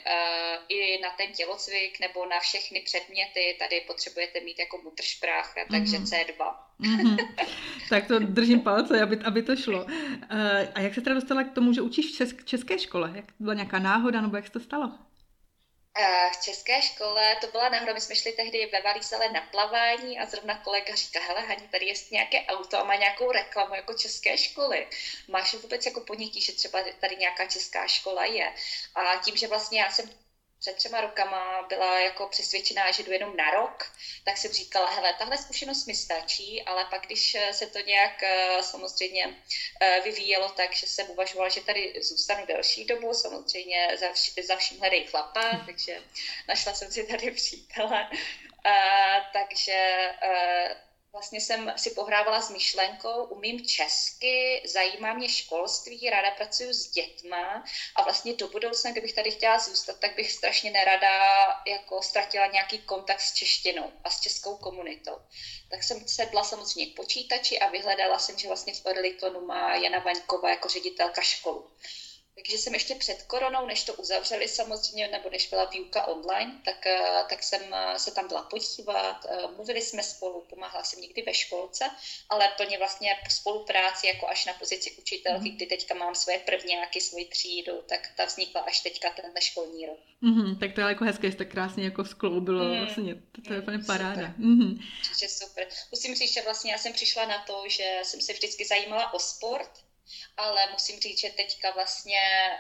i 0.70 1.02
na 1.02 1.10
ten 1.18 1.32
tělocvik 1.34 2.00
nebo 2.00 2.26
na 2.26 2.40
všechny 2.40 2.82
předměty 2.82 3.56
tady 3.60 3.82
potřebujete 3.88 4.40
mít 4.40 4.60
jako 4.60 4.78
mutršprách, 4.78 5.54
takže 5.72 5.98
mm-hmm. 5.98 6.26
C2. 6.26 6.56
Mm-hmm. 6.82 7.36
tak 7.90 8.08
to 8.08 8.20
držím 8.20 8.62
palce, 8.62 9.02
aby, 9.02 9.18
aby 9.24 9.42
to 9.42 9.56
šlo. 9.56 9.84
Uh, 9.84 9.92
a 10.76 10.80
jak 10.80 10.94
se 10.94 11.02
teda 11.02 11.16
dostala 11.16 11.44
k 11.44 11.54
tomu, 11.54 11.74
že 11.74 11.82
učíš 11.82 12.22
v 12.22 12.46
české 12.46 12.80
škole? 12.80 13.12
Jak 13.16 13.26
byla 13.40 13.54
nějaká 13.54 13.80
náhoda, 13.80 14.22
nebo 14.22 14.36
jak 14.36 14.46
se 14.46 14.52
to 14.52 14.60
stalo? 14.60 14.92
V 16.32 16.42
české 16.42 16.82
škole 16.82 17.36
to 17.42 17.48
byla 17.48 17.70
náhoda, 17.70 17.94
my 17.94 18.02
jsme 18.02 18.16
šli 18.16 18.32
tehdy 18.32 18.66
ve 18.66 18.82
Valízale 18.82 19.30
na 19.32 19.42
plavání 19.42 20.20
a 20.20 20.26
zrovna 20.26 20.58
kolega 20.58 20.96
říká, 20.96 21.20
hele 21.20 21.42
Hani, 21.42 21.68
tady 21.68 21.86
je 21.86 21.94
nějaké 22.12 22.46
auto 22.46 22.78
a 22.78 22.84
má 22.84 22.96
nějakou 22.96 23.32
reklamu 23.32 23.76
jako 23.76 23.94
české 23.94 24.38
školy. 24.38 24.88
Máš 25.28 25.54
vůbec 25.54 25.86
jako 25.86 26.02
ponětí, 26.02 26.42
že 26.42 26.52
třeba 26.54 26.80
tady 27.00 27.16
nějaká 27.16 27.46
česká 27.46 27.88
škola 27.88 28.26
je. 28.26 28.54
A 28.96 29.16
tím, 29.18 29.38
že 29.38 29.48
vlastně 29.48 29.80
já 29.82 29.92
jsem 29.92 30.10
před 30.62 30.76
třema 30.76 31.02
rokama 31.02 31.66
byla 31.70 32.00
jako 32.00 32.28
přesvědčená, 32.28 32.92
že 32.92 33.04
jdu 33.04 33.12
jenom 33.12 33.38
na 33.38 33.52
rok, 33.52 33.92
tak 34.24 34.38
jsem 34.38 34.52
říkala, 34.52 34.90
hele, 34.90 35.14
tahle 35.14 35.38
zkušenost 35.38 35.86
mi 35.86 35.96
stačí, 35.96 36.64
ale 36.64 36.86
pak, 36.86 37.06
když 37.06 37.38
se 37.52 37.68
to 37.68 37.80
nějak 37.80 38.24
eh, 38.24 38.64
samozřejmě 38.64 39.36
eh, 39.82 40.02
vyvíjelo 40.04 40.50
tak, 40.50 40.74
že 40.74 40.88
jsem 40.88 41.10
uvažovala, 41.10 41.50
že 41.50 41.62
tady 41.62 41.94
zůstanu 42.02 42.46
delší 42.46 42.86
dobu, 42.86 43.14
samozřejmě 43.14 43.98
za, 44.00 44.08
vš- 44.08 44.46
za 44.46 44.56
vším 44.56 44.80
hledej 44.80 45.06
chlapa, 45.06 45.64
takže 45.66 46.04
našla 46.48 46.74
jsem 46.74 46.92
si 46.92 47.04
tady 47.04 47.32
přítele. 47.32 48.10
Uh, 48.66 49.24
takže 49.34 50.10
uh, 50.24 50.91
Vlastně 51.14 51.42
jsem 51.42 51.74
si 51.78 51.92
pohrávala 51.92 52.42
s 52.42 52.50
myšlenkou, 52.50 53.24
umím 53.24 53.66
česky, 53.66 54.62
zajímá 54.66 55.14
mě 55.14 55.30
školství, 55.30 56.10
ráda 56.10 56.32
pracuji 56.32 56.74
s 56.74 56.92
dětma 56.92 57.64
a 57.96 58.04
vlastně 58.04 58.34
do 58.34 58.48
budoucna, 58.48 58.92
kdybych 58.92 59.14
tady 59.14 59.32
chtěla 59.32 59.60
zůstat, 59.60 60.00
tak 60.00 60.16
bych 60.16 60.32
strašně 60.32 60.72
nerada 60.72 61.46
jako 61.68 62.02
ztratila 62.02 62.46
nějaký 62.46 62.80
kontakt 62.80 63.22
s 63.22 63.34
češtinou 63.34 63.92
a 64.04 64.10
s 64.10 64.20
českou 64.20 64.56
komunitou. 64.56 65.16
Tak 65.72 65.84
jsem 65.84 66.08
sedla 66.08 66.44
samozřejmě 66.44 66.92
k 66.92 66.96
počítači 66.96 67.60
a 67.60 67.68
vyhledala 67.68 68.20
jsem, 68.20 68.38
že 68.38 68.48
vlastně 68.48 68.74
v 68.74 68.86
Orlitonu 68.86 69.46
má 69.46 69.76
Jana 69.76 70.00
Vaňková 70.00 70.50
jako 70.50 70.70
ředitelka 70.70 71.22
školu. 71.22 71.68
Takže 72.36 72.58
jsem 72.58 72.74
ještě 72.74 72.96
před 72.96 73.24
koronou, 73.24 73.66
než 73.66 73.84
to 73.84 73.94
uzavřeli 73.94 74.48
samozřejmě, 74.48 75.08
nebo 75.08 75.30
než 75.30 75.48
byla 75.48 75.66
výuka 75.66 76.08
online, 76.08 76.62
tak, 76.66 76.86
eh, 76.86 77.24
tak 77.30 77.44
jsem 77.44 77.62
eh, 77.74 78.00
se 78.00 78.12
tam 78.12 78.28
byla 78.28 78.44
podívat, 78.44 79.26
eh, 79.30 79.48
mluvili 79.56 79.82
jsme 79.82 80.04
spolu, 80.04 80.46
pomáhala 80.50 80.84
jsem 80.84 81.02
někdy 81.02 81.22
ve 81.22 81.34
školce, 81.34 81.90
ale 82.30 82.50
plně 82.58 82.78
vlastně 82.78 83.10
spolupráci 83.30 84.08
jako 84.08 84.28
až 84.28 84.46
na 84.46 84.54
pozici 84.54 84.92
učitelky, 84.92 85.50
mm. 85.50 85.56
kdy 85.56 85.66
teďka 85.66 85.94
mám 85.94 86.16
svoje 86.16 86.40
prvňáky, 86.40 87.02
svoji 87.02 87.26
třídu, 87.26 87.82
tak 87.90 88.00
ta 88.18 88.26
vznikla 88.26 88.62
až 88.62 88.80
teďka 88.80 89.10
tenhle 89.10 89.42
školní 89.42 89.86
rok. 89.86 90.00
Mm-hmm, 90.24 90.60
tak 90.60 90.74
to 90.74 90.82
je 90.82 90.88
jako 90.88 91.06
hezké, 91.06 91.32
tak 91.32 91.52
krásně 91.52 91.84
jako 91.84 92.06
skloubilo 92.06 92.64
mm. 92.64 92.80
vlastně, 92.80 93.16
to, 93.16 93.42
to 93.42 93.54
je 93.54 93.62
úplně 93.62 93.80
paráda. 93.88 94.34
Mm-hmm. 94.40 94.80
super. 95.28 95.68
Musím 95.92 96.16
říct, 96.16 96.34
že 96.34 96.42
vlastně 96.42 96.72
já 96.72 96.78
jsem 96.78 96.94
přišla 96.94 97.26
na 97.26 97.44
to, 97.44 97.64
že 97.68 98.00
jsem 98.04 98.22
se 98.22 98.34
vždycky 98.34 98.66
zajímala 98.66 99.14
o 99.14 99.20
sport, 99.20 99.72
ale 100.38 100.62
musím 100.72 101.00
říct, 101.00 101.20
že 101.20 101.30
teďka 101.30 101.72
vlastně 101.72 102.20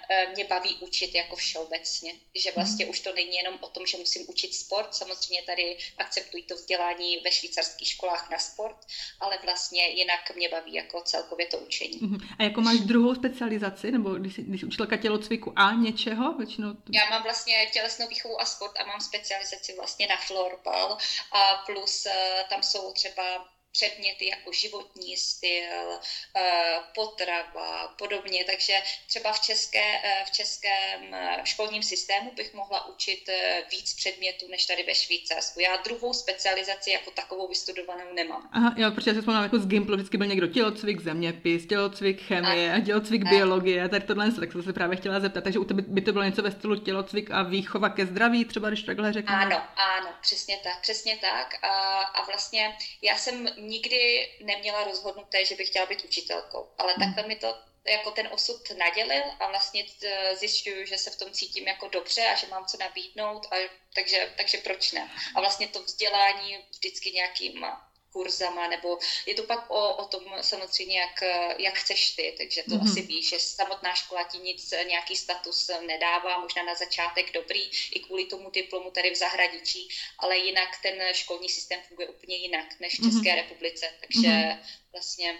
eh, 0.09 0.27
mě 0.35 0.45
baví 0.45 0.77
učit 0.79 1.15
jako 1.15 1.35
všeobecně, 1.35 2.13
že 2.35 2.49
mhm. 2.49 2.55
vlastně 2.55 2.85
už 2.85 2.99
to 2.99 3.13
není 3.13 3.35
jenom 3.35 3.57
o 3.61 3.69
tom, 3.69 3.85
že 3.85 3.97
musím 3.97 4.25
učit 4.29 4.53
sport, 4.55 4.95
samozřejmě 4.95 5.41
tady 5.41 5.77
akceptují 5.97 6.43
to 6.43 6.55
vzdělání 6.55 7.17
ve 7.23 7.31
švýcarských 7.31 7.87
školách 7.87 8.29
na 8.29 8.39
sport, 8.39 8.77
ale 9.19 9.39
vlastně 9.43 9.87
jinak 9.87 10.35
mě 10.35 10.49
baví 10.49 10.73
jako 10.73 11.01
celkově 11.01 11.47
to 11.47 11.57
učení. 11.57 11.99
Mhm. 12.01 12.17
A 12.39 12.43
jako 12.43 12.61
máš 12.61 12.79
druhou 12.79 13.15
specializaci, 13.15 13.91
nebo 13.91 14.09
když, 14.09 14.35
jsi, 14.35 14.41
když 14.41 14.63
učitelka 14.63 14.97
tělocviku 14.97 15.53
a 15.55 15.73
něčeho? 15.73 16.33
Většinou... 16.33 16.75
Já 16.93 17.09
mám 17.09 17.23
vlastně 17.23 17.69
tělesnou 17.73 18.07
výchovu 18.07 18.41
a 18.41 18.45
sport 18.45 18.79
a 18.79 18.85
mám 18.85 19.01
specializaci 19.01 19.75
vlastně 19.75 20.07
na 20.07 20.17
florbal 20.17 20.97
a 21.31 21.63
plus 21.65 22.05
eh, 22.05 22.45
tam 22.49 22.63
jsou 22.63 22.93
třeba 22.93 23.47
předměty 23.71 24.27
jako 24.27 24.51
životní 24.51 25.17
styl, 25.17 25.99
eh, 26.35 26.79
potrava, 26.95 27.87
podobně. 27.87 28.43
Takže 28.43 28.73
třeba 29.07 29.31
v, 29.31 29.39
české, 29.39 29.99
eh, 30.03 30.23
v 30.25 30.31
českém 30.31 31.13
eh, 31.13 31.41
školním 31.43 31.83
systému 31.83 32.31
bych 32.31 32.53
mohla 32.53 32.87
učit 32.87 33.29
víc 33.71 33.93
předmětů 33.93 34.47
než 34.47 34.65
tady 34.65 34.83
ve 34.83 34.95
Švýcarsku. 34.95 35.59
Já 35.59 35.77
druhou 35.77 36.13
specializaci 36.13 36.89
jako 36.91 37.11
takovou 37.11 37.47
vystudovanou 37.47 38.13
nemám. 38.13 38.49
Aha, 38.51 38.73
jo, 38.77 38.91
protože 38.91 39.09
já 39.09 39.13
se 39.13 39.19
vzpomínám, 39.19 39.43
jako 39.43 39.59
z 39.59 39.67
Gimplu 39.67 39.95
vždycky 39.95 40.17
byl 40.17 40.27
někdo 40.27 40.47
tělocvik, 40.47 41.01
zeměpis, 41.01 41.65
tělocvik, 41.65 42.21
chemie 42.21 42.73
a, 42.73 42.79
tělocvik, 42.79 43.25
a. 43.25 43.29
biologie 43.29 43.89
tady 43.89 44.05
tohle, 44.05 44.31
tak 44.31 44.51
jsem 44.51 44.63
se 44.63 44.73
právě 44.73 44.97
chtěla 44.97 45.19
zeptat. 45.19 45.43
Takže 45.43 45.59
u 45.59 45.63
tebe 45.63 45.81
by 45.87 46.01
to 46.01 46.11
bylo 46.11 46.23
něco 46.23 46.41
ve 46.41 46.51
stylu 46.51 46.75
tělocvik 46.75 47.31
a 47.31 47.43
výchova 47.43 47.89
ke 47.89 48.05
zdraví, 48.05 48.45
třeba 48.45 48.69
když 48.69 48.83
takhle 48.83 49.13
řeknu. 49.13 49.35
Ano, 49.35 49.61
ano, 49.75 50.09
přesně 50.21 50.57
tak, 50.63 50.81
přesně 50.81 51.17
tak. 51.17 51.63
A, 51.63 51.99
a 52.01 52.25
vlastně 52.25 52.77
já 53.01 53.17
jsem 53.17 53.47
nikdy 53.61 54.31
neměla 54.43 54.83
rozhodnuté, 54.83 55.45
že 55.45 55.55
bych 55.55 55.67
chtěla 55.67 55.85
být 55.85 56.03
učitelkou, 56.03 56.67
ale 56.77 56.93
hmm. 56.93 57.05
takhle 57.05 57.27
mi 57.27 57.35
to 57.35 57.55
jako 57.85 58.11
ten 58.11 58.29
osud 58.31 58.71
nadělil 58.77 59.23
a 59.39 59.47
vlastně 59.47 59.85
zjišťuju, 60.33 60.85
že 60.85 60.97
se 60.97 61.09
v 61.09 61.15
tom 61.15 61.31
cítím 61.31 61.67
jako 61.67 61.87
dobře 61.87 62.21
a 62.21 62.35
že 62.35 62.47
mám 62.47 62.65
co 62.65 62.77
nabídnout, 62.77 63.47
a 63.51 63.69
takže, 63.95 64.33
takže 64.37 64.57
proč 64.57 64.91
ne. 64.91 65.11
A 65.35 65.39
vlastně 65.39 65.67
to 65.67 65.83
vzdělání 65.83 66.57
vždycky 66.71 67.11
nějakým 67.11 67.65
kurzama, 68.13 68.67
nebo 68.67 68.99
je 69.25 69.35
to 69.35 69.43
pak 69.43 69.71
o, 69.71 69.95
o 69.95 70.05
tom 70.05 70.23
samozřejmě, 70.41 70.99
jak, 70.99 71.23
jak 71.57 71.73
chceš 71.73 72.11
ty, 72.11 72.35
takže 72.37 72.63
to 72.63 72.75
mm-hmm. 72.75 72.91
asi 72.91 73.01
víš, 73.01 73.29
že 73.29 73.39
samotná 73.39 73.93
škola 73.93 74.23
ti 74.23 74.37
nic, 74.37 74.73
nějaký 74.87 75.15
status 75.15 75.71
nedává, 75.87 76.39
možná 76.39 76.63
na 76.63 76.75
začátek 76.75 77.33
dobrý, 77.33 77.61
i 77.91 77.99
kvůli 77.99 78.25
tomu 78.25 78.49
diplomu 78.49 78.91
tady 78.91 79.11
v 79.11 79.15
zahraničí, 79.15 79.87
ale 80.19 80.37
jinak 80.37 80.69
ten 80.83 81.13
školní 81.13 81.49
systém 81.49 81.79
funguje 81.87 82.07
úplně 82.09 82.37
jinak 82.37 82.79
než 82.79 82.93
v 82.93 83.03
České 83.03 83.29
mm-hmm. 83.29 83.35
republice, 83.35 83.85
takže 84.01 84.27
mm-hmm. 84.27 84.57
vlastně 84.91 85.39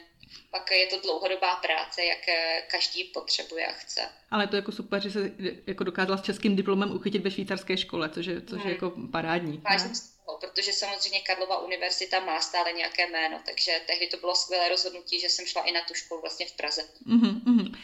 pak 0.51 0.72
je 0.72 0.88
to 0.88 0.99
dlouhodobá 0.99 1.55
práce, 1.55 2.03
jak 2.03 2.19
každý 2.67 3.03
potřebuje 3.03 3.67
a 3.67 3.72
chce. 3.72 4.09
Ale 4.32 4.47
to 4.47 4.55
je 4.55 4.57
jako 4.57 4.72
super, 4.72 5.01
že 5.01 5.11
se 5.11 5.32
jako 5.67 5.84
dokázala 5.84 6.17
s 6.17 6.22
českým 6.22 6.55
diplomem 6.55 6.91
uchytit 6.91 7.24
ve 7.24 7.32
švýcarské 7.32 7.78
škole, 7.78 8.09
což 8.09 8.26
je, 8.26 8.41
což 8.41 8.57
je 8.57 8.63
hmm. 8.63 8.74
jako 8.74 8.93
parádní. 9.11 9.61
Vážím 9.69 9.95
protože 10.39 10.73
samozřejmě 10.73 11.19
Karlova 11.19 11.65
univerzita 11.65 12.19
má 12.19 12.41
stále 12.41 12.71
nějaké 12.71 13.07
jméno, 13.07 13.41
takže 13.45 13.71
tehdy 13.88 14.07
to 14.07 14.17
bylo 14.17 14.36
skvělé 14.36 14.69
rozhodnutí, 14.69 15.19
že 15.19 15.29
jsem 15.29 15.45
šla 15.45 15.61
i 15.61 15.71
na 15.71 15.82
tu 15.88 15.93
školu 15.93 16.21
vlastně 16.21 16.45
v 16.45 16.57
Praze. 16.57 16.82
Uh-huh, 17.07 17.41
uh-huh. 17.43 17.75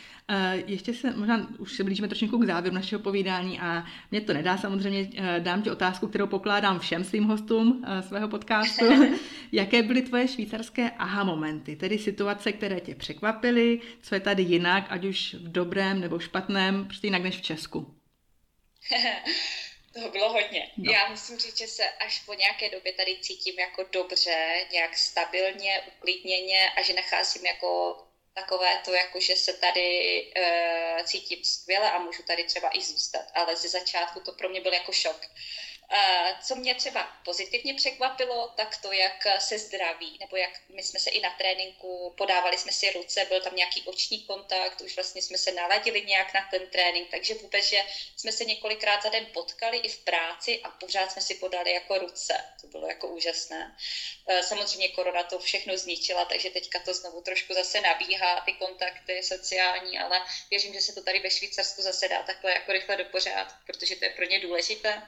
ještě 0.65 0.93
se, 0.93 1.11
možná 1.11 1.47
už 1.59 1.75
se 1.75 1.83
blížíme 1.83 2.07
trošku 2.07 2.37
k 2.37 2.45
závěru 2.45 2.75
našeho 2.75 3.01
povídání 3.01 3.59
a 3.59 3.83
mě 4.11 4.21
to 4.21 4.33
nedá 4.33 4.57
samozřejmě, 4.57 5.09
dám 5.39 5.61
ti 5.61 5.71
otázku, 5.71 6.07
kterou 6.07 6.27
pokládám 6.27 6.79
všem 6.79 7.03
svým 7.03 7.23
hostům 7.23 7.85
svého 8.07 8.27
podcastu. 8.27 8.85
Jaké 9.51 9.83
byly 9.83 10.01
tvoje 10.01 10.27
švýcarské 10.27 10.91
aha 10.91 11.23
momenty, 11.23 11.75
tedy 11.75 11.99
situace, 11.99 12.51
které 12.51 12.79
tě 12.79 12.95
překvapily, 12.95 13.81
co 14.01 14.15
je 14.15 14.21
tady 14.21 14.43
jinak, 14.43 14.85
ať 14.89 15.05
už 15.05 15.33
v 15.33 15.51
dobrém 15.51 16.01
nebo 16.01 16.19
špatném, 16.19 16.85
prostě 16.85 17.07
jinak 17.07 17.21
než 17.21 17.37
v 17.37 17.41
Česku? 17.41 17.95
Toho 19.97 20.09
bylo 20.09 20.29
hodně. 20.29 20.71
No. 20.77 20.91
Já 20.91 21.09
musím 21.09 21.37
říct, 21.37 21.57
že 21.57 21.67
se 21.67 21.89
až 21.89 22.19
po 22.19 22.33
nějaké 22.33 22.69
době 22.69 22.93
tady 22.93 23.17
cítím 23.21 23.59
jako 23.59 23.83
dobře, 23.91 24.67
nějak 24.71 24.97
stabilně, 24.97 25.81
uklidněně 25.87 26.69
a 26.69 26.81
že 26.81 26.93
nacházím 26.93 27.45
jako 27.45 27.97
takové 28.33 28.81
to, 28.85 28.93
jako 28.93 29.19
že 29.19 29.35
se 29.35 29.53
tady 29.53 29.87
uh, 30.37 31.05
cítím 31.05 31.43
skvěle 31.43 31.91
a 31.91 31.99
můžu 31.99 32.23
tady 32.23 32.43
třeba 32.43 32.69
i 32.73 32.81
zůstat. 32.81 33.25
Ale 33.33 33.55
ze 33.55 33.69
začátku 33.69 34.19
to 34.19 34.31
pro 34.31 34.49
mě 34.49 34.61
byl 34.61 34.73
jako 34.73 34.91
šok. 34.91 35.21
Co 36.41 36.55
mě 36.55 36.75
třeba 36.75 37.03
pozitivně 37.25 37.73
překvapilo, 37.73 38.53
tak 38.57 38.77
to, 38.77 38.91
jak 38.91 39.27
se 39.39 39.59
zdraví, 39.59 40.17
nebo 40.19 40.37
jak 40.37 40.51
my 40.69 40.83
jsme 40.83 40.99
se 40.99 41.09
i 41.09 41.21
na 41.21 41.29
tréninku 41.29 42.13
podávali 42.17 42.57
jsme 42.57 42.71
si 42.71 42.91
ruce, 42.91 43.25
byl 43.25 43.41
tam 43.41 43.55
nějaký 43.55 43.83
oční 43.85 44.23
kontakt, 44.23 44.81
už 44.81 44.95
vlastně 44.95 45.21
jsme 45.21 45.37
se 45.37 45.51
naladili 45.51 46.01
nějak 46.01 46.33
na 46.33 46.47
ten 46.51 46.67
trénink, 46.67 47.09
takže 47.11 47.33
vůbec, 47.33 47.65
že 47.65 47.83
jsme 48.17 48.31
se 48.31 48.45
několikrát 48.45 49.03
za 49.03 49.09
den 49.09 49.25
potkali 49.33 49.77
i 49.77 49.89
v 49.89 49.97
práci 49.97 50.61
a 50.63 50.69
pořád 50.69 51.11
jsme 51.11 51.21
si 51.21 51.35
podali 51.35 51.73
jako 51.73 51.97
ruce. 51.97 52.33
To 52.61 52.67
bylo 52.67 52.87
jako 52.87 53.07
úžasné. 53.07 53.77
E, 54.27 54.43
samozřejmě 54.43 54.89
korona 54.89 55.23
to 55.23 55.39
všechno 55.39 55.77
zničila, 55.77 56.25
takže 56.25 56.49
teďka 56.49 56.79
to 56.79 56.93
znovu 56.93 57.21
trošku 57.21 57.53
zase 57.53 57.81
nabíhá, 57.81 58.41
ty 58.41 58.53
kontakty 58.53 59.23
sociální, 59.23 59.99
ale 59.99 60.21
věřím, 60.49 60.73
že 60.73 60.81
se 60.81 60.93
to 60.93 61.03
tady 61.03 61.19
ve 61.19 61.29
Švýcarsku 61.29 61.81
zase 61.81 62.07
dá 62.07 62.23
takhle 62.23 62.51
jako 62.51 62.71
rychle 62.71 62.97
do 62.97 63.05
pořádku, 63.05 63.59
protože 63.65 63.95
to 63.95 64.05
je 64.05 64.11
pro 64.11 64.25
ně 64.25 64.39
důležité. 64.39 65.01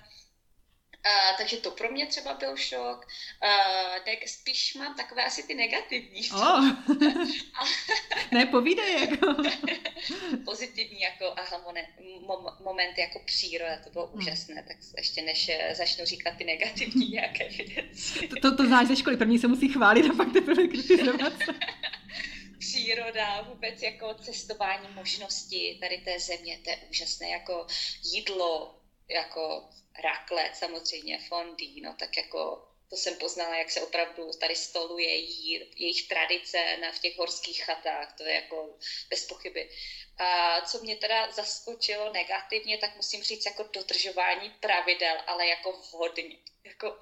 Uh, 1.06 1.38
takže 1.38 1.58
to 1.58 1.72
pro 1.72 1.92
mě 1.92 2.06
třeba 2.06 2.34
byl 2.34 2.58
šok. 2.58 3.08
Uh, 3.44 3.96
tak 4.06 4.28
spíš 4.28 4.74
mám 4.76 4.96
takové 4.96 5.26
asi 5.26 5.44
ty 5.44 5.54
negativní. 5.56 6.32
Oh. 6.32 6.66
ne, 8.32 8.46
povídej 8.46 9.02
jako. 9.02 9.36
Pozitivní 10.46 11.02
jako 11.02 11.34
aha, 11.38 11.64
mom, 12.28 12.46
momenty 12.64 13.02
jako 13.02 13.20
příroda, 13.26 13.78
to 13.84 13.90
bylo 13.90 14.08
hmm. 14.08 14.18
úžasné, 14.18 14.64
tak 14.68 14.78
ještě 14.98 15.22
než 15.22 15.50
eh, 15.50 15.76
začnu 15.76 16.06
říkat 16.06 16.38
ty 16.38 16.44
negativní 16.44 17.10
nějaké 17.12 17.50
věci. 17.50 18.28
To, 18.28 18.36
to, 18.42 18.58
to 18.58 18.66
znáš 18.66 18.88
ze 18.88 18.96
školy, 18.96 19.18
první 19.18 19.40
se 19.40 19.48
musí 19.48 19.70
chválit 19.70 20.10
a 20.10 20.14
pak 20.14 20.34
teprve 20.34 20.68
kritizovat. 20.68 21.34
příroda, 22.60 23.42
vůbec 23.42 23.82
jako 23.82 24.14
cestování 24.14 24.88
možnosti 24.96 25.78
tady 25.82 25.98
té 25.98 26.20
země, 26.20 26.60
to 26.64 26.70
je 26.70 26.78
úžasné, 26.90 27.30
jako 27.30 27.68
jídlo, 28.04 28.79
jako 29.10 29.70
raclette 30.04 30.56
samozřejmě, 30.56 31.20
fondue, 31.30 31.82
no 31.82 31.96
tak 32.00 32.18
jako 32.18 32.70
to 32.90 32.98
jsem 32.98 33.16
poznala, 33.16 33.58
jak 33.58 33.72
se 33.72 33.82
opravdu 33.82 34.32
tady 34.40 34.56
stoluje 34.56 35.16
jí, 35.16 35.72
jejich 35.76 36.08
tradice 36.08 36.78
na, 36.78 36.92
v 36.92 37.00
těch 37.00 37.18
horských 37.18 37.64
chatách, 37.64 38.14
to 38.18 38.24
je 38.24 38.34
jako 38.34 38.78
bez 39.10 39.28
pochyby. 39.28 39.70
A 40.18 40.62
co 40.62 40.80
mě 40.80 40.96
teda 40.96 41.32
zaskočilo 41.32 42.14
negativně, 42.14 42.78
tak 42.78 42.96
musím 42.96 43.24
říct 43.24 43.46
jako 43.46 43.64
dodržování 43.74 44.50
pravidel, 44.50 45.18
ale 45.28 45.48
jako 45.48 45.82
hodně. 45.92 46.38
Jako, 46.70 47.02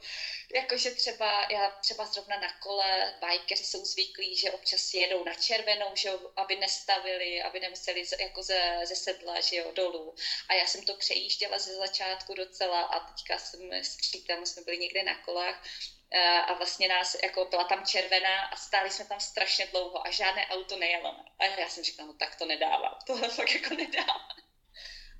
jako 0.56 0.78
že 0.78 0.92
třeba, 0.92 1.48
já 1.52 1.70
třeba 1.70 2.06
zrovna 2.06 2.38
na 2.38 2.54
kole, 2.60 3.14
bajkeři 3.22 3.64
jsou 3.64 3.86
zvyklí, 3.86 4.38
že 4.38 4.52
občas 4.52 4.94
jedou 4.94 5.24
na 5.24 5.34
červenou, 5.34 5.96
že 5.96 6.10
aby 6.36 6.56
nestavili, 6.56 7.42
aby 7.42 7.60
nemuseli 7.60 8.06
z, 8.06 8.20
jako 8.20 8.44
ze, 8.44 8.80
ze 8.84 8.96
sedla, 8.96 9.42
že 9.42 9.56
jo, 9.56 9.72
dolů. 9.72 10.16
A 10.50 10.54
já 10.54 10.68
jsem 10.68 10.84
to 10.86 10.96
přejížděla 10.96 11.60
ze 11.60 11.76
začátku 11.76 12.34
docela 12.34 12.82
a 12.82 13.00
teďka 13.00 13.38
jsem 13.38 13.74
s 13.74 13.98
přítelem, 13.98 14.46
jsme 14.46 14.64
byli 14.64 14.78
někde 14.78 15.04
na 15.04 15.22
kolách 15.22 15.64
a 16.48 16.54
vlastně 16.54 16.88
nás, 16.88 17.18
jako 17.24 17.46
byla 17.46 17.64
tam 17.64 17.86
červená 17.86 18.46
a 18.46 18.56
stáli 18.56 18.92
jsme 18.92 19.06
tam 19.06 19.20
strašně 19.20 19.66
dlouho 19.66 20.08
a 20.08 20.12
žádné 20.12 20.48
auto 20.48 20.78
nejelo. 20.78 21.16
A 21.40 21.46
já 21.46 21.70
jsem 21.70 21.84
říkala, 21.84 22.08
no 22.08 22.14
tak 22.14 22.36
to 22.36 22.46
nedává, 22.46 23.00
tohle 23.08 23.30
fakt 23.30 23.52
jako 23.52 23.74
nedává. 23.74 24.28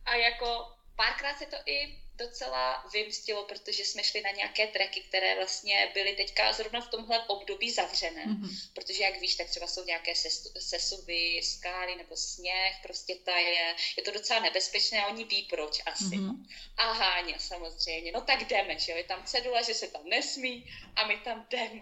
A 0.06 0.16
jako 0.16 0.66
párkrát 0.96 1.38
se 1.38 1.46
to 1.46 1.58
i 1.66 2.07
docela 2.18 2.84
vymstilo, 2.94 3.44
protože 3.44 3.86
jsme 3.86 4.04
šli 4.04 4.22
na 4.22 4.32
nějaké 4.32 4.68
treky, 4.68 5.02
které 5.02 5.36
vlastně 5.36 5.92
byly 5.94 6.16
teďka 6.16 6.54
zrovna 6.54 6.82
v 6.82 6.90
tomhle 6.90 7.28
období 7.28 7.72
zavřené, 7.72 8.26
mm-hmm. 8.26 8.72
protože 8.74 9.04
jak 9.04 9.20
víš, 9.22 9.36
tak 9.36 9.50
třeba 9.50 9.68
jsou 9.68 9.84
nějaké 9.86 10.14
sesuvy, 10.60 11.42
skály 11.44 11.96
nebo 11.96 12.18
sněh, 12.18 12.76
prostě 12.84 13.16
ta 13.16 13.38
je, 13.38 13.76
je 13.98 14.04
to 14.04 14.12
docela 14.12 14.40
nebezpečné 14.40 15.04
a 15.04 15.08
oni 15.08 15.24
ví 15.24 15.48
proč 15.50 15.82
asi. 15.86 16.04
Mm-hmm. 16.04 16.48
A 16.78 16.92
háně 16.92 17.36
samozřejmě, 17.40 18.12
no 18.12 18.22
tak 18.22 18.48
jdeme, 18.48 18.80
že 18.80 18.92
jo, 18.92 18.98
je 18.98 19.04
tam 19.04 19.24
cedula, 19.24 19.62
že 19.62 19.74
se 19.74 19.88
tam 19.88 20.06
nesmí 20.06 20.70
a 20.96 21.08
my 21.08 21.18
tam 21.18 21.46
jdeme. 21.50 21.82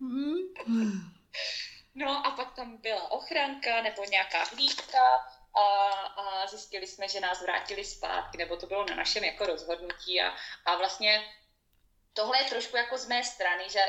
Mm-hmm. 0.00 1.12
no 1.94 2.26
a 2.26 2.30
pak 2.30 2.54
tam 2.56 2.76
byla 2.76 3.10
ochranka 3.10 3.82
nebo 3.82 4.04
nějaká 4.04 4.44
hlídka, 4.44 4.98
a, 5.54 5.88
a 6.00 6.46
zjistili 6.46 6.86
jsme, 6.86 7.08
že 7.08 7.20
nás 7.20 7.42
vrátili 7.42 7.84
zpátky, 7.84 8.38
nebo 8.38 8.56
to 8.56 8.66
bylo 8.66 8.84
na 8.84 8.96
našem 8.96 9.24
jako 9.24 9.46
rozhodnutí 9.46 10.20
a, 10.22 10.34
a 10.64 10.76
vlastně 10.76 11.28
tohle 12.12 12.38
je 12.38 12.44
trošku 12.44 12.76
jako 12.76 12.98
z 12.98 13.06
mé 13.08 13.24
strany, 13.24 13.70
že 13.70 13.80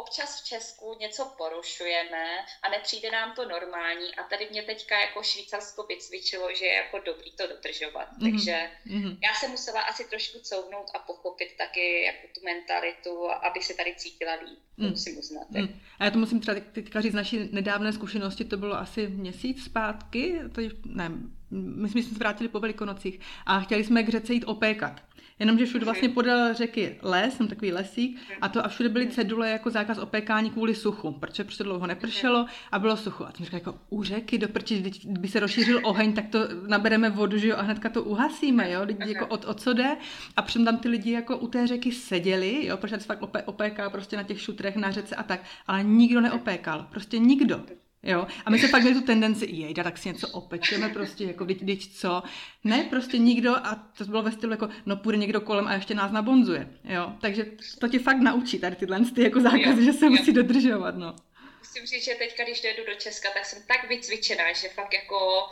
občas 0.00 0.40
v 0.40 0.44
Česku 0.44 0.96
něco 1.00 1.22
porušujeme 1.38 2.26
a 2.62 2.68
nepřijde 2.68 3.10
nám 3.10 3.34
to 3.36 3.48
normální 3.48 4.14
a 4.14 4.22
tady 4.22 4.48
mě 4.50 4.62
teďka 4.62 5.00
jako 5.00 5.22
Švýcarsko 5.22 5.82
vycvičilo, 5.82 6.54
že 6.54 6.64
je 6.64 6.74
jako 6.74 6.98
dobrý 6.98 7.30
to 7.32 7.46
dodržovat. 7.46 8.08
Mm-hmm. 8.08 8.30
Takže 8.30 8.56
mm-hmm. 8.86 9.18
já 9.22 9.34
jsem 9.34 9.50
musela 9.50 9.80
asi 9.80 10.04
trošku 10.10 10.38
couvnout 10.38 10.86
a 10.94 10.98
pochopit 10.98 11.48
taky 11.58 12.02
jako 12.02 12.26
tu 12.34 12.40
mentalitu, 12.44 13.30
abych 13.30 13.64
se 13.64 13.74
tady 13.74 13.94
cítila 13.96 14.34
líp. 14.34 14.58
To 14.76 14.82
mm. 14.82 14.90
musím 14.90 15.18
uznat. 15.18 15.50
Mm. 15.50 15.80
A 15.98 16.04
já 16.04 16.10
to 16.10 16.18
musím 16.18 16.40
třeba 16.40 16.60
teďka 16.72 17.00
říct, 17.00 17.14
naší 17.14 17.48
nedávné 17.52 17.92
zkušenosti, 17.92 18.44
to 18.44 18.56
bylo 18.56 18.74
asi 18.74 19.08
měsíc 19.08 19.64
zpátky, 19.64 20.40
to 20.54 20.60
je, 20.60 20.70
ne, 20.84 21.10
my 21.50 21.88
jsme 21.88 22.02
se 22.02 22.14
vrátili 22.14 22.48
po 22.48 22.60
velikonocích 22.60 23.20
a 23.46 23.60
chtěli 23.60 23.84
jsme 23.84 24.02
k 24.02 24.08
řece 24.08 24.32
jít 24.32 24.44
opékat. 24.44 25.00
Jenomže 25.38 25.66
všude 25.66 25.84
vlastně 25.84 26.08
podél 26.08 26.54
řeky 26.54 26.98
les, 27.02 27.36
jsem 27.36 27.48
takový 27.48 27.72
lesík, 27.72 28.20
a 28.40 28.48
to 28.48 28.64
a 28.64 28.68
všude 28.68 28.88
byly 28.88 29.06
cedule 29.06 29.50
jako 29.50 29.70
zákaz 29.70 29.98
opékání 29.98 30.50
kvůli 30.50 30.74
suchu, 30.74 31.12
protože 31.12 31.44
prostě 31.44 31.64
dlouho 31.64 31.86
nepršelo 31.86 32.46
a 32.72 32.78
bylo 32.78 32.96
sucho. 32.96 33.24
A 33.24 33.32
jsem 33.32 33.44
říkala, 33.44 33.60
jako 33.60 33.78
u 33.90 34.02
řeky 34.02 34.38
do 34.38 34.48
prči, 34.48 34.78
když 34.78 35.06
by 35.06 35.28
se 35.28 35.40
rozšířil 35.40 35.80
oheň, 35.82 36.12
tak 36.12 36.28
to 36.28 36.38
nabereme 36.66 37.10
vodu, 37.10 37.38
že 37.38 37.48
jo, 37.48 37.56
a 37.56 37.62
hnedka 37.62 37.88
to 37.88 38.02
uhasíme, 38.02 38.70
jo, 38.70 38.84
lidi 38.84 39.12
jako 39.12 39.26
od, 39.26 39.44
od 39.44 39.60
co 39.60 39.72
jde. 39.72 39.96
A 40.36 40.42
přitom 40.42 40.64
tam 40.64 40.78
ty 40.78 40.88
lidi 40.88 41.10
jako 41.10 41.38
u 41.38 41.46
té 41.46 41.66
řeky 41.66 41.92
seděli, 41.92 42.66
jo, 42.66 42.76
protože 42.76 42.98
se 42.98 43.06
fakt 43.06 43.22
opé, 43.22 43.42
opéká 43.42 43.90
prostě 43.90 44.16
na 44.16 44.22
těch 44.22 44.40
šutrech 44.40 44.76
na 44.76 44.90
řece 44.90 45.16
a 45.16 45.22
tak, 45.22 45.40
ale 45.66 45.84
nikdo 45.84 46.20
neopékal, 46.20 46.86
prostě 46.90 47.18
nikdo. 47.18 47.64
Jo? 48.04 48.26
A 48.44 48.50
my 48.50 48.58
se 48.58 48.68
pak 48.68 48.82
měli 48.82 49.00
tu 49.00 49.06
tendenci, 49.06 49.46
jejda, 49.50 49.82
tak 49.82 49.98
si 49.98 50.08
něco 50.08 50.28
opečeme 50.28 50.88
prostě, 50.88 51.24
jako 51.24 51.44
teď, 51.44 51.66
teď 51.66 51.92
co. 51.92 52.22
Ne, 52.64 52.86
prostě 52.90 53.18
nikdo, 53.18 53.56
a 53.56 53.88
to 53.98 54.04
bylo 54.04 54.22
ve 54.22 54.32
stylu 54.32 54.52
jako, 54.52 54.68
no 54.86 54.96
půjde 54.96 55.18
někdo 55.18 55.40
kolem 55.40 55.66
a 55.66 55.74
ještě 55.74 55.94
nás 55.94 56.12
nabonzuje. 56.12 56.68
Jo? 56.84 57.12
Takže 57.20 57.46
to 57.78 57.88
tě 57.88 57.98
fakt 57.98 58.20
naučí 58.20 58.58
tady 58.58 58.76
tyhle 58.76 59.00
ty 59.14 59.22
jako 59.22 59.40
zákazy, 59.40 59.84
že 59.84 59.92
se 59.92 60.04
jo. 60.04 60.10
musí 60.10 60.32
dodržovat. 60.32 60.96
No. 60.96 61.16
Musím 61.58 61.86
říct, 61.86 62.04
že 62.04 62.14
teďka, 62.14 62.44
když 62.44 62.62
jdu 62.62 62.84
do 62.86 62.94
Česka, 62.94 63.28
tak 63.34 63.44
jsem 63.44 63.62
tak 63.68 63.88
vycvičená, 63.88 64.52
že 64.52 64.68
fakt 64.68 64.94
jako 64.94 65.48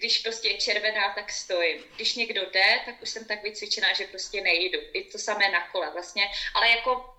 když 0.00 0.18
prostě 0.18 0.48
je 0.48 0.56
červená, 0.56 1.14
tak 1.14 1.32
stojím. 1.32 1.78
Když 1.96 2.14
někdo 2.14 2.40
jde, 2.52 2.80
tak 2.86 3.02
už 3.02 3.08
jsem 3.08 3.24
tak 3.24 3.42
vycvičená, 3.42 3.92
že 3.92 4.04
prostě 4.04 4.40
nejdu. 4.40 4.78
I 4.92 5.04
to 5.04 5.18
samé 5.18 5.50
na 5.52 5.68
kole 5.68 5.90
vlastně. 5.92 6.22
Ale 6.54 6.70
jako 6.70 7.14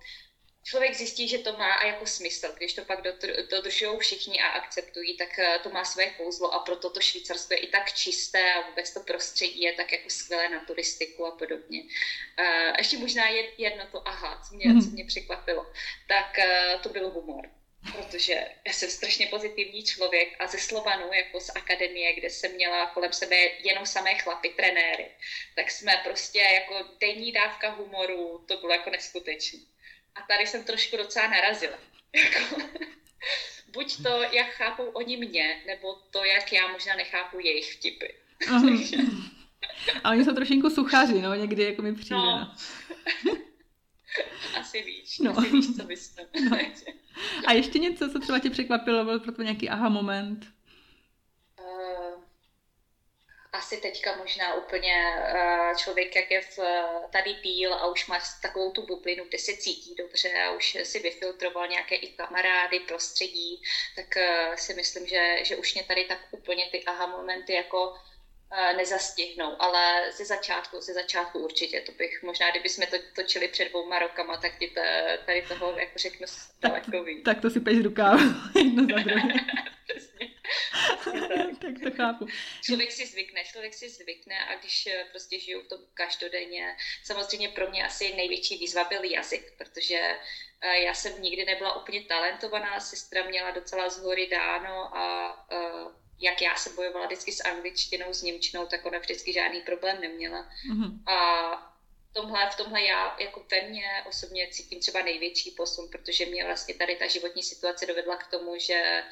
člověk 0.62 0.94
zjistí, 0.94 1.28
že 1.28 1.38
to 1.38 1.52
má 1.52 1.84
jako 1.84 2.06
smysl. 2.06 2.52
Když 2.56 2.74
to 2.74 2.84
pak 2.84 3.02
dodržují 3.50 3.98
všichni 3.98 4.40
a 4.40 4.46
akceptují, 4.46 5.16
tak 5.16 5.38
eh, 5.38 5.58
to 5.62 5.70
má 5.70 5.84
své 5.84 6.06
kouzlo 6.06 6.54
a 6.54 6.58
proto 6.58 6.90
to 6.90 7.00
Švýcarsko 7.00 7.54
je 7.54 7.60
i 7.60 7.66
tak 7.66 7.92
čisté 7.92 8.54
a 8.54 8.68
vůbec 8.68 8.94
to 8.94 9.00
prostředí 9.00 9.60
je 9.60 9.72
tak 9.72 9.92
jako 9.92 10.10
skvělé 10.10 10.48
na 10.48 10.64
turistiku 10.64 11.26
a 11.26 11.30
podobně. 11.30 11.82
Uh, 11.82 12.76
ještě 12.78 12.98
možná 12.98 13.28
jedno 13.58 13.86
to 13.92 14.08
aha, 14.08 14.42
co 14.48 14.54
mě, 14.54 14.68
mm. 14.68 14.82
co 14.82 14.90
mě 14.90 15.04
překvapilo, 15.04 15.66
tak 16.08 16.38
uh, 16.38 16.82
to 16.82 16.88
byl 16.88 17.10
humor 17.10 17.48
protože 17.90 18.48
já 18.66 18.72
jsem 18.72 18.90
strašně 18.90 19.26
pozitivní 19.26 19.84
člověk 19.84 20.28
a 20.38 20.46
ze 20.46 20.58
Slovanu, 20.58 21.12
jako 21.12 21.40
z 21.40 21.50
akademie, 21.56 22.14
kde 22.14 22.30
jsem 22.30 22.52
měla 22.52 22.86
kolem 22.86 23.12
sebe 23.12 23.36
jenom 23.36 23.86
samé 23.86 24.18
chlapy, 24.18 24.48
trenéry, 24.48 25.10
tak 25.54 25.70
jsme 25.70 26.00
prostě 26.04 26.38
jako 26.38 26.74
denní 27.00 27.32
dávka 27.32 27.70
humoru, 27.70 28.44
to 28.48 28.56
bylo 28.56 28.72
jako 28.72 28.90
neskutečné. 28.90 29.58
A 30.14 30.22
tady 30.22 30.46
jsem 30.46 30.64
trošku 30.64 30.96
docela 30.96 31.28
narazila. 31.28 31.78
Jako, 32.14 32.62
buď 33.72 34.02
to, 34.02 34.08
jak 34.08 34.50
chápou 34.50 34.84
oni 34.84 35.16
mě, 35.16 35.62
nebo 35.66 35.94
to, 36.10 36.24
jak 36.24 36.52
já 36.52 36.68
možná 36.68 36.96
nechápu 36.96 37.38
jejich 37.38 37.72
vtipy. 37.72 38.06
A 40.04 40.10
oni 40.10 40.24
jsou 40.24 40.34
trošinku 40.34 40.70
suchaři, 40.70 41.22
no, 41.22 41.34
někdy 41.34 41.62
jako 41.62 41.82
mi 41.82 41.94
přijde. 41.94 42.16
No. 42.16 42.54
asi 44.60 44.82
víš, 44.82 45.18
no. 45.18 45.38
asi 45.38 45.50
víš, 45.50 45.76
co 45.76 45.84
myslím. 45.84 46.26
No. 46.50 46.58
A 47.46 47.52
ještě 47.52 47.78
něco, 47.78 48.10
co 48.10 48.18
třeba 48.18 48.38
tě 48.38 48.50
překvapilo, 48.50 49.04
byl 49.04 49.20
pro 49.20 49.32
to 49.32 49.42
nějaký 49.42 49.68
aha 49.68 49.88
moment? 49.88 50.46
Asi 53.52 53.76
teďka 53.76 54.16
možná 54.16 54.54
úplně 54.54 55.14
uh, 55.16 55.76
člověk, 55.76 56.16
jak 56.16 56.30
je 56.30 56.40
v, 56.40 56.58
tady 57.10 57.34
díl 57.34 57.74
a 57.74 57.86
už 57.86 58.06
má 58.06 58.18
takovou 58.42 58.70
tu 58.70 58.86
bublinu, 58.86 59.24
kde 59.24 59.38
se 59.38 59.56
cítí 59.56 59.94
dobře 59.94 60.32
a 60.42 60.50
už 60.50 60.78
si 60.82 60.98
vyfiltroval 60.98 61.68
nějaké 61.68 61.94
i 61.94 62.06
kamarády, 62.06 62.80
prostředí, 62.80 63.62
tak 63.96 64.06
uh, 64.16 64.54
si 64.54 64.74
myslím, 64.74 65.06
že, 65.06 65.44
že 65.44 65.56
už 65.56 65.74
mě 65.74 65.84
tady 65.84 66.04
tak 66.04 66.18
úplně 66.30 66.68
ty 66.70 66.84
aha 66.84 67.06
momenty 67.06 67.52
jako 67.52 67.94
Eh, 68.54 68.76
nezastihnou, 68.76 69.62
ale 69.62 70.12
ze 70.12 70.24
začátku, 70.24 70.80
ze 70.80 70.92
začátku 70.92 71.38
určitě, 71.38 71.80
to 71.80 71.92
bych 71.92 72.22
možná, 72.22 72.50
kdyby 72.50 72.68
jsme 72.68 72.86
to 72.86 72.96
točili 73.14 73.48
před 73.48 73.68
dvouma 73.68 73.98
rokama, 73.98 74.36
tak 74.36 74.58
ti 74.58 74.72
tady 75.26 75.42
toho 75.42 75.72
jako 75.78 75.98
řeknu 75.98 76.26
daleko 76.62 77.04
víc. 77.04 77.24
Tak 77.24 77.40
to 77.40 77.50
si 77.50 77.60
peš 77.60 77.78
rukáv, 77.78 78.20
jedno 78.56 78.86
za 78.96 79.02
druhé. 79.02 79.22
tak 81.60 81.74
to 81.82 81.90
chápu. 81.96 82.26
Člověk 82.62 82.92
si 82.92 83.06
zvykne, 83.06 83.44
člověk 83.44 83.74
si 83.74 83.88
zvykne 83.88 84.44
a 84.44 84.56
když 84.56 84.86
eh, 84.86 85.04
prostě 85.10 85.40
žiju 85.40 85.62
v 85.62 85.68
tom 85.68 85.78
každodenně, 85.94 86.76
samozřejmě 87.04 87.48
pro 87.48 87.70
mě 87.70 87.84
asi 87.84 88.14
největší 88.14 88.58
výzva 88.58 88.84
byl 88.84 89.04
jazyk, 89.04 89.52
protože 89.58 90.16
eh, 90.60 90.78
já 90.78 90.94
jsem 90.94 91.22
nikdy 91.22 91.44
nebyla 91.44 91.82
úplně 91.82 92.04
talentovaná, 92.04 92.80
sestra 92.80 93.24
měla 93.24 93.50
docela 93.50 93.88
z 93.88 93.98
hory 93.98 94.26
dáno 94.26 94.96
a 94.96 95.46
jak 96.22 96.42
já 96.42 96.56
jsem 96.56 96.76
bojovala 96.76 97.06
vždycky 97.06 97.32
s 97.32 97.44
angličtinou, 97.44 98.12
s 98.14 98.22
němčinou, 98.22 98.66
tak 98.66 98.86
ona 98.86 98.98
vždycky 98.98 99.32
žádný 99.32 99.60
problém 99.60 100.00
neměla. 100.00 100.48
Mm-hmm. 100.70 101.12
A 101.12 101.72
tomhle, 102.12 102.50
v 102.50 102.56
tomhle 102.56 102.82
já 102.82 103.16
jako 103.20 103.46
ve 103.50 103.68
mně 103.68 104.04
osobně 104.08 104.48
cítím 104.50 104.80
třeba 104.80 105.02
největší 105.02 105.50
posun, 105.50 105.88
protože 105.92 106.26
mě 106.26 106.44
vlastně 106.44 106.74
tady 106.74 106.96
ta 106.96 107.06
životní 107.06 107.42
situace 107.42 107.86
dovedla 107.86 108.16
k 108.16 108.26
tomu, 108.26 108.58
že 108.58 109.04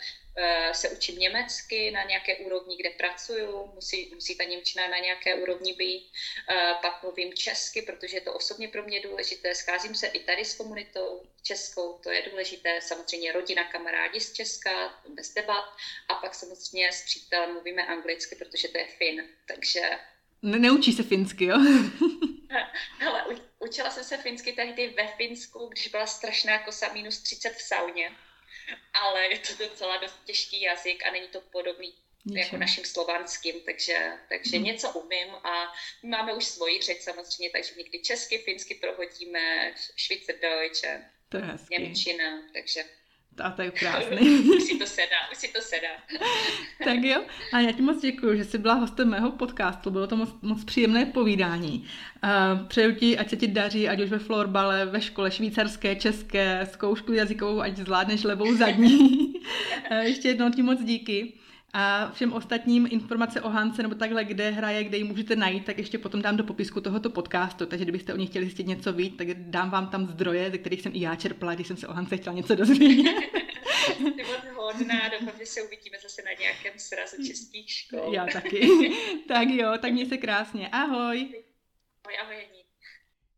se 0.73 0.89
učím 0.89 1.19
německy 1.19 1.91
na 1.91 2.03
nějaké 2.03 2.37
úrovni, 2.37 2.77
kde 2.77 2.91
pracuju, 2.91 3.71
musí, 3.75 4.11
musí 4.15 4.37
ta 4.37 4.45
němčina 4.45 4.89
na 4.89 4.99
nějaké 4.99 5.35
úrovni 5.35 5.73
být, 5.73 6.13
uh, 6.51 6.81
pak 6.83 7.03
mluvím 7.03 7.35
česky, 7.35 7.83
protože 7.83 8.17
je 8.17 8.21
to 8.21 8.35
osobně 8.35 8.69
pro 8.69 8.83
mě 8.83 9.01
důležité, 9.01 9.55
scházím 9.55 9.95
se 9.95 10.07
i 10.07 10.21
tady 10.21 10.45
s 10.45 10.55
komunitou 10.55 11.23
českou, 11.43 11.99
to 12.03 12.11
je 12.11 12.23
důležité, 12.31 12.81
samozřejmě 12.81 13.33
rodina, 13.33 13.65
kamarádi 13.65 14.21
z 14.21 14.33
Česka, 14.33 15.03
bez 15.09 15.35
debat, 15.35 15.65
a 16.09 16.15
pak 16.15 16.35
samozřejmě 16.35 16.93
s 16.93 17.05
přítelem 17.05 17.53
mluvíme 17.53 17.87
anglicky, 17.87 18.37
protože 18.37 18.69
to 18.69 18.79
je 18.79 18.87
fin, 18.87 19.29
takže 19.47 19.81
ne, 20.43 20.59
neučí 20.59 20.93
se 20.93 21.03
finsky, 21.03 21.45
jo? 21.45 21.59
Hele, 22.99 23.25
učila 23.59 23.91
jsem 23.91 24.05
se 24.05 24.17
finsky 24.17 24.53
tehdy 24.53 24.89
ve 24.89 25.07
Finsku, 25.07 25.67
když 25.67 25.89
byla 25.89 26.07
strašná 26.07 26.59
kosa 26.59 26.93
minus 26.93 27.19
30 27.19 27.51
v 27.51 27.63
sauně. 27.63 28.11
Ale 28.93 29.27
je 29.27 29.39
to 29.39 29.55
docela 29.55 29.97
dost 29.97 30.25
těžký 30.25 30.61
jazyk 30.61 31.07
a 31.07 31.11
není 31.11 31.29
to 31.29 31.41
podobný 31.41 31.95
Ničem. 32.25 32.43
jako 32.43 32.57
naším 32.57 32.85
slovanským, 32.85 33.61
takže, 33.61 34.13
takže 34.29 34.57
hmm. 34.57 34.65
něco 34.65 34.91
umím 34.91 35.35
a 35.35 35.73
máme 36.03 36.35
už 36.35 36.45
svoji 36.45 36.83
řeč 36.83 37.01
samozřejmě, 37.01 37.51
takže 37.51 37.75
někdy 37.77 37.99
česky, 37.99 38.39
finsky 38.39 38.75
prohodíme, 38.75 39.75
je 39.97 41.01
Němčina, 41.71 42.43
takže 42.53 42.85
a 43.39 43.51
to 43.51 43.63
je 43.63 43.71
krásný. 43.71 44.29
už 44.57 44.63
si 44.63 44.79
to 44.79 44.87
sedá, 44.87 45.17
už 45.33 45.39
si 45.39 45.49
to 45.49 45.61
sedá. 45.61 45.89
tak 46.85 46.99
jo, 47.03 47.25
a 47.53 47.61
já 47.61 47.73
ti 47.73 47.83
moc 47.83 48.01
děkuji, 48.01 48.37
že 48.37 48.45
jsi 48.45 48.59
byla 48.59 48.75
hostem 48.75 49.11
mého 49.11 49.31
podcastu, 49.31 49.91
bylo 49.91 50.07
to 50.07 50.17
moc, 50.17 50.29
moc 50.43 50.65
příjemné 50.65 51.07
povídání. 51.07 51.85
Uh, 52.25 52.67
přeju 52.67 52.95
ti, 52.95 53.19
ať 53.19 53.31
se 53.31 53.37
ti 53.37 53.49
daří, 53.49 53.89
ať 53.89 54.01
už 54.01 54.11
ve 54.11 54.19
florbale, 54.19 54.87
ve 54.87 55.01
škole 55.01 55.31
švýcarské, 55.31 55.97
české, 55.97 56.69
zkoušku 56.73 57.13
jazykovou, 57.13 57.61
ať 57.61 57.77
zvládneš 57.77 58.25
levou 58.25 58.57
zadní. 58.57 58.99
uh, 59.91 59.99
ještě 60.03 60.29
jednou 60.29 60.51
ti 60.51 60.63
moc 60.63 60.85
díky. 60.85 61.33
A 61.73 62.11
všem 62.13 62.33
ostatním 62.33 62.89
informace 62.91 63.41
o 63.41 63.49
Hance 63.49 63.83
nebo 63.83 63.95
takhle, 63.95 64.25
kde 64.25 64.51
hraje, 64.51 64.85
kde 64.85 64.99
ji 64.99 65.05
můžete 65.05 65.37
najít, 65.37 65.65
tak 65.65 65.79
ještě 65.79 65.99
potom 65.99 66.23
dám 66.23 66.37
do 66.37 66.45
popisku 66.45 66.81
tohoto 66.81 67.11
podcastu. 67.11 67.67
Takže 67.67 67.85
kdybyste 67.85 68.15
o 68.15 68.17
ní 68.17 68.27
chtěli 68.27 68.45
zjistit 68.45 68.67
něco 68.67 68.93
víc, 68.93 69.17
tak 69.17 69.35
dám 69.35 69.71
vám 69.71 69.87
tam 69.87 70.07
zdroje, 70.07 70.51
ze 70.51 70.59
kterých 70.59 70.83
jsem 70.83 70.93
i 70.95 71.01
já 71.01 71.17
čerpala, 71.17 71.55
když 71.55 71.67
jsem 71.67 71.77
se 71.77 71.89
o 71.89 71.93
Hance 71.93 72.17
chtěla 72.17 72.37
něco 72.37 72.55
dozvědět. 72.55 73.15
Ty 74.17 74.25
hodná, 74.55 75.09
doufám, 75.09 75.39
že 75.39 75.47
se 75.47 75.63
uvidíme 75.63 75.97
zase 76.03 76.23
na 76.23 76.31
nějakém 76.41 76.73
srazu 76.77 77.17
českých 77.27 77.71
škol. 77.71 78.15
Já 78.15 78.27
taky. 78.27 78.69
tak 79.29 79.49
jo, 79.49 79.73
tak 79.81 79.93
měj 79.93 80.07
se 80.07 80.17
krásně. 80.17 80.69
Ahoj. 80.69 81.29
Ahoj, 82.05 82.19
ahoj, 82.23 82.47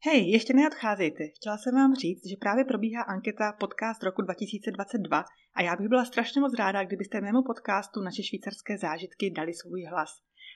Hej, 0.05 0.31
ještě 0.31 0.53
neodcházejte. 0.53 1.29
Chtěla 1.29 1.57
jsem 1.59 1.75
vám 1.75 1.95
říct, 1.95 2.27
že 2.27 2.37
právě 2.41 2.65
probíhá 2.65 3.03
anketa 3.03 3.53
podcast 3.53 4.03
roku 4.03 4.23
2022 4.23 5.25
a 5.55 5.63
já 5.63 5.77
bych 5.77 5.89
byla 5.89 6.05
strašně 6.05 6.41
moc 6.41 6.55
ráda, 6.59 6.85
kdybyste 6.85 7.21
mému 7.21 7.43
podcastu 7.43 8.01
Naše 8.01 8.23
švýcarské 8.23 8.79
zážitky 8.79 9.31
dali 9.31 9.55
svůj 9.55 9.85
hlas. 9.85 10.11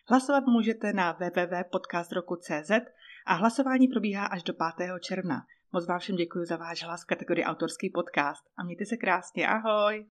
Hlasovat 0.09 0.45
můžete 0.47 0.93
na 0.93 1.13
www.podcastroku.cz 1.13 2.71
a 3.27 3.35
hlasování 3.35 3.89
probíhá 3.89 4.27
až 4.27 4.43
do 4.43 4.53
5. 4.77 4.91
června. 5.01 5.43
Moc 5.73 5.87
vám 5.87 5.99
všem 5.99 6.17
děkuji 6.17 6.45
za 6.45 6.57
váš 6.57 6.85
hlas 6.85 7.03
v 7.05 7.07
kategorii 7.07 7.45
autorský 7.45 7.91
podcast 7.95 8.45
a 8.59 8.65
mějte 8.65 8.85
se 8.87 8.97
krásně. 8.97 9.49
Ahoj! 9.49 10.07